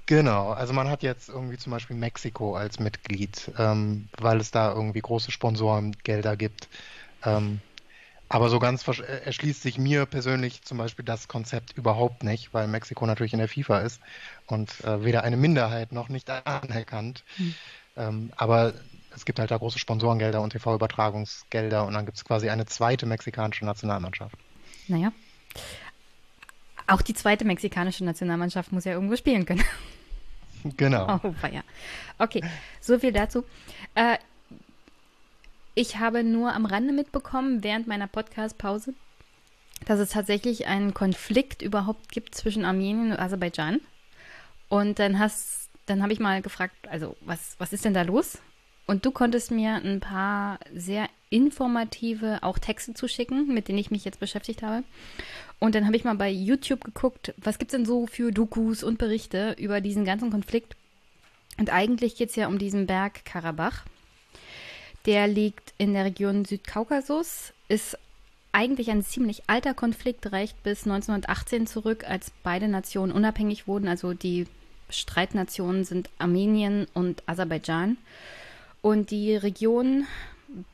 [0.05, 4.73] Genau, also man hat jetzt irgendwie zum Beispiel Mexiko als Mitglied, ähm, weil es da
[4.73, 6.67] irgendwie große Sponsorengelder gibt.
[7.23, 7.61] Ähm,
[8.27, 13.05] aber so ganz erschließt sich mir persönlich zum Beispiel das Konzept überhaupt nicht, weil Mexiko
[13.05, 14.01] natürlich in der FIFA ist
[14.47, 17.23] und äh, weder eine Minderheit noch nicht anerkannt.
[17.35, 17.55] Hm.
[18.01, 18.73] Ähm, aber
[19.15, 23.05] es gibt halt da große Sponsorengelder und TV-Übertragungsgelder und dann gibt es quasi eine zweite
[23.05, 24.35] mexikanische Nationalmannschaft.
[24.87, 25.11] Naja.
[26.87, 29.63] Auch die zweite mexikanische Nationalmannschaft muss ja irgendwo spielen können.
[30.77, 31.19] Genau.
[31.23, 31.63] Oh, ja.
[32.19, 32.43] Okay,
[32.79, 33.43] so viel dazu.
[33.95, 34.19] Äh,
[35.73, 38.93] ich habe nur am Rande mitbekommen, während meiner Podcast-Pause,
[39.85, 43.81] dass es tatsächlich einen Konflikt überhaupt gibt zwischen Armenien und Aserbaidschan.
[44.69, 48.39] Und dann hast, dann habe ich mal gefragt, also was, was ist denn da los?
[48.87, 54.05] Und du konntest mir ein paar sehr informative auch Texte zuschicken, mit denen ich mich
[54.05, 54.83] jetzt beschäftigt habe.
[55.59, 58.83] Und dann habe ich mal bei YouTube geguckt, was gibt es denn so für Dokus
[58.83, 60.75] und Berichte über diesen ganzen Konflikt.
[61.57, 63.85] Und eigentlich geht es ja um diesen Berg Karabach.
[65.05, 67.97] Der liegt in der Region Südkaukasus, ist
[68.51, 73.87] eigentlich ein ziemlich alter Konflikt, reicht bis 1918 zurück, als beide Nationen unabhängig wurden.
[73.87, 74.47] Also die
[74.91, 77.97] Streitnationen sind Armenien und Aserbaidschan.
[78.81, 80.05] Und die Region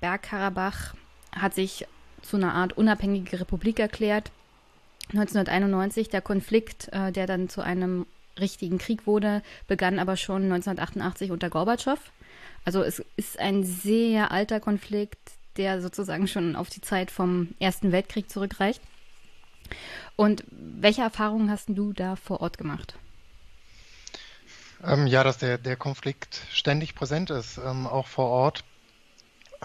[0.02, 0.95] Bergkarabach
[1.35, 1.85] hat sich
[2.22, 4.31] zu einer Art unabhängige Republik erklärt.
[5.10, 8.06] 1991 der Konflikt, äh, der dann zu einem
[8.39, 11.99] richtigen Krieg wurde, begann aber schon 1988 unter Gorbatschow.
[12.65, 15.19] Also es ist ein sehr alter Konflikt,
[15.56, 18.81] der sozusagen schon auf die Zeit vom Ersten Weltkrieg zurückreicht.
[20.15, 22.95] Und welche Erfahrungen hast du da vor Ort gemacht?
[24.84, 28.64] Ähm, ja, dass der, der Konflikt ständig präsent ist, ähm, auch vor Ort.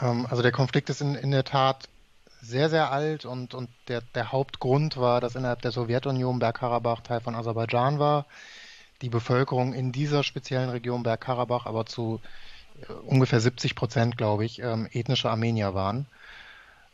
[0.01, 1.89] Ähm, also der Konflikt ist in, in der Tat
[2.41, 7.21] sehr, sehr alt und, und der, der Hauptgrund war, dass innerhalb der Sowjetunion Bergkarabach Teil
[7.21, 8.27] von Aserbaidschan war.
[9.01, 12.21] Die Bevölkerung in dieser speziellen Region Bergkarabach aber zu
[12.89, 16.07] äh, ungefähr 70 Prozent, glaube ich, ähm, ethnische Armenier waren.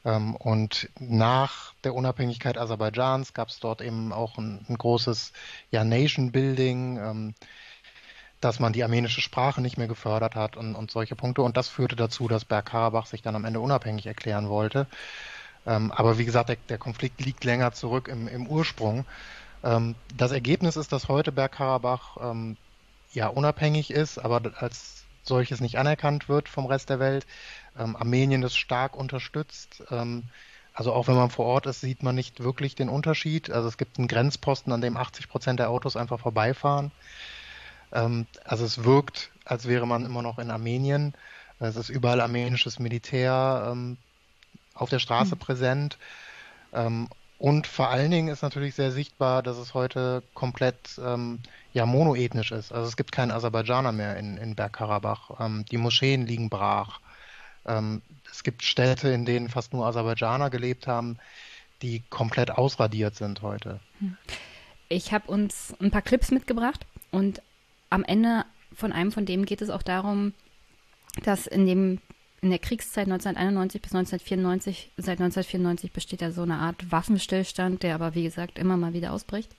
[0.04, 5.32] Ähm, und nach der Unabhängigkeit Aserbaidschans gab es dort eben auch ein, ein großes
[5.70, 6.98] ja, Nation Building.
[6.98, 7.34] Ähm,
[8.40, 11.42] dass man die armenische Sprache nicht mehr gefördert hat und, und solche Punkte.
[11.42, 14.86] Und das führte dazu, dass Bergkarabach sich dann am Ende unabhängig erklären wollte.
[15.66, 19.04] Ähm, aber wie gesagt, der, der, Konflikt liegt länger zurück im, im Ursprung.
[19.64, 22.56] Ähm, das Ergebnis ist, dass heute Bergkarabach ähm,
[23.12, 27.26] ja unabhängig ist, aber als solches nicht anerkannt wird vom Rest der Welt.
[27.78, 29.82] Ähm, Armenien ist stark unterstützt.
[29.90, 30.24] Ähm,
[30.72, 33.50] also auch wenn man vor Ort ist, sieht man nicht wirklich den Unterschied.
[33.50, 36.92] Also es gibt einen Grenzposten, an dem 80 Prozent der Autos einfach vorbeifahren.
[37.92, 41.14] Ähm, also es wirkt, als wäre man immer noch in Armenien.
[41.60, 43.96] Es ist überall armenisches Militär ähm,
[44.74, 45.40] auf der Straße mhm.
[45.40, 45.98] präsent.
[46.72, 47.08] Ähm,
[47.38, 51.00] und vor allen Dingen ist natürlich sehr sichtbar, dass es heute komplett
[51.72, 52.72] ja, monoethnisch ist.
[52.72, 55.30] Also es gibt keinen Aserbaidschaner mehr in, in Bergkarabach.
[55.70, 56.98] Die Moscheen liegen brach.
[57.64, 61.18] Es gibt Städte, in denen fast nur Aserbaidschaner gelebt haben,
[61.80, 63.78] die komplett ausradiert sind heute.
[64.00, 64.16] Hm.
[64.88, 67.42] Ich habe uns ein paar Clips mitgebracht und
[67.90, 68.44] am Ende
[68.74, 70.32] von einem von dem geht es auch darum,
[71.24, 71.98] dass in dem
[72.40, 77.96] in der Kriegszeit 1991 bis 1994, seit 1994 besteht ja so eine Art Waffenstillstand, der
[77.96, 79.50] aber wie gesagt immer mal wieder ausbricht.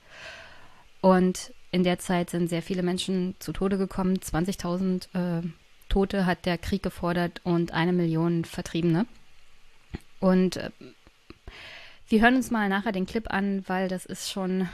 [1.02, 4.16] Und in der Zeit sind sehr viele Menschen zu Tode gekommen.
[4.16, 5.42] 20.000 äh,
[5.88, 9.06] Tote hat der Krieg gefordert und eine Million Vertriebene.
[10.18, 10.70] Und äh,
[12.08, 14.68] wir hören uns mal nachher den Clip an, weil das ist schon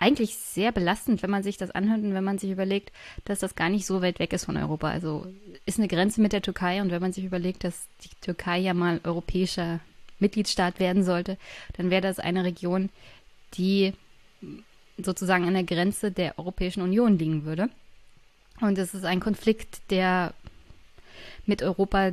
[0.00, 2.90] eigentlich sehr belastend, wenn man sich das anhört und wenn man sich überlegt,
[3.26, 4.88] dass das gar nicht so weit weg ist von Europa.
[4.88, 5.26] Also
[5.66, 8.72] ist eine Grenze mit der Türkei und wenn man sich überlegt, dass die Türkei ja
[8.72, 9.80] mal europäischer
[10.18, 11.36] Mitgliedstaat werden sollte,
[11.76, 12.88] dann wäre das eine Region,
[13.54, 13.92] die
[14.96, 17.68] sozusagen an der Grenze der Europäischen Union liegen würde.
[18.60, 20.32] Und es ist ein Konflikt, der
[21.44, 22.12] mit Europa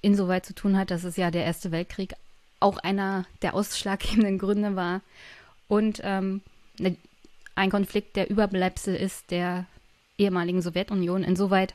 [0.00, 2.14] insoweit zu tun hat, dass es ja der Erste Weltkrieg
[2.60, 5.02] auch einer der ausschlaggebenden Gründe war.
[5.68, 6.40] Und ähm,
[7.56, 9.66] ein Konflikt, der Überbleibsel ist der
[10.18, 11.24] ehemaligen Sowjetunion.
[11.24, 11.74] Insoweit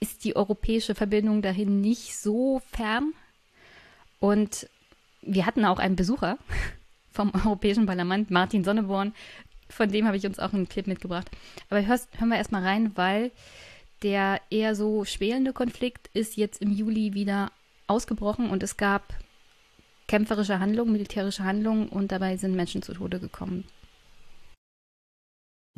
[0.00, 3.12] ist die europäische Verbindung dahin nicht so fern.
[4.20, 4.68] Und
[5.20, 6.38] wir hatten auch einen Besucher
[7.12, 9.12] vom Europäischen Parlament, Martin Sonneborn.
[9.68, 11.28] Von dem habe ich uns auch einen Clip mitgebracht.
[11.68, 13.32] Aber hörst, hören wir erstmal rein, weil
[14.02, 17.50] der eher so schwelende Konflikt ist jetzt im Juli wieder
[17.88, 19.12] ausgebrochen und es gab
[20.06, 23.64] kämpferische Handlungen, militärische Handlungen und dabei sind Menschen zu Tode gekommen.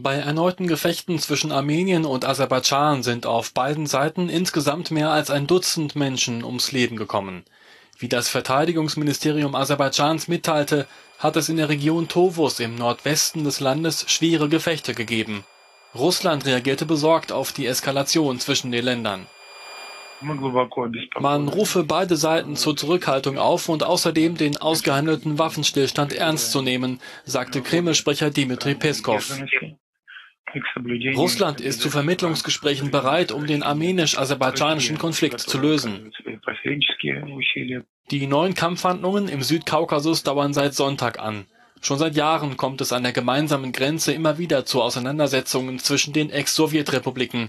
[0.02, 5.47] Bei erneuten Gefechten zwischen Armenien und Aserbaidschan sind auf beiden Seiten insgesamt mehr als ein
[5.47, 7.44] Dutzend Menschen ums Leben gekommen.
[7.98, 10.86] Wie das Verteidigungsministerium Aserbaidschans mitteilte,
[11.18, 15.44] hat es in der Region Tovus im Nordwesten des Landes schwere Gefechte gegeben.
[15.94, 19.27] Russland reagierte besorgt auf die Eskalation zwischen den Ländern.
[20.22, 27.01] Man rufe beide Seiten zur Zurückhaltung auf und außerdem den ausgehandelten Waffenstillstand ernst zu nehmen,
[27.27, 29.31] sagte Kreml-Sprecher Dmitri Peskov.
[31.14, 36.12] Russland ist zu Vermittlungsgesprächen bereit, um den armenisch-aserbaidschanischen Konflikt zu lösen.
[38.10, 41.46] Die neuen Kampfhandlungen im Südkaukasus dauern seit Sonntag an.
[41.80, 46.30] Schon seit Jahren kommt es an der gemeinsamen Grenze immer wieder zu Auseinandersetzungen zwischen den
[46.30, 47.48] Ex-Sowjetrepubliken.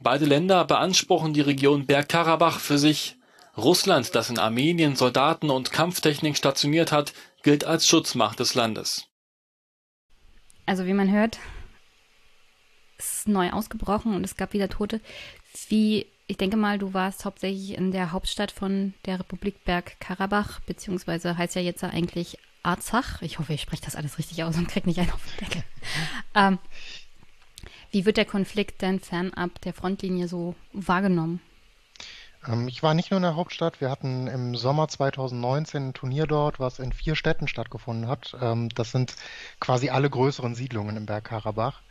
[0.00, 3.16] Beide Länder beanspruchen die Region Bergkarabach für sich.
[3.56, 7.12] Russland, das in Armenien Soldaten und Kampftechnik stationiert hat,
[7.42, 9.06] gilt als Schutzmacht des Landes.
[10.66, 11.38] Also wie man hört,
[13.32, 15.00] neu ausgebrochen und es gab wieder Tote.
[15.68, 21.36] Wie, ich denke mal, du warst hauptsächlich in der Hauptstadt von der Republik Bergkarabach, beziehungsweise
[21.36, 23.22] heißt ja jetzt eigentlich Arzach.
[23.22, 25.64] Ich hoffe, ich spreche das alles richtig aus und krieg nicht einen auf den Deckel.
[26.34, 26.58] Ähm,
[27.90, 31.40] wie wird der Konflikt denn fernab der Frontlinie so wahrgenommen?
[32.46, 36.26] Ähm, ich war nicht nur in der Hauptstadt, wir hatten im Sommer 2019 ein Turnier
[36.26, 38.36] dort, was in vier Städten stattgefunden hat.
[38.40, 39.14] Ähm, das sind
[39.58, 41.82] quasi alle größeren Siedlungen im Bergkarabach.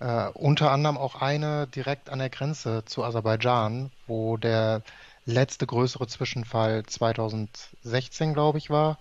[0.00, 4.82] Äh, unter anderem auch eine direkt an der Grenze zu Aserbaidschan, wo der
[5.26, 8.98] letzte größere Zwischenfall 2016, glaube ich, war.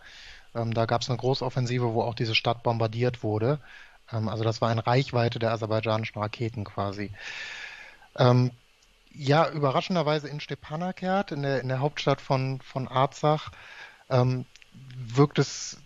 [0.56, 3.60] Ähm, da gab es eine Großoffensive, wo auch diese Stadt bombardiert wurde.
[4.12, 7.12] Ähm, also das war in Reichweite der aserbaidschanischen Raketen quasi.
[8.18, 8.52] Ähm,
[9.14, 13.52] ja, überraschenderweise in Stepanakert, in der, in der Hauptstadt von, von Arzach,
[14.10, 14.46] ähm,
[14.96, 15.78] wirkt es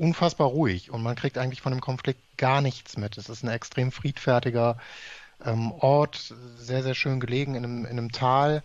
[0.00, 3.18] unfassbar ruhig und man kriegt eigentlich von dem Konflikt gar nichts mit.
[3.18, 4.78] Es ist ein extrem friedfertiger
[5.44, 8.62] ähm, Ort, sehr, sehr schön gelegen in einem, in einem Tal,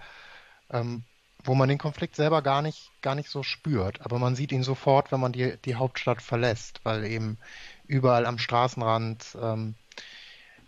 [0.72, 1.04] ähm,
[1.44, 4.02] wo man den Konflikt selber gar nicht, gar nicht so spürt.
[4.02, 7.38] Aber man sieht ihn sofort, wenn man die, die Hauptstadt verlässt, weil eben
[7.86, 9.76] überall am Straßenrand ähm,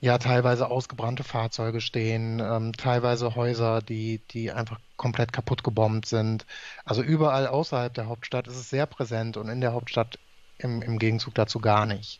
[0.01, 6.45] ja teilweise ausgebrannte Fahrzeuge stehen, ähm, teilweise Häuser, die, die einfach komplett kaputt gebombt sind.
[6.83, 10.19] Also überall außerhalb der Hauptstadt ist es sehr präsent und in der Hauptstadt
[10.59, 12.19] im, im Gegenzug dazu gar nicht.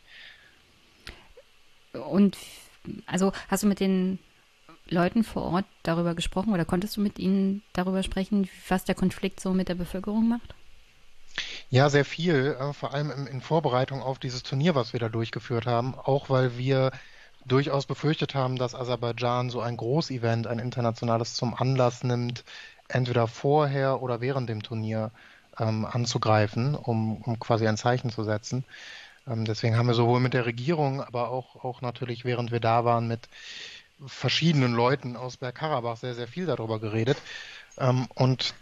[1.94, 2.38] Und
[3.06, 4.20] also hast du mit den
[4.90, 9.40] Leuten vor Ort darüber gesprochen oder konntest du mit ihnen darüber sprechen, was der Konflikt
[9.40, 10.56] so mit der Bevölkerung macht?
[11.70, 15.10] Ja, sehr viel, äh, vor allem in, in Vorbereitung auf dieses Turnier, was wir da
[15.10, 16.92] durchgeführt haben, auch weil wir
[17.46, 22.44] durchaus befürchtet haben, dass Aserbaidschan so ein Großevent, ein internationales zum Anlass nimmt,
[22.88, 25.12] entweder vorher oder während dem Turnier
[25.60, 28.64] ähm, anzugreifen, um, um quasi ein Zeichen zu setzen.
[29.28, 32.86] Ähm, deswegen haben wir sowohl mit der Regierung, aber auch, auch natürlich, während wir da
[32.86, 33.28] waren, mit
[34.06, 37.18] verschiedenen Leuten aus Bergkarabach sehr, sehr viel darüber geredet.
[37.78, 38.54] Ähm, und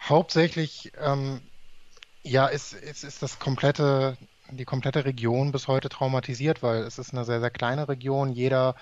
[0.00, 1.40] hauptsächlich ähm,
[2.22, 4.16] ja, ist, ist, ist das komplette,
[4.50, 8.32] die komplette Region bis heute traumatisiert, weil es ist eine sehr, sehr kleine Region.
[8.32, 8.74] Jeder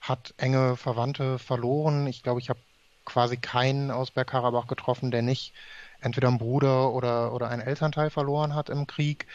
[0.00, 2.06] hat enge Verwandte verloren.
[2.06, 2.60] Ich glaube, ich habe
[3.04, 5.54] quasi keinen aus Bergkarabach getroffen, der nicht
[6.02, 9.26] entweder einen Bruder oder, oder einen Elternteil verloren hat im Krieg.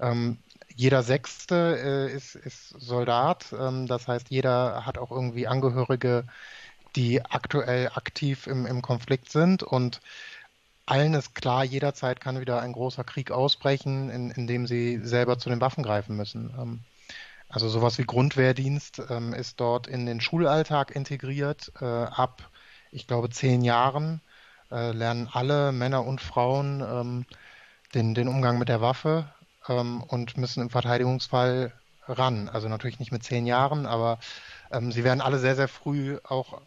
[0.00, 0.38] Ähm,
[0.74, 6.24] jeder Sechste äh, ist, ist Soldat, ähm, das heißt, jeder hat auch irgendwie Angehörige,
[6.96, 10.00] die aktuell aktiv im, im Konflikt sind und
[10.86, 15.38] allen ist klar, jederzeit kann wieder ein großer Krieg ausbrechen, in, in dem sie selber
[15.38, 16.54] zu den Waffen greifen müssen.
[16.58, 16.80] Ähm,
[17.48, 21.72] also sowas wie Grundwehrdienst ähm, ist dort in den Schulalltag integriert.
[21.80, 22.50] Äh, ab,
[22.90, 24.20] ich glaube, zehn Jahren
[24.70, 27.26] äh, lernen alle Männer und Frauen ähm,
[27.94, 29.32] den, den Umgang mit der Waffe
[29.68, 31.72] ähm, und müssen im Verteidigungsfall
[32.06, 32.48] ran.
[32.48, 34.18] Also natürlich nicht mit zehn Jahren, aber
[34.70, 36.60] ähm, sie werden alle sehr, sehr früh auch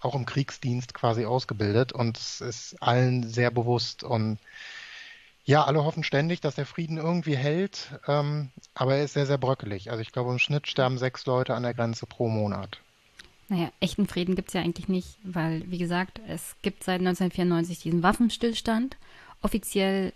[0.00, 4.38] auch im Kriegsdienst quasi ausgebildet und es ist allen sehr bewusst und
[5.44, 9.38] ja, alle hoffen ständig, dass der Frieden irgendwie hält, ähm, aber er ist sehr, sehr
[9.38, 9.90] bröckelig.
[9.90, 12.80] Also ich glaube, im Schnitt sterben sechs Leute an der Grenze pro Monat.
[13.48, 17.80] Naja, echten Frieden gibt es ja eigentlich nicht, weil, wie gesagt, es gibt seit 1994
[17.80, 18.96] diesen Waffenstillstand.
[19.40, 20.12] Offiziell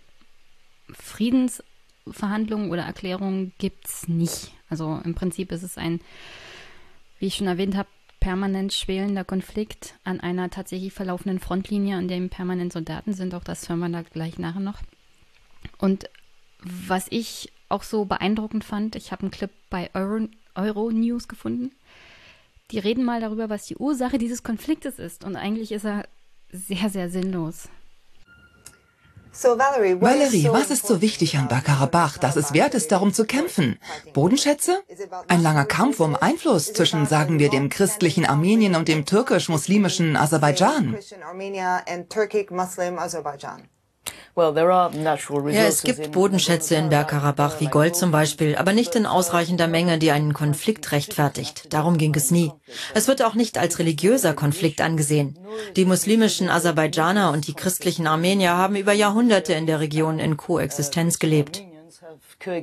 [0.91, 4.51] Friedensverhandlungen oder Erklärungen gibt es nicht.
[4.69, 5.99] Also im Prinzip ist es ein,
[7.19, 7.89] wie ich schon erwähnt habe,
[8.19, 13.33] permanent schwelender Konflikt an einer tatsächlich verlaufenden Frontlinie, an dem permanent Soldaten sind.
[13.33, 14.79] Auch das hören wir da gleich nachher noch.
[15.77, 16.09] Und
[16.59, 21.71] was ich auch so beeindruckend fand, ich habe einen Clip bei Euro, Euro News gefunden.
[22.71, 25.23] Die reden mal darüber, was die Ursache dieses Konfliktes ist.
[25.23, 26.05] Und eigentlich ist er
[26.51, 27.67] sehr, sehr sinnlos.
[29.35, 33.79] Valerie, was ist so wichtig an Bergkarabach, dass es wert ist, darum zu kämpfen?
[34.13, 34.83] Bodenschätze?
[35.27, 40.95] Ein langer Kampf um Einfluss zwischen, sagen wir, dem christlichen Armenien und dem türkisch-muslimischen Aserbaidschan?
[44.35, 49.99] Ja, es gibt Bodenschätze in Bergkarabach wie Gold zum Beispiel, aber nicht in ausreichender Menge,
[49.99, 51.71] die einen Konflikt rechtfertigt.
[51.71, 52.51] Darum ging es nie.
[52.95, 55.37] Es wird auch nicht als religiöser Konflikt angesehen.
[55.75, 61.19] Die muslimischen Aserbaidschaner und die christlichen Armenier haben über Jahrhunderte in der Region in Koexistenz
[61.19, 61.63] gelebt.
[62.45, 62.59] Uh,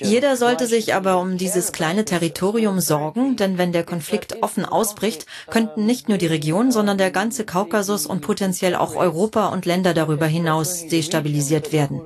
[0.00, 5.26] Jeder sollte sich aber um dieses kleine Territorium sorgen, denn wenn der Konflikt offen ausbricht,
[5.48, 9.94] könnten nicht nur die Region, sondern der ganze Kaukasus und potenziell auch Europa und Länder
[9.94, 12.00] darüber hinaus destabilisiert werden.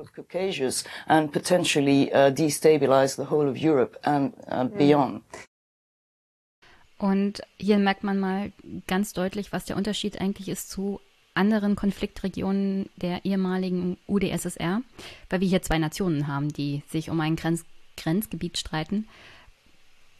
[6.99, 8.51] Und hier merkt man mal
[8.87, 10.99] ganz deutlich, was der Unterschied eigentlich ist zu
[11.39, 14.81] anderen Konfliktregionen der ehemaligen UdSSR,
[15.29, 19.07] weil wir hier zwei Nationen haben, die sich um ein Grenz Grenzgebiet streiten.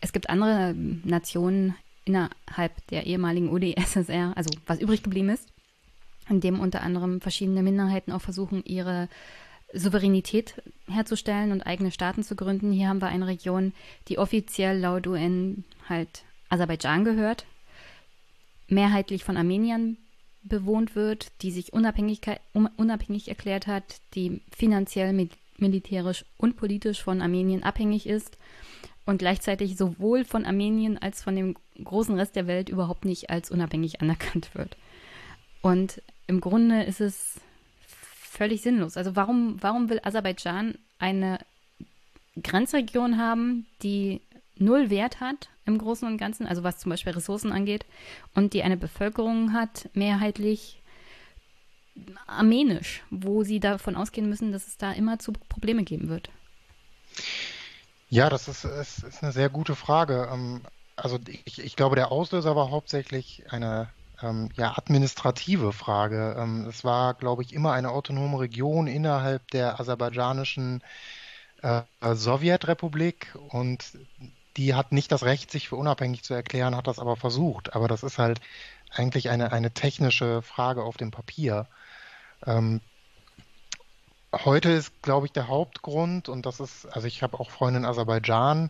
[0.02, 1.76] Es gibt andere Nationen
[2.06, 5.48] innerhalb der ehemaligen UdSSR, also was übrig geblieben ist,
[6.30, 9.08] in dem unter anderem verschiedene Minderheiten auch versuchen, ihre
[9.74, 12.72] Souveränität herzustellen und eigene Staaten zu gründen.
[12.72, 13.74] Hier haben wir eine Region,
[14.08, 17.46] die offiziell laut UN halt Aserbaidschan gehört,
[18.68, 19.98] mehrheitlich von Armeniern
[20.41, 22.22] bewohnt wird, die sich unabhängig,
[23.28, 28.38] erklärt hat, die finanziell, militärisch und politisch von Armenien abhängig ist
[29.06, 33.52] und gleichzeitig sowohl von Armenien als von dem großen Rest der Welt überhaupt nicht als
[33.52, 34.78] unabhängig anerkannt wird.
[35.61, 37.41] Und im Grunde ist es
[37.82, 38.98] völlig sinnlos.
[38.98, 41.40] Also warum, warum will Aserbaidschan eine
[42.41, 44.22] Grenzregion haben, die
[44.60, 47.86] null Wert hat im Großen und Ganzen, also was zum Beispiel Ressourcen angeht,
[48.34, 50.81] und die eine Bevölkerung hat, mehrheitlich
[52.27, 56.30] armenisch, wo sie davon ausgehen müssen, dass es da immer zu Probleme geben wird.
[58.10, 60.30] Ja, das ist, ist, ist eine sehr gute Frage.
[60.31, 60.61] Ähm,
[60.95, 63.90] also ich, ich, glaube, der Auslöser war hauptsächlich eine
[64.22, 66.36] ähm, ja, administrative Frage.
[66.38, 70.81] Ähm, es war, glaube ich, immer eine autonome Region innerhalb der aserbaidschanischen
[71.61, 73.98] äh, Sowjetrepublik und
[74.60, 77.76] die hat nicht das Recht, sich für unabhängig zu erklären, hat das aber versucht.
[77.76, 78.41] Aber das ist halt
[78.91, 81.65] eigentlich eine, eine technische Frage auf dem Papier.
[82.45, 82.81] Ähm,
[84.34, 87.86] heute ist, glaube ich, der Hauptgrund, und das ist, also ich habe auch Freunde in
[87.86, 88.69] Aserbaidschan,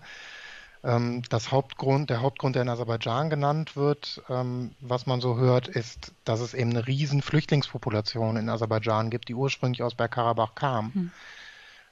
[0.84, 5.68] ähm, das Hauptgrund, der Hauptgrund, der in Aserbaidschan genannt wird, ähm, was man so hört,
[5.68, 10.94] ist, dass es eben eine riesen Flüchtlingspopulation in Aserbaidschan gibt, die ursprünglich aus Bergkarabach kam
[10.94, 11.12] hm.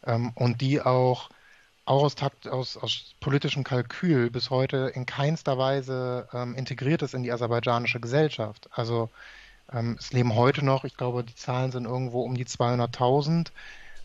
[0.06, 1.32] ähm, und die auch
[1.88, 7.14] auch aus, Takt, aus, aus politischem Kalkül bis heute in keinster Weise ähm, integriert ist
[7.14, 8.70] in die aserbaidschanische Gesellschaft.
[8.72, 9.10] Also
[9.72, 13.48] ähm, es leben heute noch, ich glaube, die Zahlen sind irgendwo um die 200.000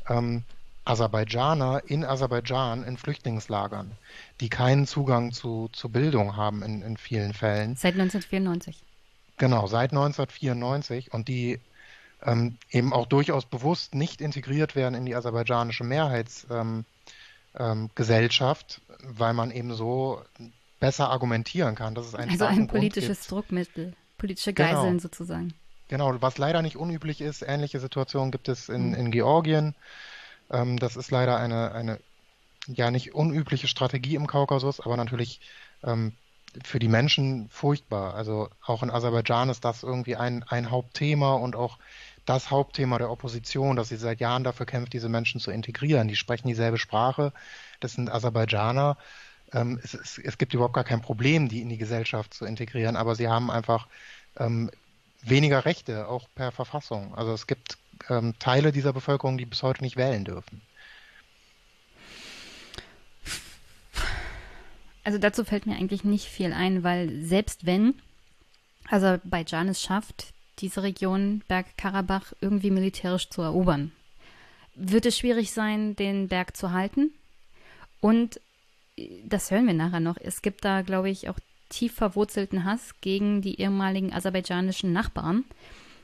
[0.08, 0.44] ähm,
[0.84, 3.92] Aserbaidschaner in Aserbaidschan in Flüchtlingslagern,
[4.40, 7.76] die keinen Zugang zu, zu Bildung haben in, in vielen Fällen.
[7.76, 8.82] Seit 1994.
[9.38, 11.60] Genau, seit 1994 und die
[12.24, 16.84] ähm, eben auch durchaus bewusst nicht integriert werden in die aserbaidschanische Mehrheits- ähm,
[17.58, 20.22] ähm, Gesellschaft, weil man eben so
[20.80, 21.94] besser argumentieren kann.
[21.94, 25.00] Dass es einen also ein politisches Druckmittel, politische Geiseln genau.
[25.00, 25.54] sozusagen.
[25.88, 28.94] Genau, was leider nicht unüblich ist, ähnliche Situationen gibt es in, mhm.
[28.94, 29.74] in Georgien.
[30.50, 31.98] Ähm, das ist leider eine, eine
[32.66, 35.40] ja nicht unübliche Strategie im Kaukasus, aber natürlich
[35.82, 36.12] ähm,
[36.64, 38.14] für die Menschen furchtbar.
[38.14, 41.78] Also auch in Aserbaidschan ist das irgendwie ein, ein Hauptthema und auch
[42.24, 46.08] das Hauptthema der Opposition, dass sie seit Jahren dafür kämpft, diese Menschen zu integrieren.
[46.08, 47.32] Die sprechen dieselbe Sprache,
[47.80, 48.96] das sind Aserbaidschaner.
[49.52, 52.96] Ähm, es, es, es, gibt überhaupt gar kein Problem, die in die Gesellschaft zu integrieren,
[52.96, 53.88] aber sie haben einfach
[54.38, 54.70] ähm,
[55.22, 57.14] weniger Rechte, auch per Verfassung.
[57.14, 57.76] Also es gibt
[58.08, 60.62] ähm, Teile dieser Bevölkerung, die bis heute nicht wählen dürfen.
[65.04, 67.94] Also dazu fällt mir eigentlich nicht viel ein, weil selbst wenn
[68.88, 73.92] Aserbaidschan es schafft, diese Region Bergkarabach irgendwie militärisch zu erobern,
[74.74, 77.12] wird es schwierig sein, den Berg zu halten.
[78.00, 78.40] Und
[79.24, 80.16] das hören wir nachher noch.
[80.20, 81.38] Es gibt da, glaube ich, auch
[81.68, 85.44] tief verwurzelten Hass gegen die ehemaligen aserbaidschanischen Nachbarn.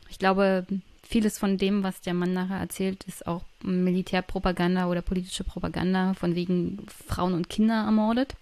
[0.08, 0.66] Ich glaube,
[1.02, 6.34] vieles von dem, was der Mann nachher erzählt, ist auch Militärpropaganda oder politische Propaganda, von
[6.34, 8.34] wegen Frauen und Kinder ermordet.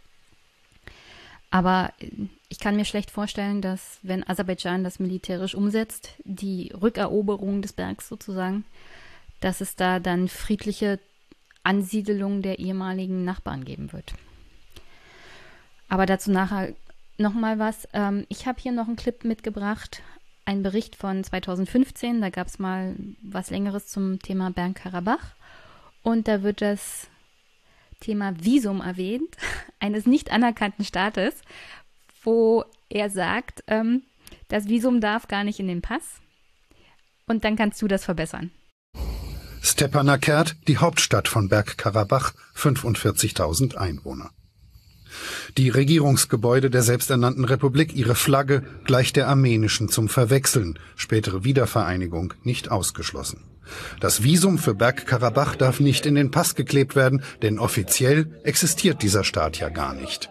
[1.50, 2.10] Aber äh,
[2.48, 8.08] ich kann mir schlecht vorstellen, dass wenn Aserbaidschan das militärisch umsetzt, die Rückeroberung des Bergs
[8.08, 8.64] sozusagen,
[9.40, 11.00] dass es da dann friedliche
[11.64, 14.14] Ansiedelung der ehemaligen Nachbarn geben wird.
[15.88, 16.74] Aber dazu nachher
[17.18, 17.88] nochmal was.
[17.92, 20.02] Ähm, ich habe hier noch einen Clip mitgebracht,
[20.44, 22.20] einen Bericht von 2015.
[22.20, 25.34] Da gab es mal was Längeres zum Thema Bergkarabach.
[26.02, 27.08] Und da wird das
[28.00, 29.36] Thema Visum erwähnt,
[29.80, 31.34] eines nicht anerkannten Staates,
[32.26, 34.02] wo er sagt, ähm,
[34.48, 36.20] das Visum darf gar nicht in den Pass.
[37.26, 38.50] Und dann kannst du das verbessern.
[39.62, 44.30] Stepanakert, die Hauptstadt von Bergkarabach, 45.000 Einwohner.
[45.56, 52.70] Die Regierungsgebäude der selbsternannten Republik, ihre Flagge gleich der armenischen zum Verwechseln, spätere Wiedervereinigung nicht
[52.70, 53.44] ausgeschlossen.
[53.98, 59.24] Das Visum für Bergkarabach darf nicht in den Pass geklebt werden, denn offiziell existiert dieser
[59.24, 60.30] Staat ja gar nicht.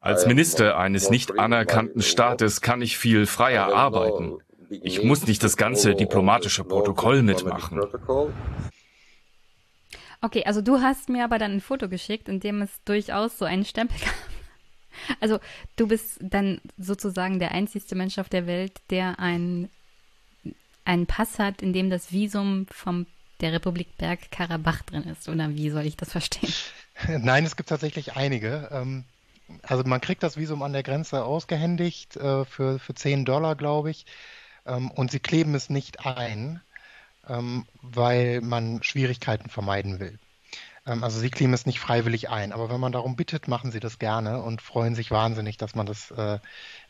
[0.00, 4.38] Als Minister eines nicht anerkannten Staates kann ich viel freier arbeiten.
[4.70, 7.80] Ich muss nicht das ganze diplomatische Protokoll mitmachen.
[10.20, 13.44] Okay, also du hast mir aber dann ein Foto geschickt, in dem es durchaus so
[13.44, 14.14] einen Stempel gab.
[15.20, 15.38] Also
[15.76, 19.68] du bist dann sozusagen der einzigste Mensch auf der Welt, der einen,
[20.84, 23.06] einen Pass hat, in dem das Visum vom
[23.42, 25.28] der Republik Bergkarabach drin ist.
[25.28, 26.52] Oder wie soll ich das verstehen?
[27.08, 28.68] Nein, es gibt tatsächlich einige.
[28.72, 29.04] Ähm,
[29.62, 33.90] also man kriegt das Visum an der Grenze ausgehändigt äh, für, für 10 Dollar, glaube
[33.90, 34.06] ich.
[34.64, 36.60] Ähm, und sie kleben es nicht ein,
[37.28, 40.18] ähm, weil man Schwierigkeiten vermeiden will.
[40.84, 44.00] Also sie kleben es nicht freiwillig ein, aber wenn man darum bittet, machen sie das
[44.00, 46.40] gerne und freuen sich wahnsinnig, dass man das äh,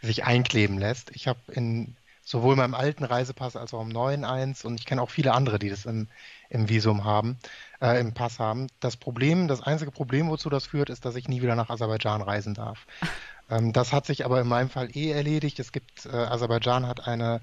[0.01, 1.11] sich einkleben lässt.
[1.15, 5.03] Ich habe in sowohl meinem alten Reisepass als auch im neuen eins und ich kenne
[5.03, 6.09] auch viele andere, die das im,
[6.53, 7.39] im Visum haben,
[7.81, 8.69] äh, im Pass haben.
[8.81, 12.23] Das Problem, das einzige Problem, wozu das führt, ist, dass ich nie wieder nach Aserbaidschan
[12.23, 12.87] reisen darf.
[13.51, 15.59] Ähm, das hat sich aber in meinem Fall eh erledigt.
[15.59, 17.41] Es gibt, äh, Aserbaidschan hat eine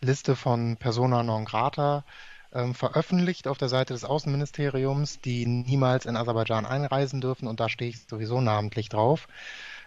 [0.00, 2.04] Liste von Persona non grata
[2.54, 7.68] ähm, veröffentlicht auf der Seite des Außenministeriums, die niemals in Aserbaidschan einreisen dürfen und da
[7.68, 9.28] stehe ich sowieso namentlich drauf.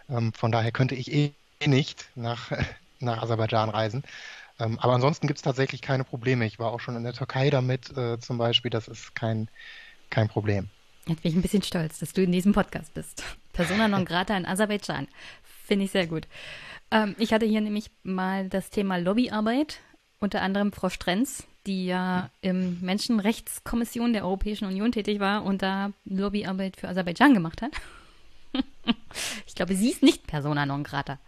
[0.08, 1.34] Ähm, von daher könnte ich eh
[1.66, 2.52] nicht nach,
[3.00, 4.04] nach Aserbaidschan reisen.
[4.60, 6.46] Ähm, aber ansonsten gibt es tatsächlich keine Probleme.
[6.46, 8.72] Ich war auch schon in der Türkei damit äh, zum Beispiel.
[8.72, 9.50] Das ist kein,
[10.10, 10.70] kein Problem.
[11.08, 13.24] Jetzt bin ich ein bisschen stolz, dass du in diesem Podcast bist.
[13.54, 15.08] Persona non grata in Aserbaidschan.
[15.66, 16.28] Finde ich sehr gut.
[16.92, 19.80] Ähm, ich hatte hier nämlich mal das Thema Lobbyarbeit,
[20.20, 25.92] unter anderem Frau Strenz, die ja im Menschenrechtskommission der Europäischen Union tätig war und da
[26.06, 27.72] Lobbyarbeit für Aserbaidschan gemacht hat.
[29.46, 31.20] ich glaube, sie ist nicht Persona non grata.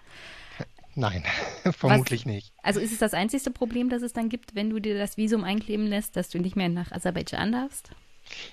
[0.98, 1.24] Nein,
[1.78, 2.54] vermutlich Was, nicht.
[2.64, 5.44] Also ist es das einzigste Problem, das es dann gibt, wenn du dir das Visum
[5.44, 7.92] einkleben lässt, dass du nicht mehr nach Aserbaidschan darfst?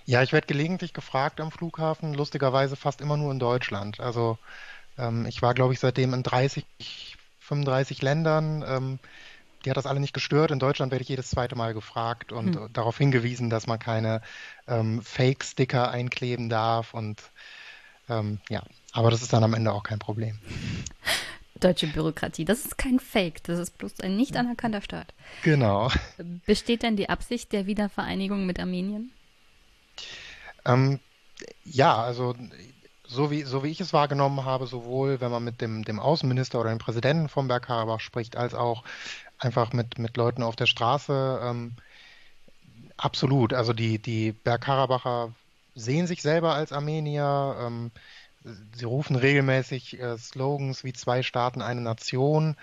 [0.04, 3.98] Ja, ich werde gelegentlich gefragt am Flughafen, lustigerweise fast immer nur in Deutschland.
[3.98, 4.36] Also
[4.98, 8.62] ähm, ich war, glaube ich, seitdem in 30, 35 Ländern.
[8.68, 8.98] Ähm,
[9.64, 10.50] die hat das alle nicht gestört.
[10.50, 12.72] In Deutschland werde ich jedes zweite Mal gefragt und hm.
[12.74, 14.20] darauf hingewiesen, dass man keine
[14.68, 17.22] ähm, Fake-Sticker einkleben darf und
[18.10, 18.62] ähm, ja,
[18.92, 20.38] aber das ist dann am Ende auch kein Problem.
[21.60, 25.14] Deutsche Bürokratie, das ist kein Fake, das ist bloß ein nicht anerkannter Staat.
[25.42, 25.90] Genau.
[26.46, 29.12] Besteht denn die Absicht der Wiedervereinigung mit Armenien?
[30.64, 30.98] Ähm,
[31.64, 32.34] ja, also
[33.06, 36.60] so wie, so wie ich es wahrgenommen habe, sowohl wenn man mit dem, dem Außenminister
[36.60, 38.82] oder dem Präsidenten von Bergkarabach spricht, als auch
[39.38, 41.40] einfach mit, mit Leuten auf der Straße.
[41.42, 41.74] Ähm,
[42.96, 43.52] absolut.
[43.52, 45.32] Also die, die Bergkarabacher
[45.74, 47.56] sehen sich selber als Armenier.
[47.60, 47.90] Ähm,
[48.44, 52.56] sie rufen regelmäßig äh, Slogans wie zwei Staaten, eine Nation.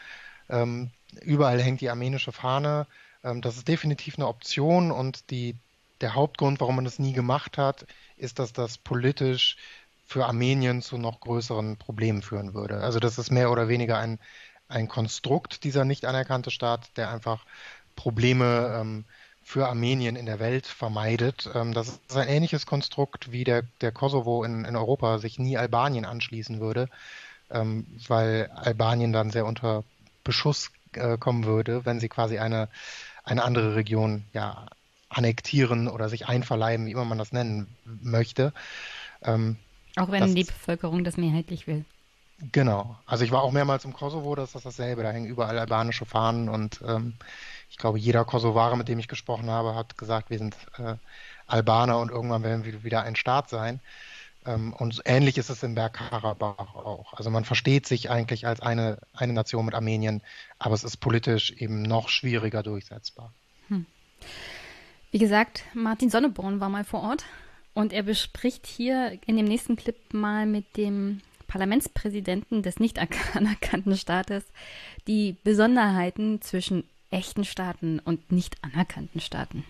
[0.50, 0.92] Ähm,
[1.22, 2.88] überall hängt die armenische Fahne.
[3.24, 5.56] Ähm, das ist definitiv eine Option und die,
[6.02, 7.86] der Hauptgrund, warum man das nie gemacht hat,
[8.18, 9.58] ist, dass das politisch
[10.06, 12.82] für Armenien zu noch größeren Problemen führen würde.
[12.82, 14.20] Also das ist mehr oder weniger ein,
[14.68, 17.46] ein Konstrukt, dieser nicht anerkannte Staat, der einfach
[17.96, 19.06] Probleme ähm,
[19.52, 21.50] für Armenien in der Welt vermeidet.
[21.54, 25.58] Ähm, das ist ein ähnliches Konstrukt, wie der, der Kosovo in, in Europa sich nie
[25.58, 26.88] Albanien anschließen würde,
[27.50, 29.84] ähm, weil Albanien dann sehr unter
[30.24, 32.70] Beschuss äh, kommen würde, wenn sie quasi eine,
[33.26, 34.68] eine andere Region ja,
[35.10, 38.54] annektieren oder sich einverleiben, wie immer man das nennen möchte.
[39.22, 39.58] Ähm,
[39.98, 41.84] auch wenn das, die Bevölkerung das mehrheitlich will.
[42.54, 42.98] Genau.
[43.06, 45.04] Also ich war auch mehrmals im Kosovo, das ist dasselbe.
[45.04, 47.16] Da hängen überall albanische Fahnen und ähm,
[47.72, 50.96] ich glaube, jeder Kosovare, mit dem ich gesprochen habe, hat gesagt, wir sind äh,
[51.48, 53.80] Albaner und irgendwann werden wir wieder ein Staat sein.
[54.46, 57.14] Ähm, und ähnlich ist es in Bergkarabach auch.
[57.14, 60.22] Also man versteht sich eigentlich als eine, eine Nation mit Armenien,
[60.60, 63.32] aber es ist politisch eben noch schwieriger durchsetzbar.
[63.70, 63.86] Hm.
[65.12, 67.24] Wie gesagt, Martin Sonneborn war mal vor Ort
[67.74, 73.00] und er bespricht hier in dem nächsten Clip mal mit dem Parlamentspräsidenten des nicht
[73.34, 74.44] anerkannten Staates
[75.08, 79.64] die Besonderheiten zwischen echten Staaten und nicht anerkannten Staaten.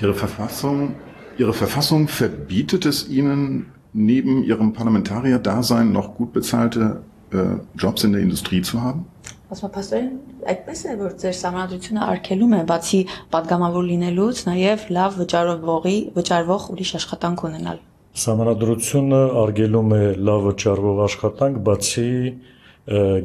[0.00, 0.94] Ihre Verfassung,
[1.38, 7.02] Ihre Verfassung verbietet es Ihnen, neben Ihrem Parlamentarierdasein noch gut bezahlte
[7.32, 9.06] äh, Jobs in der Industrie zu haben?
[9.52, 10.06] Ասպասպասել
[10.48, 13.00] այդպես է որ ձեր համանդրությունը արկելում է բացի
[13.34, 17.82] падգամավոր լինելուց նաև լավ վճարվողի վճարվող ուրիշ աշխատանք ունենալ
[18.22, 22.08] Համանդրությունը արգելում է լավ վճարվող աշխատանք բացի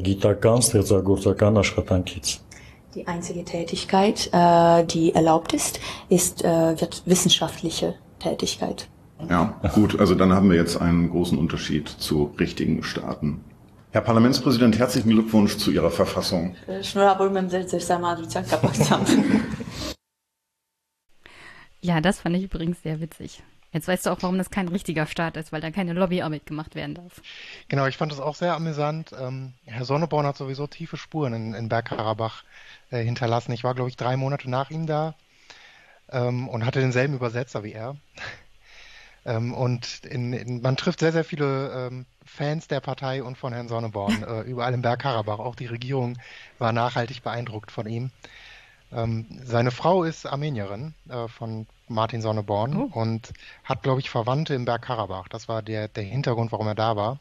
[0.08, 2.34] գիտական ստեղծագործական աշխատանքից
[2.94, 5.78] die einzige Tätigkeit, äh, die erlaubt ist,
[6.08, 6.74] ist äh,
[7.04, 8.88] wissenschaftliche Tätigkeit.
[9.28, 13.44] Ja, gut, also dann haben wir jetzt einen großen Unterschied zu richtigen Staaten.
[13.90, 16.54] Herr Parlamentspräsident, herzlichen Glückwunsch zu Ihrer Verfassung.
[21.80, 23.40] Ja, das fand ich übrigens sehr witzig.
[23.72, 26.74] Jetzt weißt du auch, warum das kein richtiger Staat ist, weil da keine Lobbyarbeit gemacht
[26.74, 27.20] werden darf.
[27.68, 29.14] Genau, ich fand das auch sehr amüsant.
[29.18, 32.44] Ähm, Herr Sonneborn hat sowieso tiefe Spuren in, in Bergkarabach
[32.90, 33.52] äh, hinterlassen.
[33.52, 35.14] Ich war, glaube ich, drei Monate nach ihm da
[36.10, 37.96] ähm, und hatte denselben Übersetzer wie er.
[39.24, 43.52] ähm, und in, in, man trifft sehr, sehr viele ähm, Fans der Partei und von
[43.52, 45.38] Herrn Sonneborn äh, überall im Bergkarabach.
[45.38, 46.18] Auch die Regierung
[46.58, 48.10] war nachhaltig beeindruckt von ihm.
[48.90, 52.98] Ähm, seine Frau ist Armenierin äh, von Martin Sonneborn oh.
[52.98, 53.32] und
[53.64, 55.28] hat, glaube ich, Verwandte im Bergkarabach.
[55.28, 57.20] Das war der, der Hintergrund, warum er da war.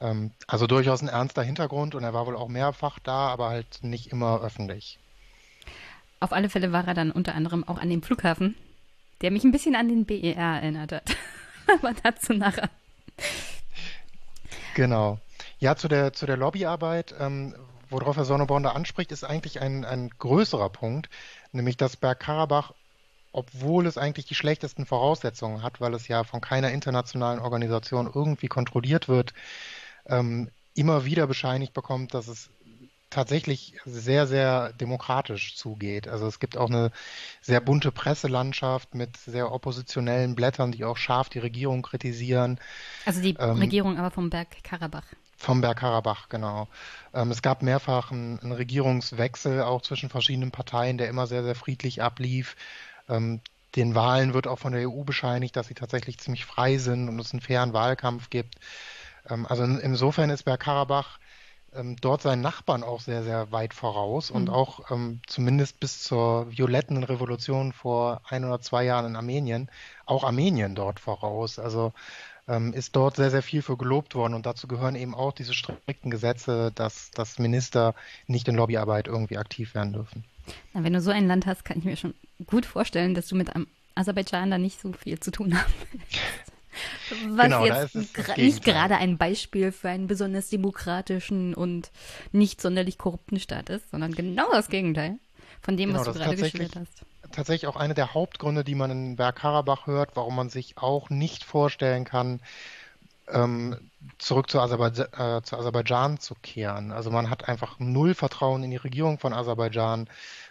[0.00, 3.82] Ähm, also durchaus ein ernster Hintergrund und er war wohl auch mehrfach da, aber halt
[3.82, 4.98] nicht immer öffentlich.
[6.20, 8.56] Auf alle Fälle war er dann unter anderem auch an dem Flughafen,
[9.20, 11.16] der mich ein bisschen an den BER erinnert hat.
[11.80, 12.70] aber dazu nachher.
[14.74, 15.18] Genau.
[15.58, 17.54] Ja, zu der, zu der Lobbyarbeit, ähm,
[17.90, 21.08] worauf Herr Sonneborn da anspricht, ist eigentlich ein, ein größerer Punkt,
[21.52, 22.72] nämlich dass Bergkarabach,
[23.32, 28.48] obwohl es eigentlich die schlechtesten Voraussetzungen hat, weil es ja von keiner internationalen Organisation irgendwie
[28.48, 29.34] kontrolliert wird,
[30.08, 32.50] ähm, immer wieder bescheinigt bekommt, dass es
[33.10, 36.08] tatsächlich sehr, sehr demokratisch zugeht.
[36.08, 36.90] Also es gibt auch eine
[37.40, 42.60] sehr bunte Presselandschaft mit sehr oppositionellen Blättern, die auch scharf die Regierung kritisieren.
[43.06, 45.06] Also die ähm, Regierung aber vom Berg Karabach.
[45.38, 46.68] Vom Bergkarabach, genau.
[47.14, 51.54] Ähm, es gab mehrfach einen, einen, Regierungswechsel auch zwischen verschiedenen Parteien, der immer sehr, sehr
[51.54, 52.56] friedlich ablief.
[53.08, 53.40] Ähm,
[53.76, 57.20] den Wahlen wird auch von der EU bescheinigt, dass sie tatsächlich ziemlich frei sind und
[57.20, 58.56] es einen fairen Wahlkampf gibt.
[59.30, 61.18] Ähm, also in, insofern ist Bergkarabach
[61.74, 64.36] ähm, dort seinen Nachbarn auch sehr, sehr weit voraus mhm.
[64.36, 69.68] und auch ähm, zumindest bis zur violetten Revolution vor ein oder zwei Jahren in Armenien,
[70.06, 71.58] auch Armenien dort voraus.
[71.58, 71.92] Also
[72.48, 75.52] ähm, ist dort sehr, sehr viel für gelobt worden und dazu gehören eben auch diese
[75.52, 77.94] strikten Gesetze, dass, dass Minister
[78.26, 80.24] nicht in Lobbyarbeit irgendwie aktiv werden dürfen.
[80.72, 82.14] Na, wenn du so ein Land hast, kann ich mir schon
[82.46, 85.72] gut vorstellen, dass du mit einem Aserbaidschan da nicht so viel zu tun haben
[87.28, 87.94] Was genau, jetzt
[88.36, 91.90] nicht gerade ein Beispiel für einen besonders demokratischen und
[92.32, 95.18] nicht sonderlich korrupten Staat ist, sondern genau das Gegenteil
[95.60, 98.90] von dem, genau, was du gerade geschildert hast tatsächlich auch eine der Hauptgründe, die man
[98.90, 102.40] in Bergkarabach hört, warum man sich auch nicht vorstellen kann,
[103.30, 103.76] ähm,
[104.18, 106.92] zurück zu, Aserbaidsch äh, zu Aserbaidschan zu kehren.
[106.92, 110.08] Also man hat einfach null Vertrauen in die Regierung von Aserbaidschan.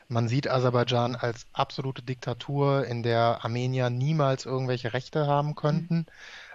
[0.09, 6.05] Man sieht Aserbaidschan als absolute Diktatur, in der Armenier niemals irgendwelche Rechte haben könnten mhm.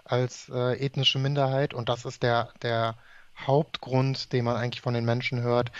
[0.04, 1.74] als äh, ethnische Minderheit.
[1.74, 2.94] Und das ist der, der
[3.36, 5.70] Hauptgrund, den man eigentlich von den Menschen hört,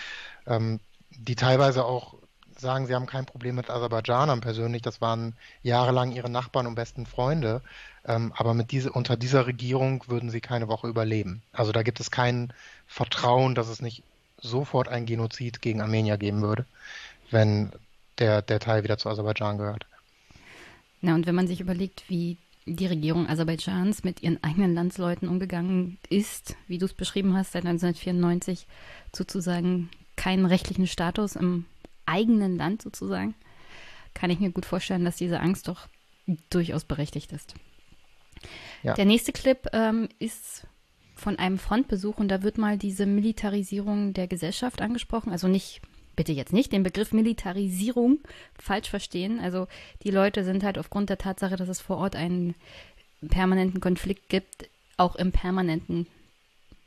[0.45, 0.79] ähm,
[1.09, 2.15] die teilweise auch
[2.57, 4.81] sagen, sie haben kein Problem mit Aserbaidschanern persönlich.
[4.81, 7.61] Das waren jahrelang ihre Nachbarn und besten Freunde.
[8.05, 11.41] Ähm, aber mit diese, unter dieser Regierung würden sie keine Woche überleben.
[11.51, 12.53] Also da gibt es kein
[12.87, 14.03] Vertrauen, dass es nicht
[14.39, 16.65] sofort ein Genozid gegen Armenier geben würde,
[17.33, 17.71] wenn
[18.19, 19.85] der, der Teil wieder zu Aserbaidschan gehört.
[21.01, 25.97] Na, und wenn man sich überlegt, wie die Regierung Aserbaidschans mit ihren eigenen Landsleuten umgegangen
[26.09, 28.67] ist, wie du es beschrieben hast, seit 1994
[29.13, 31.65] sozusagen keinen rechtlichen Status im
[32.05, 33.35] eigenen Land sozusagen,
[34.13, 35.87] kann ich mir gut vorstellen, dass diese Angst doch
[36.49, 37.55] durchaus berechtigt ist.
[38.83, 38.93] Ja.
[38.93, 40.67] Der nächste Clip ähm, ist
[41.15, 45.31] von einem Frontbesuch und da wird mal diese Militarisierung der Gesellschaft angesprochen.
[45.31, 45.81] Also nicht,
[46.15, 48.19] bitte jetzt nicht den Begriff Militarisierung
[48.57, 49.39] falsch verstehen.
[49.39, 49.67] Also
[50.03, 52.55] die Leute sind halt aufgrund der Tatsache, dass es vor Ort einen
[53.29, 56.07] permanenten Konflikt gibt, auch im permanenten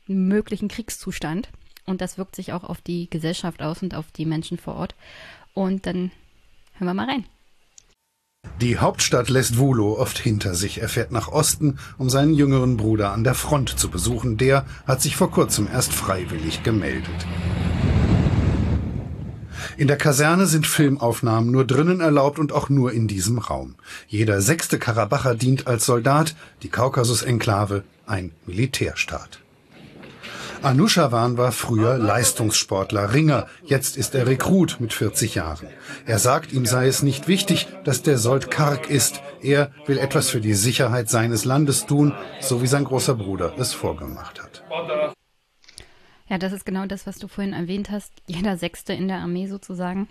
[0.07, 1.49] möglichen Kriegszustand.
[1.85, 4.95] Und das wirkt sich auch auf die Gesellschaft aus und auf die Menschen vor Ort.
[5.53, 6.11] Und dann
[6.73, 7.25] hören wir mal rein.
[8.61, 10.81] Die Hauptstadt lässt Vulo oft hinter sich.
[10.81, 14.37] Er fährt nach Osten, um seinen jüngeren Bruder an der Front zu besuchen.
[14.37, 17.25] Der hat sich vor kurzem erst freiwillig gemeldet.
[19.77, 23.75] In der Kaserne sind Filmaufnahmen nur drinnen erlaubt und auch nur in diesem Raum.
[24.07, 29.39] Jeder sechste Karabacher dient als Soldat, die Kaukasus-Enklave ein Militärstaat.
[30.63, 33.47] Anushawan war früher Leistungssportler, Ringer.
[33.63, 35.67] Jetzt ist er Rekrut mit 40 Jahren.
[36.05, 39.21] Er sagt, ihm sei es nicht wichtig, dass der Sold karg ist.
[39.41, 43.73] Er will etwas für die Sicherheit seines Landes tun, so wie sein großer Bruder es
[43.73, 44.63] vorgemacht hat.
[46.29, 48.11] Ja, das ist genau das, was du vorhin erwähnt hast.
[48.27, 50.07] Jeder Sechste in der Armee sozusagen.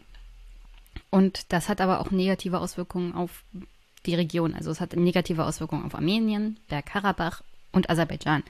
[1.10, 3.44] Und das hat aber auch negative Auswirkungen auf
[4.06, 4.55] die Region.
[4.55, 8.43] Also es hat negative Auswirkungen auf Armenien, Bergkarabach und Aserbaidschan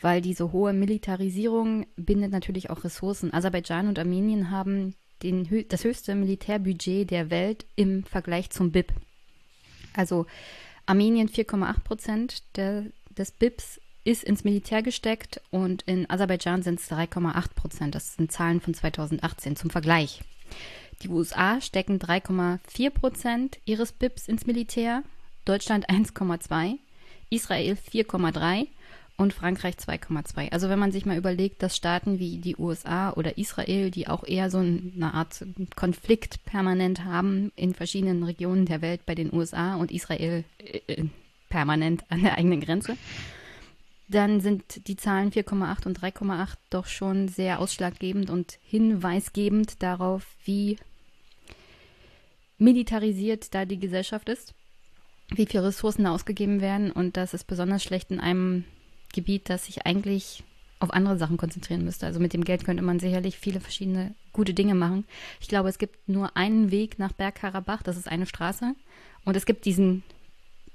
[0.00, 3.32] weil diese hohe Militarisierung bindet natürlich auch Ressourcen.
[3.32, 8.92] Aserbaidschan und Armenien haben den, das höchste Militärbudget der Welt im Vergleich zum BIP.
[9.94, 10.26] Also
[10.84, 17.54] Armenien 4,8 Prozent des BIPs ist ins Militär gesteckt und in Aserbaidschan sind es 3,8
[17.54, 17.94] Prozent.
[17.94, 20.22] Das sind Zahlen von 2018 zum Vergleich.
[21.02, 25.02] Die USA stecken 3,4 Prozent ihres BIPs ins Militär,
[25.44, 26.78] Deutschland 1,2,
[27.30, 28.68] Israel 4,3
[29.16, 30.52] und Frankreich 2,2.
[30.52, 34.24] Also wenn man sich mal überlegt, dass Staaten wie die USA oder Israel, die auch
[34.24, 39.74] eher so eine Art Konflikt permanent haben in verschiedenen Regionen der Welt bei den USA
[39.74, 41.04] und Israel äh, äh
[41.48, 42.96] permanent an der eigenen Grenze,
[44.08, 50.78] dann sind die Zahlen 4,8 und 3,8 doch schon sehr ausschlaggebend und hinweisgebend darauf, wie
[52.58, 54.54] militarisiert da die Gesellschaft ist,
[55.28, 58.64] wie viele Ressourcen ausgegeben werden und das ist besonders schlecht in einem
[59.12, 60.44] Gebiet, das sich eigentlich
[60.78, 62.06] auf andere Sachen konzentrieren müsste.
[62.06, 65.04] Also mit dem Geld könnte man sicherlich viele verschiedene gute Dinge machen.
[65.40, 68.74] Ich glaube, es gibt nur einen Weg nach Bergkarabach, das ist eine Straße.
[69.24, 70.04] Und es gibt diesen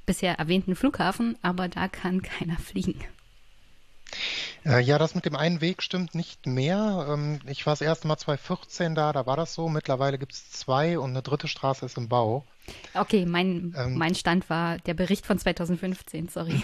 [0.06, 2.99] bisher erwähnten Flughafen, aber da kann keiner fliegen.
[4.65, 7.07] Äh, ja, das mit dem einen Weg stimmt nicht mehr.
[7.09, 9.69] Ähm, ich war das erste Mal 2014 da, da war das so.
[9.69, 12.45] Mittlerweile gibt es zwei und eine dritte Straße ist im Bau.
[12.93, 16.63] Okay, mein, ähm, mein Stand war der Bericht von 2015, sorry.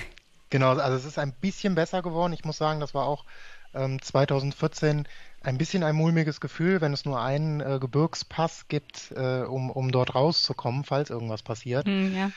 [0.49, 2.31] Genau, also es ist ein bisschen besser geworden.
[2.31, 3.25] Ich muss sagen, das war auch
[3.73, 5.05] ähm, 2014
[5.41, 9.91] ein bisschen ein mulmiges Gefühl, wenn es nur einen äh, Gebirgspass gibt, äh, um, um
[9.91, 11.85] dort rauszukommen, falls irgendwas passiert.
[11.85, 12.31] Mm, ja.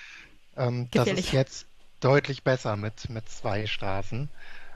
[0.56, 1.66] ähm, das ist jetzt
[2.00, 4.28] deutlich besser mit, mit zwei Straßen.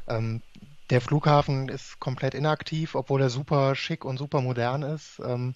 [0.08, 0.42] Ähm,
[0.90, 5.20] der Flughafen ist komplett inaktiv, obwohl er super schick und super modern ist.
[5.24, 5.54] Ähm,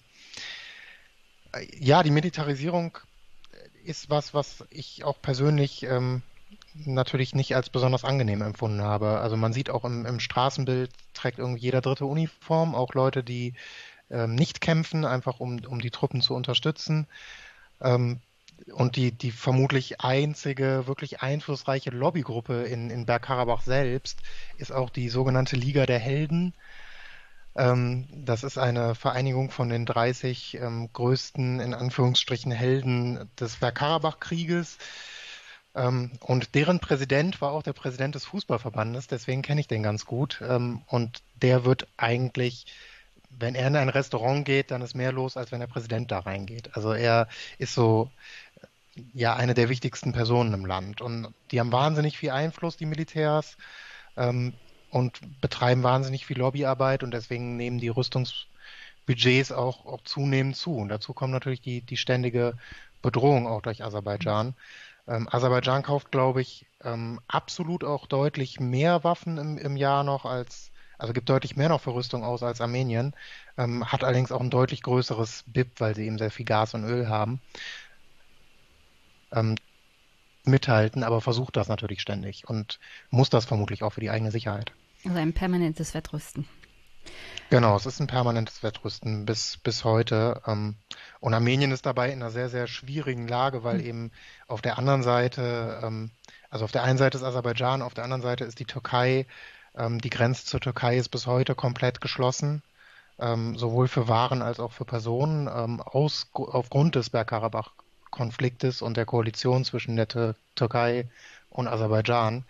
[1.53, 2.97] äh, ja, die Militarisierung
[3.83, 6.21] ist was, was ich auch persönlich ähm,
[6.85, 9.19] natürlich nicht als besonders angenehm empfunden habe.
[9.19, 13.53] Also man sieht auch im, im Straßenbild trägt irgendwie jeder dritte Uniform, auch Leute, die
[14.09, 17.07] ähm, nicht kämpfen, einfach um, um die Truppen zu unterstützen.
[17.81, 18.19] Ähm,
[18.73, 24.19] und die, die vermutlich einzige wirklich einflussreiche Lobbygruppe in, in Bergkarabach selbst
[24.57, 26.53] ist auch die sogenannte Liga der Helden.
[27.55, 34.77] Ähm, das ist eine Vereinigung von den 30 ähm, größten, in Anführungsstrichen, Helden des Bergkarabach-Krieges.
[35.75, 40.05] Ähm, und deren Präsident war auch der Präsident des Fußballverbandes, deswegen kenne ich den ganz
[40.05, 40.41] gut.
[40.41, 42.65] Ähm, und der wird eigentlich,
[43.29, 46.19] wenn er in ein Restaurant geht, dann ist mehr los, als wenn der Präsident da
[46.19, 46.75] reingeht.
[46.75, 47.27] Also er
[47.57, 48.09] ist so
[49.13, 51.01] ja eine der wichtigsten Personen im Land.
[51.01, 53.57] Und die haben wahnsinnig viel Einfluss, die Militärs,
[54.17, 54.53] ähm,
[54.91, 60.75] und betreiben wahnsinnig viel Lobbyarbeit und deswegen nehmen die Rüstungsbudgets auch, auch zunehmend zu.
[60.75, 62.57] Und dazu kommt natürlich die, die ständige
[63.01, 64.55] Bedrohung auch durch Aserbaidschan.
[65.07, 70.25] Ähm, Aserbaidschan kauft, glaube ich, ähm, absolut auch deutlich mehr Waffen im, im Jahr noch
[70.25, 73.13] als Also gibt deutlich mehr noch für Rüstung aus als Armenien,
[73.57, 76.83] ähm, hat allerdings auch ein deutlich größeres BIP, weil sie eben sehr viel Gas und
[76.83, 77.41] Öl haben.
[79.31, 79.55] Ähm,
[80.45, 82.79] mithalten, aber versucht das natürlich ständig und
[83.09, 84.71] muss das vermutlich auch für die eigene Sicherheit.
[85.05, 86.47] Also ein permanentes Wettrüsten.
[87.49, 90.41] Genau, es ist ein permanentes Wettrüsten bis, bis heute.
[90.45, 90.75] Ähm,
[91.19, 93.85] und Armenien ist dabei in einer sehr, sehr schwierigen Lage, weil mhm.
[93.85, 94.11] eben
[94.47, 96.11] auf der anderen Seite, ähm,
[96.49, 99.25] also auf der einen Seite ist Aserbaidschan, auf der anderen Seite ist die Türkei.
[99.75, 102.63] Ähm, die Grenze zur Türkei ist bis heute komplett geschlossen,
[103.21, 107.09] sowohl für Waren als auch für Personen, aus, aufgrund des
[108.09, 111.07] Bergkarabach-Konfliktes und der Koalition zwischen der Tür Türkei
[111.49, 112.43] und Aserbaidschan.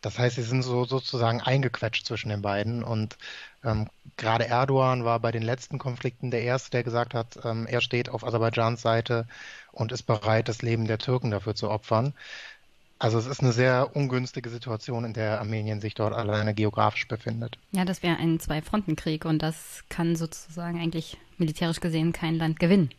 [0.00, 2.82] Das heißt, sie sind so sozusagen eingequetscht zwischen den beiden.
[2.82, 3.16] Und
[3.62, 7.80] ähm, gerade Erdogan war bei den letzten Konflikten der Erste, der gesagt hat, ähm, er
[7.80, 9.28] steht auf Aserbaidschans Seite
[9.70, 12.14] und ist bereit, das Leben der Türken dafür zu opfern.
[12.98, 17.58] Also es ist eine sehr ungünstige Situation, in der Armenien sich dort alleine geografisch befindet.
[17.72, 22.90] Ja, das wäre ein Zwei-Fronten-Krieg und das kann sozusagen eigentlich militärisch gesehen kein Land gewinnen.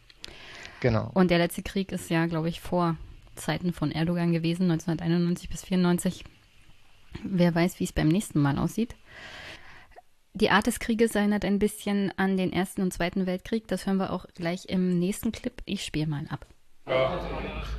[0.84, 1.10] Genau.
[1.14, 2.98] Und der letzte Krieg ist ja, glaube ich, vor
[3.36, 6.26] Zeiten von Erdogan gewesen, 1991 bis 1994.
[7.24, 8.98] Wer weiß, wie es beim nächsten Mal aussieht.
[10.34, 13.66] Die Art des Krieges erinnert ein bisschen an den Ersten und Zweiten Weltkrieg.
[13.70, 15.54] Das hören wir auch gleich im nächsten Clip.
[15.64, 16.46] Ich spiele mal ab.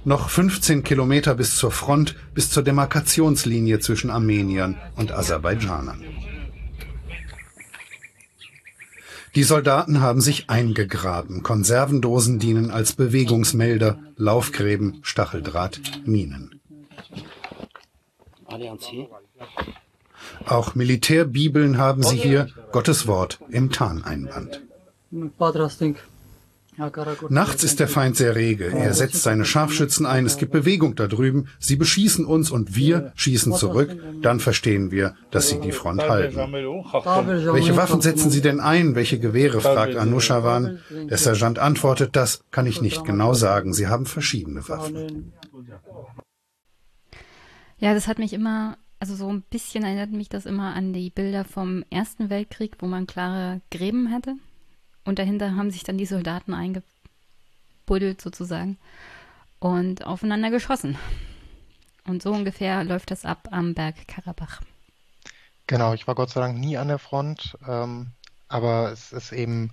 [0.07, 6.03] Noch 15 Kilometer bis zur Front, bis zur Demarkationslinie zwischen Armeniern und Aserbaidschanern.
[9.35, 11.43] Die Soldaten haben sich eingegraben.
[11.43, 16.61] Konservendosen dienen als Bewegungsmelder, Laufgräben, Stacheldraht, Minen.
[20.47, 24.63] Auch Militärbibeln haben sie hier, Gottes Wort im Tarneinband.
[27.29, 28.67] Nachts ist der Feind sehr rege.
[28.67, 30.27] Er setzt seine Scharfschützen ein.
[30.27, 31.49] Es gibt Bewegung da drüben.
[31.59, 33.97] Sie beschießen uns und wir schießen zurück.
[34.23, 36.37] Dann verstehen wir, dass sie die Front halten.
[36.37, 38.95] Welche Waffen setzen Sie denn ein?
[38.95, 39.61] Welche Gewehre?
[39.61, 40.81] fragt Anushawan.
[40.91, 43.73] Der Sergeant antwortet, das kann ich nicht genau sagen.
[43.73, 45.33] Sie haben verschiedene Waffen.
[47.79, 51.11] Ja, das hat mich immer also so ein bisschen erinnert mich das immer an die
[51.11, 54.37] Bilder vom Ersten Weltkrieg, wo man klare Gräben hatte.
[55.05, 58.79] Und dahinter haben sich dann die Soldaten eingebuddelt sozusagen
[59.59, 60.99] und aufeinander geschossen.
[62.07, 64.61] Und so ungefähr läuft das ab am Berg Karabach.
[65.67, 68.09] Genau, ich war Gott sei Dank nie an der Front, ähm,
[68.49, 69.71] aber es ist eben,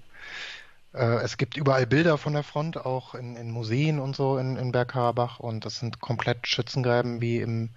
[0.94, 4.56] äh, es gibt überall Bilder von der Front, auch in, in Museen und so in,
[4.56, 7.70] in Bergkarabach und das sind komplett Schützengräben wie im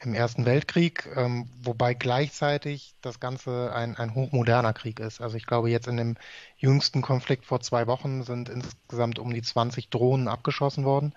[0.00, 5.20] im Ersten Weltkrieg, ähm, wobei gleichzeitig das Ganze ein, ein hochmoderner Krieg ist.
[5.20, 6.16] Also ich glaube, jetzt in dem
[6.56, 11.14] jüngsten Konflikt vor zwei Wochen sind insgesamt um die 20 Drohnen abgeschossen worden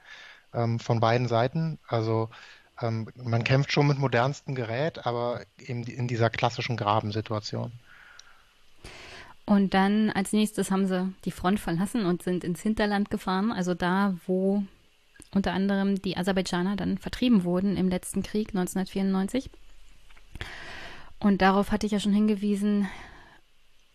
[0.53, 1.79] ähm, von beiden Seiten.
[1.87, 2.29] Also
[2.81, 7.71] ähm, man kämpft schon mit modernstem Gerät, aber eben in dieser klassischen Grabensituation.
[9.45, 13.73] Und dann als nächstes haben sie die Front verlassen und sind ins Hinterland gefahren, also
[13.73, 14.63] da, wo
[15.33, 19.49] unter anderem die Aserbaidschaner dann vertrieben wurden im letzten Krieg 1994.
[21.19, 22.87] Und darauf hatte ich ja schon hingewiesen,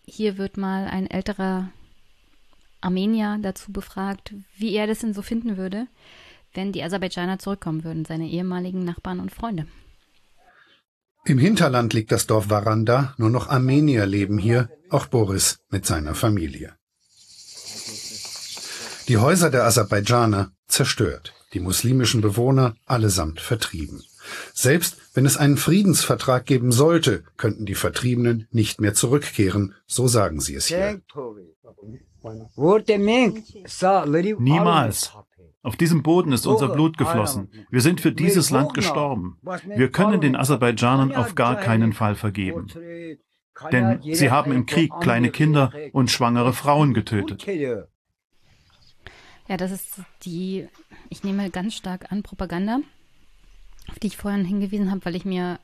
[0.04, 1.70] hier wird mal ein älterer
[2.80, 5.88] Armenier dazu befragt, wie er das denn so finden würde,
[6.54, 9.66] wenn die Aserbaidschaner zurückkommen würden, seine ehemaligen Nachbarn und Freunde.
[11.24, 16.14] Im Hinterland liegt das Dorf Varanda, nur noch Armenier leben hier, auch Boris mit seiner
[16.14, 16.76] Familie.
[19.08, 24.02] Die Häuser der Aserbaidschaner zerstört, die muslimischen Bewohner allesamt vertrieben.
[24.52, 30.40] Selbst wenn es einen Friedensvertrag geben sollte, könnten die Vertriebenen nicht mehr zurückkehren, so sagen
[30.40, 31.00] sie es hier.
[34.38, 35.12] Niemals.
[35.62, 37.50] Auf diesem Boden ist unser Blut geflossen.
[37.70, 39.38] Wir sind für dieses Land gestorben.
[39.64, 42.66] Wir können den Aserbaidschanern auf gar keinen Fall vergeben.
[43.72, 47.46] Denn sie haben im Krieg kleine Kinder und schwangere Frauen getötet.
[49.48, 50.68] Ja, das ist die,
[51.08, 52.80] ich nehme ganz stark an, Propaganda,
[53.88, 55.60] auf die ich vorhin hingewiesen habe, weil ich mir,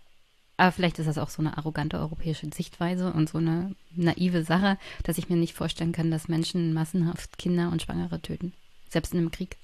[0.57, 4.79] aber vielleicht ist das auch so eine arrogante europäische Sichtweise und so eine naive Sache,
[5.03, 8.53] dass ich mir nicht vorstellen kann, dass Menschen massenhaft Kinder und Schwangere töten,
[8.89, 9.57] selbst in einem Krieg.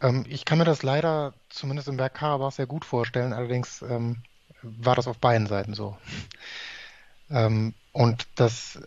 [0.00, 4.22] Ähm, ich kann mir das leider zumindest im Bergkarabach sehr gut vorstellen, allerdings ähm,
[4.62, 5.96] war das auf beiden Seiten so.
[7.30, 8.80] Ähm, und das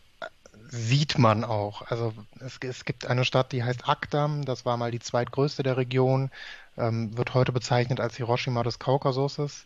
[0.72, 1.84] sieht man auch.
[1.92, 5.76] Also es, es, gibt eine Stadt, die heißt Akdam, das war mal die zweitgrößte der
[5.76, 6.32] Region,
[6.78, 9.66] ähm, wird heute bezeichnet als Hiroshima des Kaukasuses.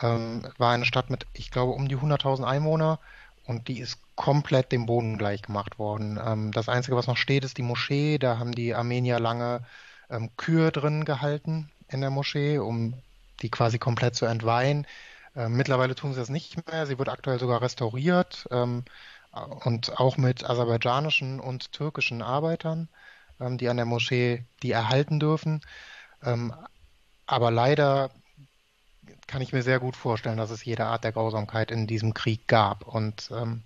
[0.00, 3.00] Ähm, war eine Stadt mit, ich glaube, um die 100.000 Einwohner
[3.46, 6.18] und die ist komplett dem Boden gleich gemacht worden.
[6.24, 8.18] Ähm, das Einzige, was noch steht, ist die Moschee.
[8.18, 9.64] Da haben die Armenier lange
[10.10, 12.94] ähm, Kühe drin gehalten in der Moschee, um
[13.42, 14.86] die quasi komplett zu entweihen.
[15.34, 16.86] Äh, mittlerweile tun sie das nicht mehr.
[16.86, 18.84] Sie wird aktuell sogar restauriert ähm,
[19.32, 22.88] und auch mit aserbaidschanischen und türkischen Arbeitern,
[23.40, 25.60] ähm, die an der Moschee die erhalten dürfen.
[26.22, 26.54] Ähm,
[27.26, 28.10] aber leider
[29.26, 32.48] kann ich mir sehr gut vorstellen, dass es jede Art der Grausamkeit in diesem Krieg
[32.48, 32.86] gab.
[32.86, 33.62] Und ähm,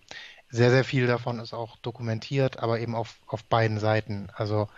[0.51, 4.29] sehr, sehr viel davon ist auch dokumentiert, aber eben auf, auf beiden Seiten.
[4.35, 4.69] Also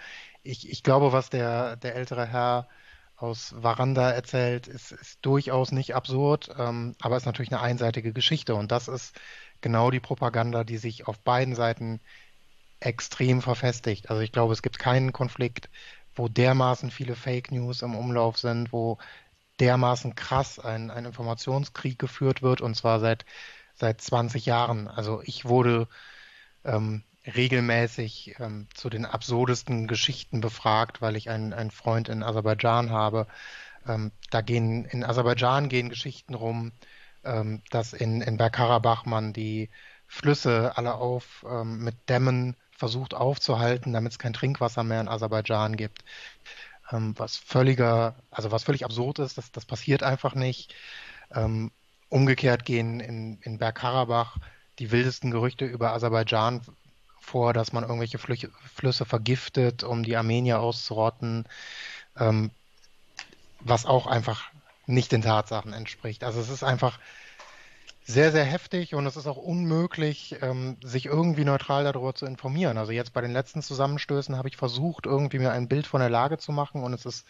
[0.43, 2.69] ich, ich glaube, was der, der ältere Herr
[3.17, 8.55] aus Varanda erzählt, ist, ist durchaus nicht absurd, ähm, aber ist natürlich eine einseitige Geschichte.
[8.55, 9.19] Und das ist
[9.66, 12.01] genau die Propaganda, die sich auf beiden Seiten
[12.78, 14.10] extrem verfestigt.
[14.10, 15.68] Also ich glaube, es gibt keinen Konflikt,
[16.14, 18.98] wo dermaßen viele Fake News im Umlauf sind, wo
[19.59, 23.24] dermaßen krass ein, ein Informationskrieg geführt wird, und zwar seit
[23.74, 24.88] seit 20 Jahren.
[24.88, 25.88] Also ich wurde
[26.64, 32.90] ähm, regelmäßig ähm, zu den absurdesten Geschichten befragt, weil ich einen, einen Freund in Aserbaidschan
[32.90, 33.26] habe.
[33.86, 36.72] Ähm, da gehen in Aserbaidschan gehen Geschichten rum,
[37.27, 39.69] ähm, dass in, in Bergkarabach man die
[40.07, 45.77] Flüsse alle auf ähm, mit Dämmen versucht aufzuhalten, damit es kein Trinkwasser mehr in Aserbaidschan
[45.77, 46.05] gibt.
[46.93, 50.74] Ähm, was völliger, also was völlig absurd ist, das, das passiert einfach nicht.
[51.35, 51.73] Ähm,
[52.09, 54.36] Umgekehrt gehen in, in Bergkarabach
[54.78, 56.61] die wildesten Gerüchte über Aserbaidschan
[57.20, 58.36] vor, dass man irgendwelche Flü
[58.73, 61.44] Flüsse vergiftet, um die Armenier auszurotten,
[62.16, 62.53] ähm,
[63.61, 64.51] was auch einfach
[64.87, 66.25] nicht den Tatsachen entspricht.
[66.25, 66.99] Also es ist einfach
[68.05, 72.79] sehr, sehr heftig und es ist auch unmöglich, ähm, sich irgendwie neutral darüber zu informieren.
[72.79, 76.11] Also jetzt bei den letzten Zusammenstößen habe ich versucht, irgendwie mir ein Bild von der
[76.11, 77.27] Lage zu machen und es ist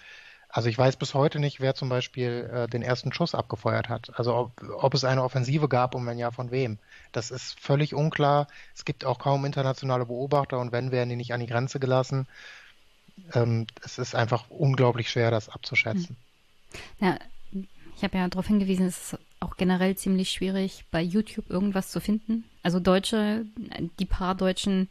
[0.49, 4.11] also ich weiß bis heute nicht, wer zum Beispiel äh, den ersten Schuss abgefeuert hat.
[4.19, 6.79] Also ob, ob es eine Offensive gab und wenn ja, von wem.
[7.13, 8.47] Das ist völlig unklar.
[8.75, 12.27] Es gibt auch kaum internationale Beobachter und wenn, werden die nicht an die Grenze gelassen.
[13.35, 16.17] Ähm, es ist einfach unglaublich schwer, das abzuschätzen.
[16.99, 17.07] Hm.
[17.07, 17.19] Ja,
[17.97, 22.01] ich habe ja darauf hingewiesen, es ist auch generell ziemlich schwierig, bei YouTube irgendwas zu
[22.01, 22.45] finden.
[22.63, 23.47] Also deutsche,
[23.99, 24.89] die paar deutschen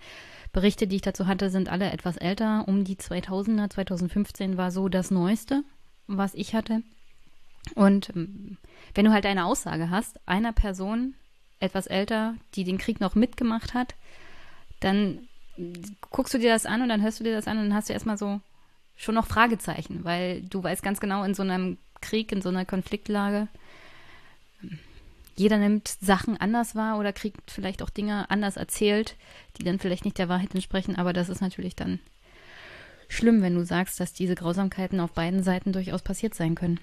[0.54, 2.68] Berichte, die ich dazu hatte, sind alle etwas älter.
[2.68, 5.64] Um die 2000er, 2015 war so das Neueste,
[6.08, 6.82] was ich hatte.
[7.76, 8.58] Und ähm,
[8.96, 11.14] wenn du halt eine Aussage hast, einer Person,
[11.60, 13.96] etwas älter, die den Krieg noch mitgemacht hat,
[14.80, 15.28] dann
[16.10, 17.90] guckst du dir das an und dann hörst du dir das an und dann hast
[17.90, 18.42] du erstmal so
[18.98, 22.66] schon noch Fragezeichen, weil du weißt ganz genau, in so einem Krieg, in so einer
[22.66, 23.48] Konfliktlage,
[25.36, 29.16] jeder nimmt Sachen anders wahr oder kriegt vielleicht auch Dinge anders erzählt,
[29.58, 30.96] die dann vielleicht nicht der Wahrheit entsprechen.
[30.96, 32.00] Aber das ist natürlich dann
[33.10, 36.80] schlimm, wenn du sagst, dass diese Grausamkeiten auf beiden Seiten durchaus passiert sein können.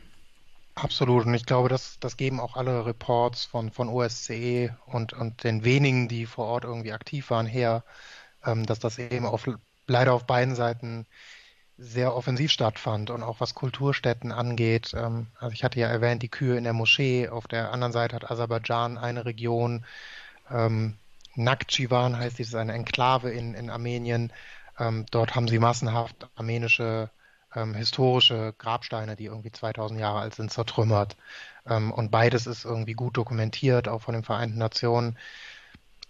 [0.74, 1.26] Absolut.
[1.26, 5.64] Und ich glaube, das, das geben auch alle Reports von, von OSCE und, und den
[5.64, 7.84] wenigen, die vor Ort irgendwie aktiv waren, her,
[8.44, 9.48] ähm, dass das eben auf,
[9.86, 11.06] leider auf beiden Seiten
[11.78, 14.92] sehr offensiv stattfand und auch was Kulturstätten angeht.
[14.94, 17.28] Ähm, also ich hatte ja erwähnt, die Kühe in der Moschee.
[17.28, 19.84] Auf der anderen Seite hat Aserbaidschan eine Region.
[20.50, 20.96] Ähm,
[21.34, 24.32] Nakhchivan heißt ist eine Enklave in, in Armenien.
[24.78, 27.10] Ähm, dort haben sie massenhaft armenische
[27.54, 31.16] ähm, historische Grabsteine, die irgendwie 2000 Jahre alt sind, zertrümmert.
[31.66, 35.18] Ähm, und beides ist irgendwie gut dokumentiert, auch von den Vereinten Nationen.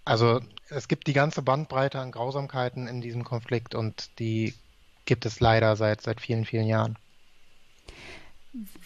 [0.04, 4.54] Also es gibt die ganze Bandbreite an Grausamkeiten in diesem Konflikt und die
[5.04, 6.96] gibt es leider seit, seit vielen, vielen Jahren.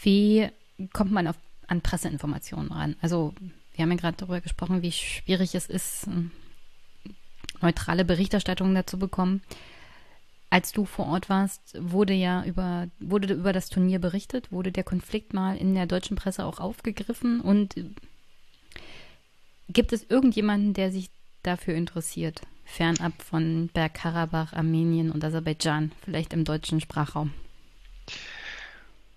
[0.02, 0.48] Wie
[0.92, 1.36] kommt man auf,
[1.66, 2.96] an Presseinformationen ran?
[3.00, 3.34] Also
[3.74, 6.08] wir haben ja gerade darüber gesprochen, wie schwierig es ist,
[7.60, 9.42] neutrale Berichterstattung dazu bekommen.
[10.48, 14.84] Als du vor Ort warst, wurde ja über, wurde über das Turnier berichtet, wurde der
[14.84, 17.74] Konflikt mal in der deutschen Presse auch aufgegriffen und
[19.68, 21.10] gibt es irgendjemanden, der sich
[21.42, 22.42] dafür interessiert?
[22.66, 27.32] Fernab von Bergkarabach, Armenien und Aserbaidschan, vielleicht im deutschen Sprachraum?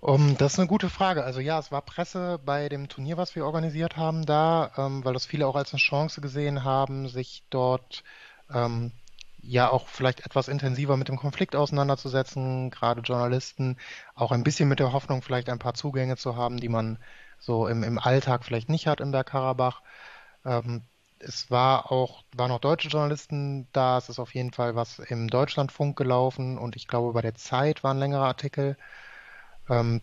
[0.02, 1.26] Um, das ist eine gute Frage.
[1.26, 5.14] Also ja, es war Presse bei dem Turnier, was wir organisiert haben, da, ähm, weil
[5.14, 8.04] das viele auch als eine Chance gesehen haben, sich dort
[8.54, 8.94] ähm,
[9.42, 13.78] ja auch vielleicht etwas intensiver mit dem Konflikt auseinanderzusetzen, gerade Journalisten,
[14.16, 16.98] auch ein bisschen mit der Hoffnung, vielleicht ein paar Zugänge zu haben, die man
[17.40, 19.82] so im, im Alltag vielleicht nicht hat in Bergkarabach.
[20.46, 20.84] Ähm,
[21.20, 23.98] es war auch, waren auch deutsche Journalisten da.
[23.98, 27.84] Es ist auf jeden Fall was im Deutschlandfunk gelaufen und ich glaube, bei der Zeit
[27.84, 28.78] waren längere Artikel.
[29.70, 30.02] Ähm,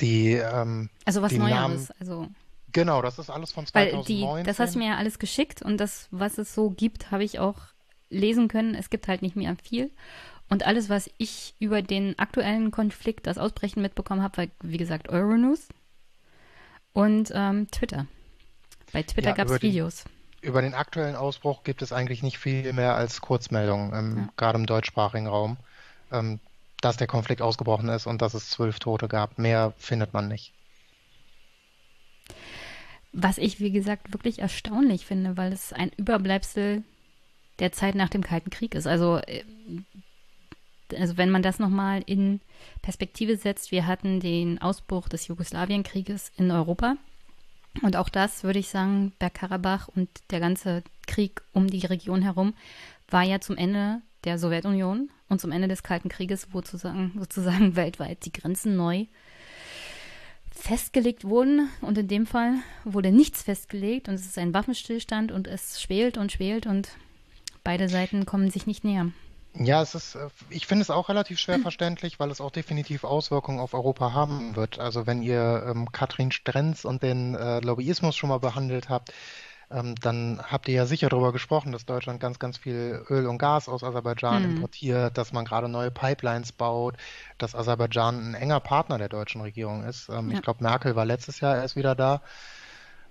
[0.00, 2.28] die, ähm, also was die Neueres, Namen, also.
[2.72, 4.26] Genau, das ist alles von 2019.
[4.28, 7.10] Weil die, das hast du mir ja alles geschickt und das, was es so gibt,
[7.10, 7.56] habe ich auch
[8.10, 8.74] lesen können.
[8.74, 9.90] Es gibt halt nicht mehr viel.
[10.50, 15.08] Und alles, was ich über den aktuellen Konflikt, das Ausbrechen mitbekommen habe, war, wie gesagt,
[15.08, 15.68] Euronews
[16.92, 18.06] und ähm, Twitter.
[18.92, 20.04] Bei Twitter ja, gab es Videos.
[20.40, 24.28] über den aktuellen Ausbruch gibt es eigentlich nicht viel mehr als Kurzmeldungen, ähm, ja.
[24.36, 25.56] gerade im deutschsprachigen Raum,
[26.12, 26.40] ähm,
[26.80, 29.38] dass der Konflikt ausgebrochen ist und dass es zwölf Tote gab.
[29.38, 30.52] Mehr findet man nicht.
[33.12, 36.84] Was ich, wie gesagt, wirklich erstaunlich finde, weil es ein Überbleibsel
[37.58, 38.86] der Zeit nach dem Kalten Krieg ist.
[38.86, 39.44] Also, äh,
[40.96, 42.40] also wenn man das nochmal in
[42.82, 46.96] Perspektive setzt, wir hatten den Ausbruch des Jugoslawienkrieges in Europa.
[47.82, 52.54] Und auch das, würde ich sagen, Bergkarabach und der ganze Krieg um die Region herum
[53.10, 57.76] war ja zum Ende der Sowjetunion und zum Ende des Kalten Krieges, wo sozusagen, sozusagen
[57.76, 59.06] weltweit die Grenzen neu
[60.50, 61.68] festgelegt wurden.
[61.80, 66.18] Und in dem Fall wurde nichts festgelegt und es ist ein Waffenstillstand und es schwelt
[66.18, 66.88] und schwelt und
[67.64, 69.12] beide Seiten kommen sich nicht näher.
[69.54, 73.04] Ja, es ist, äh, ich finde es auch relativ schwer verständlich, weil es auch definitiv
[73.04, 74.78] Auswirkungen auf Europa haben wird.
[74.78, 79.12] Also wenn ihr ähm, Katrin Strenz und den äh, Lobbyismus schon mal behandelt habt,
[79.70, 83.38] ähm, dann habt ihr ja sicher darüber gesprochen, dass Deutschland ganz, ganz viel Öl und
[83.38, 84.56] Gas aus Aserbaidschan mhm.
[84.56, 86.96] importiert, dass man gerade neue Pipelines baut,
[87.36, 90.08] dass Aserbaidschan ein enger Partner der deutschen Regierung ist.
[90.08, 90.36] Ähm, ja.
[90.36, 92.22] Ich glaube, Merkel war letztes Jahr erst wieder da.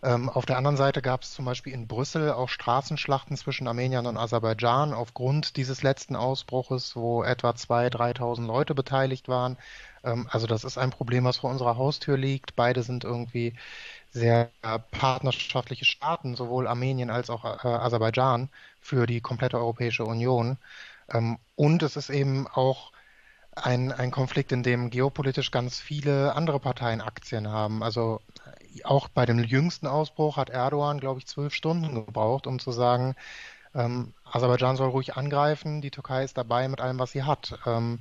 [0.03, 4.06] Ähm, auf der anderen Seite gab es zum Beispiel in Brüssel auch Straßenschlachten zwischen Armeniern
[4.06, 9.57] und Aserbaidschan aufgrund dieses letzten Ausbruches, wo etwa 2.000, 3.000 Leute beteiligt waren.
[10.03, 12.56] Ähm, also das ist ein Problem, was vor unserer Haustür liegt.
[12.56, 13.53] Beide sind irgendwie
[14.11, 14.49] sehr
[14.91, 18.49] partnerschaftliche Staaten, sowohl Armenien als auch äh, Aserbaidschan
[18.82, 20.57] für die komplette Europäische Union.
[21.10, 22.91] Ähm, und es ist eben auch
[23.56, 27.84] ein, ein Konflikt, in dem geopolitisch ganz viele andere Parteien Aktien haben.
[27.84, 28.22] Also
[28.86, 33.16] auch bei dem jüngsten Ausbruch hat Erdogan, glaube ich, zwölf Stunden gebraucht, um zu sagen,
[33.76, 37.60] ähm, Aserbaidschan soll ruhig angreifen, die Türkei ist dabei mit allem, was sie hat.
[37.66, 37.99] Ähm,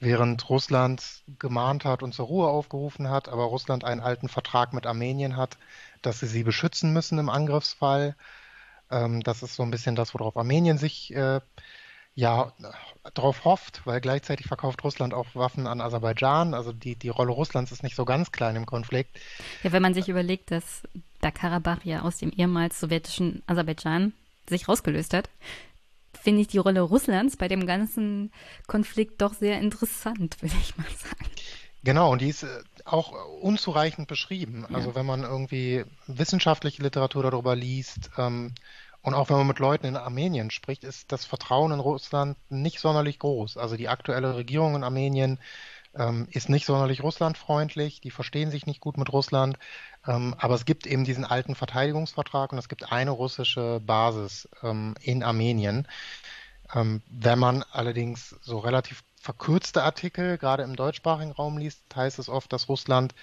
[0.00, 4.86] während Russland gemahnt hat und zur Ruhe aufgerufen hat, aber Russland einen alten Vertrag mit
[4.86, 5.56] Armenien hat,
[6.02, 8.14] dass sie sie beschützen müssen im Angriffsfall.
[8.90, 11.40] Ähm, das ist so ein bisschen das, worauf Armenien sich äh,
[12.16, 12.52] ja
[13.14, 16.54] darauf hofft, weil gleichzeitig verkauft Russland auch Waffen an Aserbaidschan.
[16.54, 19.16] Also die, die Rolle Russlands ist nicht so ganz klein im Konflikt.
[19.62, 20.82] Ja, wenn man sich überlegt, dass
[21.20, 24.14] Bergkarabach ja aus dem ehemals sowjetischen Aserbaidschan
[24.48, 25.28] sich rausgelöst hat,
[26.20, 28.32] finde ich die Rolle Russlands bei dem ganzen
[28.66, 31.30] Konflikt doch sehr interessant, würde ich mal sagen.
[31.84, 32.48] Genau, und die ist äh,
[32.84, 34.66] auch unzureichend beschrieben.
[34.72, 38.54] Also wenn man irgendwie wissenschaftliche Literatur darüber liest, ähm,
[39.06, 42.80] und auch wenn man mit Leuten in Armenien spricht, ist das Vertrauen in Russland nicht
[42.80, 43.56] sonderlich groß.
[43.56, 45.38] Also die aktuelle Regierung in Armenien
[45.94, 49.60] ähm, ist nicht sonderlich russlandfreundlich, die verstehen sich nicht gut mit Russland,
[50.08, 54.96] ähm, aber es gibt eben diesen alten Verteidigungsvertrag und es gibt eine russische Basis ähm,
[55.00, 55.86] in Armenien.
[56.74, 62.28] Ähm, wenn man allerdings so relativ verkürzte Artikel gerade im deutschsprachigen Raum liest, heißt es
[62.28, 63.14] oft, dass Russland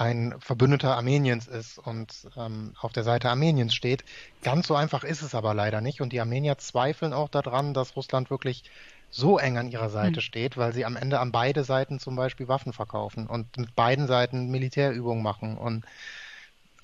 [0.00, 4.02] ein Verbündeter Armeniens ist und ähm, auf der Seite Armeniens steht.
[4.42, 6.00] Ganz so einfach ist es aber leider nicht.
[6.00, 8.64] Und die Armenier zweifeln auch daran, dass Russland wirklich
[9.10, 10.22] so eng an ihrer Seite mhm.
[10.22, 14.06] steht, weil sie am Ende an beide Seiten zum Beispiel Waffen verkaufen und mit beiden
[14.06, 15.84] Seiten Militärübungen machen und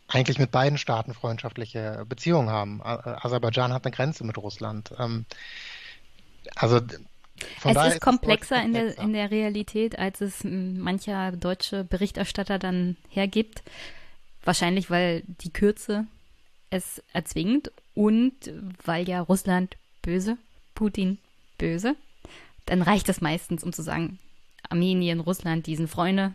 [0.08, 2.82] eigentlich mit beiden Staaten freundschaftliche Beziehungen haben.
[2.82, 4.92] Aserbaidschan hat eine Grenze mit Russland.
[4.98, 5.24] Ähm,
[6.54, 6.80] also
[7.58, 12.58] von es ist komplexer, ist in, der, in der Realität, als es mancher deutsche Berichterstatter
[12.58, 13.62] dann hergibt.
[14.44, 16.06] Wahrscheinlich, weil die Kürze
[16.70, 18.34] es erzwingt und
[18.84, 20.36] weil ja Russland böse,
[20.74, 21.18] Putin
[21.58, 21.96] böse.
[22.66, 24.18] Dann reicht es meistens, um zu sagen,
[24.68, 26.34] Armenien, Russland, die sind Freunde.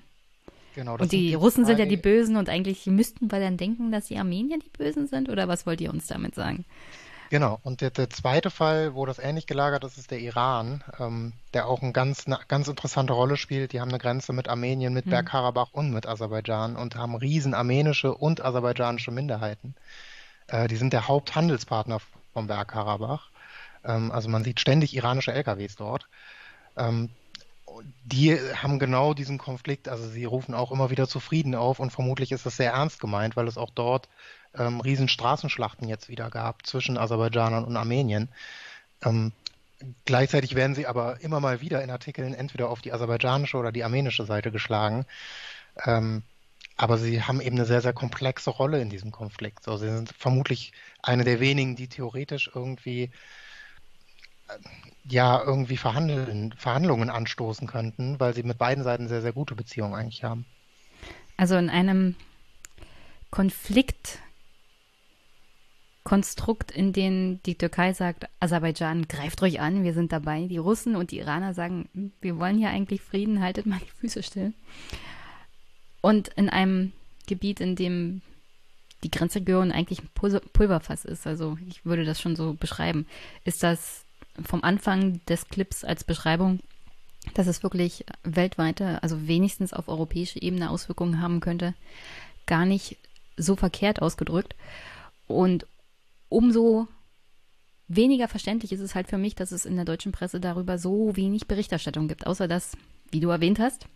[0.76, 3.92] Genau, und die, die Russen sind ja die Bösen und eigentlich müssten wir dann denken,
[3.92, 5.28] dass die Armenier die Bösen sind?
[5.28, 6.66] Oder was wollt ihr uns damit sagen?
[7.32, 11.32] Genau, und der, der zweite Fall, wo das ähnlich gelagert ist, ist der Iran, ähm,
[11.54, 13.72] der auch eine ganz, eine ganz interessante Rolle spielt.
[13.72, 15.12] Die haben eine Grenze mit Armenien, mit mhm.
[15.12, 19.76] Bergkarabach und mit Aserbaidschan und haben riesen armenische und aserbaidschanische Minderheiten.
[20.48, 22.02] Äh, die sind der Haupthandelspartner
[22.34, 23.30] vom Bergkarabach.
[23.86, 26.10] Ähm, also man sieht ständig iranische LKWs dort.
[26.76, 27.12] Ähm,
[28.04, 31.92] die haben genau diesen Konflikt, also sie rufen auch immer wieder zu Frieden auf und
[31.92, 34.10] vermutlich ist das sehr ernst gemeint, weil es auch dort
[34.58, 38.30] ähm, riesen jetzt wieder gab zwischen Aserbaidschanern und Armenien.
[39.04, 39.32] Ähm,
[40.06, 43.84] gleichzeitig werden sie aber immer mal wieder in Artikeln entweder auf die aserbaidschanische oder die
[43.84, 45.06] armenische Seite geschlagen.
[45.86, 46.24] Ähm,
[46.78, 49.64] aber sie haben eben eine sehr, sehr komplexe Rolle in diesem Konflikt.
[49.64, 53.12] So, sie sind vermutlich eine der wenigen, die theoretisch irgendwie
[54.48, 54.58] äh,
[55.06, 59.94] ja irgendwie verhandeln, Verhandlungen anstoßen könnten, weil sie mit beiden Seiten sehr, sehr gute Beziehungen
[59.94, 60.46] eigentlich haben.
[61.38, 62.16] Also in einem
[63.32, 64.20] Konflikt
[66.04, 70.48] Konstrukt, in dem die Türkei sagt, Aserbaidschan greift ruhig an, wir sind dabei.
[70.48, 74.00] Die Russen und die Iraner sagen, hm, wir wollen hier eigentlich Frieden, haltet mal die
[74.00, 74.54] Füße still.
[76.02, 76.92] Und in einem
[77.28, 78.22] Gebiet, in dem
[79.04, 80.10] die Grenzregion eigentlich ein
[80.54, 83.06] Pulverfass ist, also ich würde das schon so beschreiben,
[83.46, 84.04] ist das
[84.44, 86.60] vom Anfang des Clips als Beschreibung,
[87.34, 91.74] dass es wirklich weltweite, also wenigstens auf europäischer Ebene Auswirkungen haben könnte,
[92.48, 92.98] gar nicht
[93.38, 94.56] so verkehrt ausgedrückt.
[95.28, 95.66] Und
[96.32, 96.88] umso
[97.88, 101.16] weniger verständlich ist es halt für mich, dass es in der deutschen Presse darüber so
[101.16, 102.78] wenig Berichterstattung gibt, außer dass,
[103.12, 103.88] wie du erwähnt hast,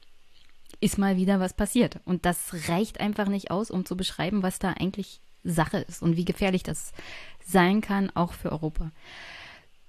[0.82, 2.00] ist mal wieder was passiert.
[2.04, 6.18] Und das reicht einfach nicht aus, um zu beschreiben, was da eigentlich Sache ist und
[6.18, 6.92] wie gefährlich das
[7.46, 8.92] sein kann, auch für Europa.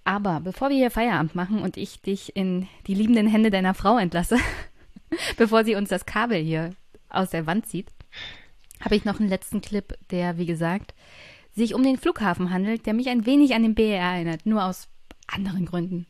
[0.05, 3.98] Aber bevor wir hier Feierabend machen und ich dich in die liebenden Hände deiner Frau
[3.98, 4.39] entlasse,
[5.36, 6.77] bevor sie uns das Kabel hier
[7.09, 7.89] aus der Wand zieht,
[8.81, 10.94] habe ich noch einen letzten Clip, der, wie gesagt,
[11.56, 14.88] sich um den Flughafen handelt, der mich ein wenig an den BER erinnert, nur aus
[15.26, 16.06] anderen Gründen.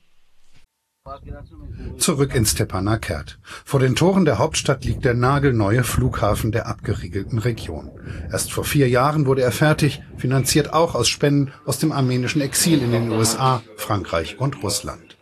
[1.98, 3.38] Zurück in Stepanakert.
[3.64, 7.92] Vor den Toren der Hauptstadt liegt der nagelneue Flughafen der abgeriegelten Region.
[8.32, 12.82] Erst vor vier Jahren wurde er fertig, finanziert auch aus Spenden aus dem armenischen Exil
[12.82, 15.16] in den USA, Frankreich und Russland.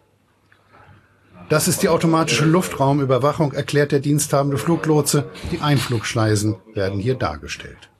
[1.51, 5.31] Das ist die automatische Luftraumüberwachung, erklärt der diensthabende Fluglotse.
[5.53, 7.91] Die Einflugschleisen werden hier dargestellt.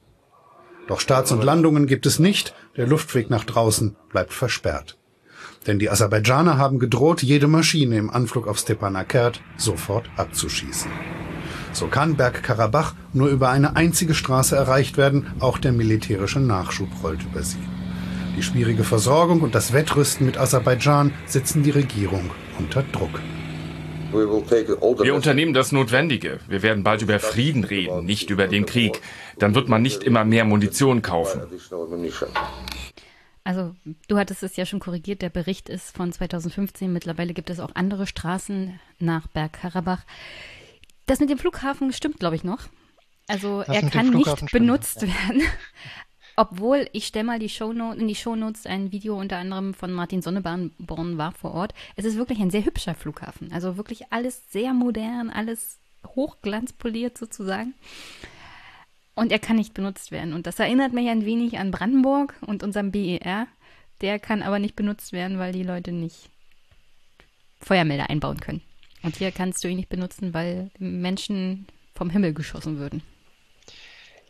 [0.87, 4.97] Doch Starts und Landungen gibt es nicht, der Luftweg nach draußen bleibt versperrt.
[5.65, 10.91] Denn die Aserbaidschaner haben gedroht, jede Maschine im Anflug auf Stepanakert sofort abzuschießen.
[11.71, 17.23] So kann Bergkarabach nur über eine einzige Straße erreicht werden, auch der militärische Nachschub rollt
[17.23, 17.57] über sie.
[18.37, 22.29] Die schwierige Versorgung und das Wettrüsten mit Aserbaidschan setzen die Regierung
[22.59, 23.19] unter Druck.
[24.11, 26.39] Wir unternehmen das Notwendige.
[26.47, 29.01] Wir werden bald über Frieden reden, nicht über den Krieg.
[29.39, 31.41] Dann wird man nicht immer mehr Munition kaufen.
[33.43, 33.75] Also,
[34.07, 36.91] du hattest es ja schon korrigiert, der Bericht ist von 2015.
[36.91, 40.03] Mittlerweile gibt es auch andere Straßen nach Bergkarabach.
[41.05, 42.61] Das mit dem Flughafen stimmt, glaube ich, noch.
[43.27, 45.07] Also, das er kann nicht benutzt ja.
[45.09, 45.43] werden.
[46.37, 50.21] Obwohl, ich stelle mal die Shownote, in die Shownotes ein Video unter anderem von Martin
[50.21, 51.73] Sonneborn war vor Ort.
[51.95, 53.53] Es ist wirklich ein sehr hübscher Flughafen.
[53.53, 57.73] Also wirklich alles sehr modern, alles hochglanzpoliert sozusagen.
[59.15, 60.33] Und er kann nicht benutzt werden.
[60.33, 63.47] Und das erinnert mich ein wenig an Brandenburg und unserem BER.
[64.01, 66.29] Der kann aber nicht benutzt werden, weil die Leute nicht
[67.61, 68.61] Feuermelder einbauen können.
[69.03, 73.01] Und hier kannst du ihn nicht benutzen, weil Menschen vom Himmel geschossen würden.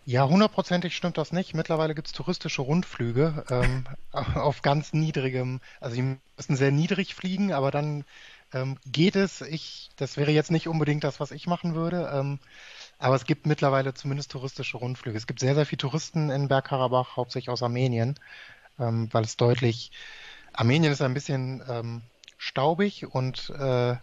[0.07, 1.55] Ja, hundertprozentig stimmt das nicht.
[1.55, 7.51] Mittlerweile gibt es touristische Rundflüge ähm, auf ganz niedrigem, also die müssen sehr niedrig fliegen,
[7.51, 8.05] aber dann
[8.53, 9.41] ähm, geht es.
[9.41, 12.11] Ich, das wäre jetzt nicht unbedingt das, was ich machen würde.
[12.13, 12.39] Ähm,
[12.99, 15.17] aber es gibt mittlerweile zumindest touristische Rundflüge.
[15.17, 18.15] Es gibt sehr, sehr viele Touristen in Bergkarabach, hauptsächlich aus Armenien,
[18.79, 19.91] ähm, weil es deutlich,
[20.53, 22.01] Armenien ist ein bisschen ähm,
[22.37, 23.95] staubig und äh,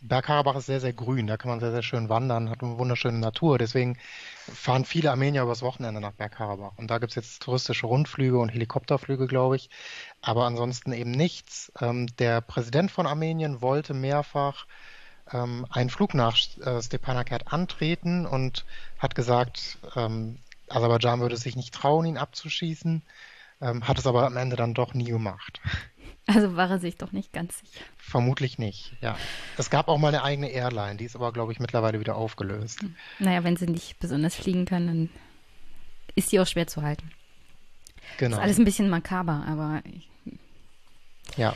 [0.00, 1.26] Bergkarabach ist sehr, sehr grün.
[1.26, 3.58] Da kann man sehr, sehr schön wandern, hat eine wunderschöne Natur.
[3.58, 3.98] Deswegen
[4.46, 6.72] fahren viele Armenier übers Wochenende nach Bergkarabach.
[6.76, 9.70] Und da gibt es jetzt touristische Rundflüge und Helikopterflüge, glaube ich.
[10.20, 11.72] Aber ansonsten eben nichts.
[11.80, 14.66] Ähm, der Präsident von Armenien wollte mehrfach
[15.32, 18.64] ähm, einen Flug nach äh, Stepanakert antreten und
[18.98, 20.38] hat gesagt, ähm,
[20.68, 23.02] Aserbaidschan würde sich nicht trauen, ihn abzuschießen,
[23.60, 25.60] ähm, hat es aber am Ende dann doch nie gemacht.
[26.26, 27.82] Also war er sich doch nicht ganz sicher.
[27.96, 29.16] Vermutlich nicht, ja.
[29.56, 32.82] Es gab auch mal eine eigene Airline, die ist aber, glaube ich, mittlerweile wieder aufgelöst.
[32.82, 32.94] Hm.
[33.18, 35.08] Naja, wenn sie nicht besonders fliegen kann, dann
[36.14, 37.10] ist sie auch schwer zu halten.
[38.18, 38.36] Genau.
[38.36, 39.82] Ist alles ein bisschen makaber, aber.
[41.36, 41.54] Ja.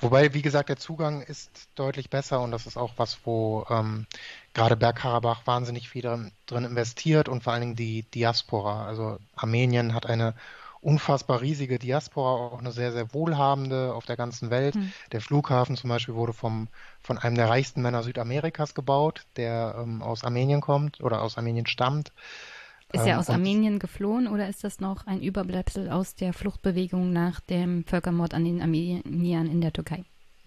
[0.00, 4.06] Wobei, wie gesagt, der Zugang ist deutlich besser und das ist auch was, wo ähm,
[4.54, 6.02] gerade Bergkarabach wahnsinnig viel
[6.46, 8.86] drin investiert und vor allen Dingen die Diaspora.
[8.86, 10.34] Also Armenien hat eine
[10.80, 14.74] unfassbar riesige Diaspora, auch eine sehr, sehr wohlhabende auf der ganzen Welt.
[14.74, 14.92] Mhm.
[15.12, 16.68] Der Flughafen zum Beispiel wurde vom,
[17.02, 21.66] von einem der reichsten Männer Südamerikas gebaut, der ähm, aus Armenien kommt oder aus Armenien
[21.66, 22.12] stammt.
[22.92, 27.12] Ist er ähm, aus Armenien geflohen oder ist das noch ein Überbleibsel aus der Fluchtbewegung
[27.12, 30.04] nach dem Völkermord an den Armeniern in der Türkei?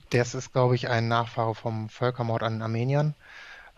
[0.09, 3.15] Das ist, glaube ich, ein Nachfahre vom Völkermord an den Armeniern.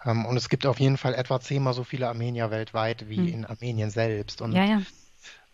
[0.04, 3.28] Ähm, und es gibt auf jeden Fall etwa zehnmal so viele Armenier weltweit wie hm.
[3.28, 4.42] in Armenien selbst.
[4.42, 4.82] Und ja, ja.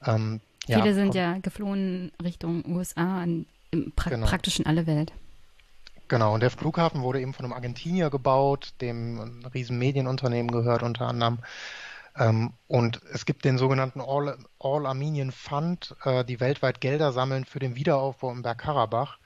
[0.05, 3.45] Ähm, Viele ja, sind ja geflohen Richtung USA, in,
[3.95, 4.27] pra genau.
[4.27, 5.11] praktisch in alle Welt.
[6.07, 10.83] Genau, und der Flughafen wurde eben von einem Argentinier gebaut, dem ein riesen Medienunternehmen gehört
[10.83, 11.39] unter anderem.
[12.17, 17.45] Ähm, und es gibt den sogenannten All, All Armenian Fund, äh, die weltweit Gelder sammeln
[17.45, 19.17] für den Wiederaufbau im Bergkarabach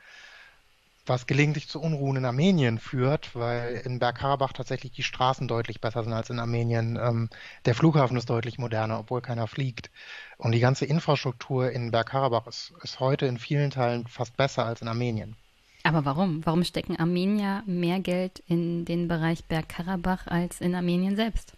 [1.06, 6.04] was gelegentlich zu Unruhen in Armenien führt, weil in Bergkarabach tatsächlich die Straßen deutlich besser
[6.04, 6.98] sind als in Armenien.
[7.02, 7.30] Ähm,
[7.66, 9.92] der Flughafen ist deutlich moderner, obwohl keiner fliegt.
[10.38, 14.82] Und die ganze Infrastruktur in Bergkarabach ist, ist heute in vielen Teilen fast besser als
[14.82, 15.36] in Armenien.
[15.84, 16.44] Aber warum?
[16.46, 21.56] Warum stecken Armenier mehr Geld in den Bereich Bergkarabach als in Armenien selbst?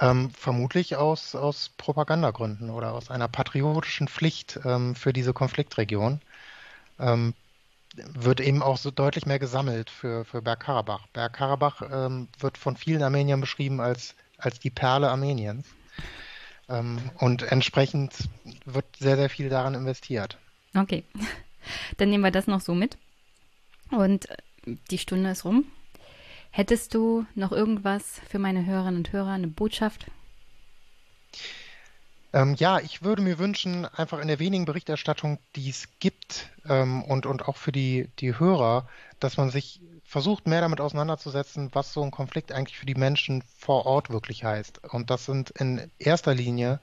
[0.00, 6.20] Ähm, vermutlich aus, aus Propagandagründen oder aus einer patriotischen Pflicht ähm, für diese Konfliktregion.
[6.98, 7.34] Ähm,
[7.94, 11.06] wird eben auch so deutlich mehr gesammelt für, für Bergkarabach.
[11.08, 15.66] Bergkarabach ähm, wird von vielen Armeniern beschrieben als, als die Perle Armeniens.
[16.68, 18.14] Ähm, und entsprechend
[18.64, 20.38] wird sehr, sehr viel daran investiert.
[20.74, 21.04] Okay,
[21.98, 22.96] dann nehmen wir das noch so mit.
[23.90, 24.36] Und äh,
[24.90, 25.64] die Stunde ist rum.
[26.54, 30.04] Hättest du noch irgendwas für meine Hörerinnen und Hörer, eine Botschaft?
[32.34, 37.02] Ähm, ja, ich würde mir wünschen, einfach in der wenigen Berichterstattung, die es gibt ähm,
[37.04, 38.86] und, und auch für die, die Hörer,
[39.18, 43.42] dass man sich versucht, mehr damit auseinanderzusetzen, was so ein Konflikt eigentlich für die Menschen
[43.56, 44.84] vor Ort wirklich heißt.
[44.92, 46.80] Und das sind in erster Linie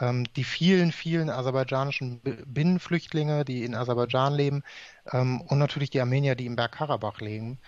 [0.00, 4.62] ähm, die vielen, vielen aserbaidschanischen Binnenflüchtlinge, die in Aserbaidschan leben
[5.12, 7.58] ähm, und natürlich die Armenier, die im Bergkarabach leben.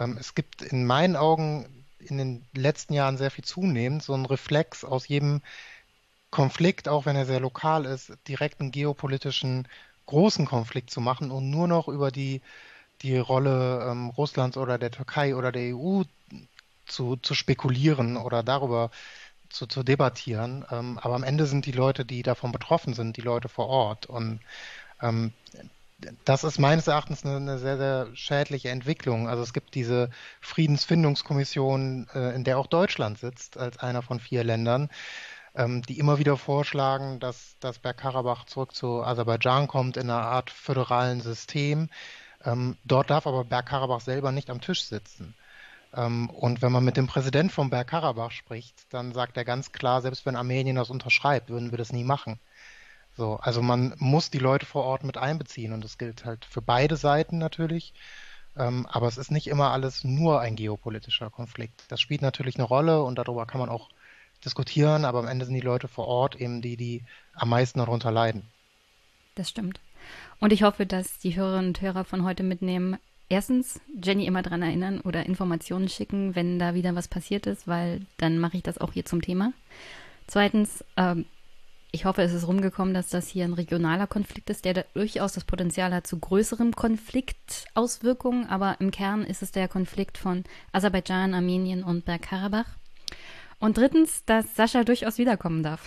[0.00, 4.26] Ähm, es gibt in meinen Augen in den letzten Jahren sehr viel zunehmend so ein
[4.26, 5.42] Reflex aus jedem
[6.30, 9.68] Konflikt, auch wenn er sehr lokal ist, direkt einen geopolitischen
[10.06, 12.40] großen Konflikt zu machen und nur noch über die
[13.02, 16.02] die Rolle ähm, Russlands oder der Türkei oder der EU
[16.86, 18.90] zu, zu spekulieren oder darüber
[19.48, 20.64] zu, zu debattieren.
[20.70, 24.06] Ähm, aber am Ende sind die Leute, die davon betroffen sind, die Leute vor Ort.
[24.06, 24.40] Und
[25.00, 25.32] ähm,
[26.24, 29.28] das ist meines Erachtens eine, eine, sehr, sehr schädliche Entwicklung.
[29.28, 30.10] Also es gibt diese
[30.40, 34.88] Friedensfindungskommission, äh, in der auch Deutschland sitzt, als einer von vier Ländern,
[35.54, 40.50] ähm, die immer wieder vorschlagen, dass, dass Bergkarabach zurück zu Aserbaidschan kommt in einer Art
[40.50, 41.88] föderalen System.
[42.44, 45.34] Ähm, dort darf aber Bergkarabach selber nicht am Tisch sitzen.
[45.94, 50.02] Ähm, und wenn man mit dem Präsident von Bergkarabach spricht, dann sagt er ganz klar,
[50.02, 52.38] selbst wenn Armenien das unterschreibt, würden wir das nie machen.
[53.16, 56.62] So, also man muss die Leute vor Ort mit einbeziehen und das gilt halt für
[56.62, 57.92] beide Seiten natürlich.
[58.56, 61.84] Ähm, aber es ist nicht immer alles nur ein geopolitischer Konflikt.
[61.88, 63.88] Das spielt natürlich eine Rolle und darüber kann man auch
[64.44, 67.04] diskutieren, aber am Ende sind die Leute vor Ort eben die, die
[67.34, 68.42] am meisten darunter leiden.
[69.34, 69.80] Das stimmt.
[70.40, 72.96] Und ich hoffe, dass die Hörerinnen und Hörer von heute mitnehmen,
[73.28, 78.06] erstens Jenny immer daran erinnern oder Informationen schicken, wenn da wieder was passiert ist, weil
[78.16, 79.52] dann mache ich das auch hier zum Thema.
[80.26, 81.26] Zweitens, ähm,
[81.92, 85.44] ich hoffe, es ist rumgekommen, dass das hier ein regionaler Konflikt ist, der durchaus das
[85.44, 91.82] Potenzial hat zu größeren Konfliktauswirkungen, aber im Kern ist es der Konflikt von Aserbaidschan, Armenien
[91.82, 92.66] und Bergkarabach.
[93.58, 95.82] Und drittens, dass Sascha durchaus wiederkommen darf.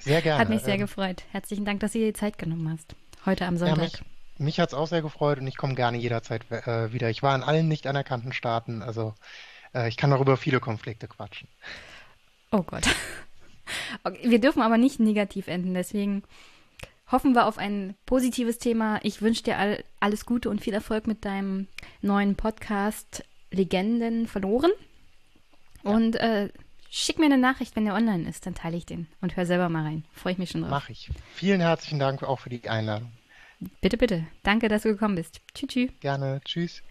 [0.00, 0.40] Sehr gerne.
[0.40, 1.24] Hat mich sehr ähm, gefreut.
[1.32, 2.94] Herzlichen Dank, dass du dir die Zeit genommen hast.
[3.24, 3.76] Heute am Sonntag.
[3.76, 4.02] Ja, mich
[4.38, 7.10] mich hat es auch sehr gefreut und ich komme gerne jederzeit äh, wieder.
[7.10, 9.14] Ich war in allen nicht anerkannten Staaten, also
[9.74, 11.48] äh, ich kann darüber viele Konflikte quatschen.
[12.50, 12.86] Oh Gott.
[14.04, 16.22] Okay, wir dürfen aber nicht negativ enden, deswegen
[17.10, 19.00] hoffen wir auf ein positives Thema.
[19.02, 21.68] Ich wünsche dir all, alles Gute und viel Erfolg mit deinem
[22.02, 24.72] neuen Podcast Legenden verloren.
[25.82, 26.48] Und äh,
[26.98, 29.68] Schick mir eine Nachricht, wenn der online ist, dann teile ich den und hör selber
[29.68, 30.04] mal rein.
[30.12, 30.70] Freue ich mich schon drauf.
[30.70, 31.10] Mach ich.
[31.34, 33.12] Vielen herzlichen Dank auch für die Einladung.
[33.82, 34.26] Bitte, bitte.
[34.42, 35.40] Danke, dass du gekommen bist.
[35.54, 35.90] Tschüss, tschüss.
[36.00, 36.40] Gerne.
[36.44, 36.82] Tschüss.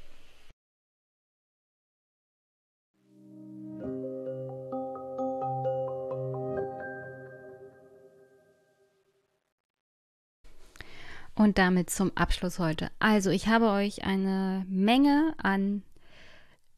[11.35, 12.89] Und damit zum Abschluss heute.
[12.99, 15.83] Also, ich habe euch eine Menge an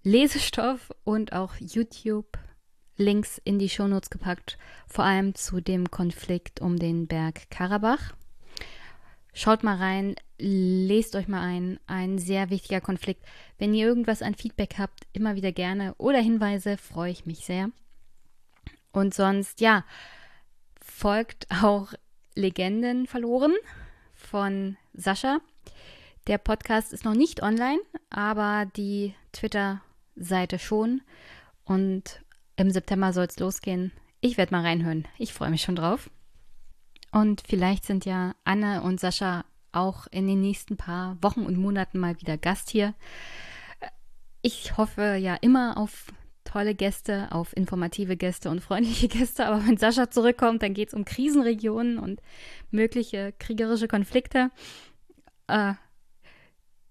[0.04, 2.40] Lesestoff und auch YouTube
[2.96, 4.58] Links in die Shownotes gepackt,
[4.88, 8.16] vor allem zu dem Konflikt um den Berg Karabach.
[9.34, 11.80] Schaut mal rein, lest euch mal ein.
[11.86, 13.24] Ein sehr wichtiger Konflikt.
[13.60, 17.70] Wenn ihr irgendwas an Feedback habt, immer wieder gerne oder Hinweise, freue ich mich sehr.
[18.92, 19.86] Und sonst, ja,
[20.82, 21.94] folgt auch
[22.34, 23.54] Legenden verloren
[24.18, 25.40] von Sascha.
[26.28, 27.80] Der Podcast ist noch nicht online,
[28.10, 31.02] aber die Twitter-Seite schon.
[31.64, 32.22] Und
[32.56, 33.92] im September soll es losgehen.
[34.20, 35.08] Ich werde mal reinhören.
[35.18, 36.10] Ich freue mich schon drauf.
[37.12, 42.00] Und vielleicht sind ja Anne und Sascha auch in den nächsten paar Wochen und Monaten
[42.00, 42.94] mal wieder Gast hier.
[44.42, 46.08] Ich hoffe ja immer auf
[46.48, 49.46] tolle Gäste, auf informative Gäste und freundliche Gäste.
[49.46, 52.22] Aber wenn Sascha zurückkommt, dann geht es um Krisenregionen und
[52.72, 54.50] mögliche kriegerische Konflikte.
[55.48, 55.74] Äh,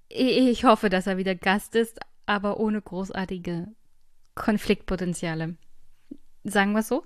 [0.09, 3.69] ich hoffe, dass er wieder Gast ist, aber ohne großartige
[4.35, 5.57] Konfliktpotenziale.
[6.45, 7.05] Sagen wir es so.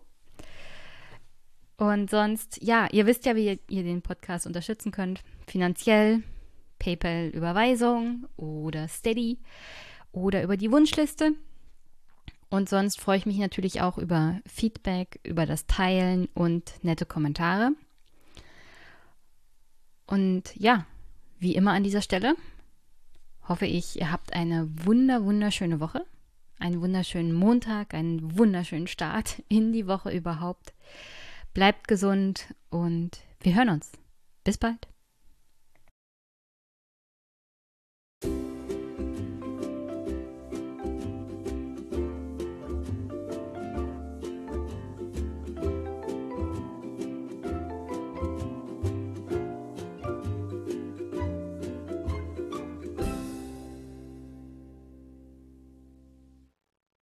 [1.76, 5.22] Und sonst, ja, ihr wisst ja, wie ihr, ihr den Podcast unterstützen könnt.
[5.46, 6.22] Finanziell,
[6.78, 9.38] PayPal-Überweisung oder Steady
[10.12, 11.32] oder über die Wunschliste.
[12.50, 17.70] Und sonst freue ich mich natürlich auch über Feedback, über das Teilen und nette Kommentare.
[20.06, 20.84] Und ja,
[21.38, 22.34] wie immer an dieser Stelle
[23.48, 26.04] hoffe ich, ihr habt eine wunder, wunderschöne Woche
[26.60, 30.74] einen wunderschönen Montag, einen wunderschönen Start in die Woche überhaupt.
[31.54, 33.90] Bleibt gesund und wir hören uns.
[34.44, 34.89] Bis bald.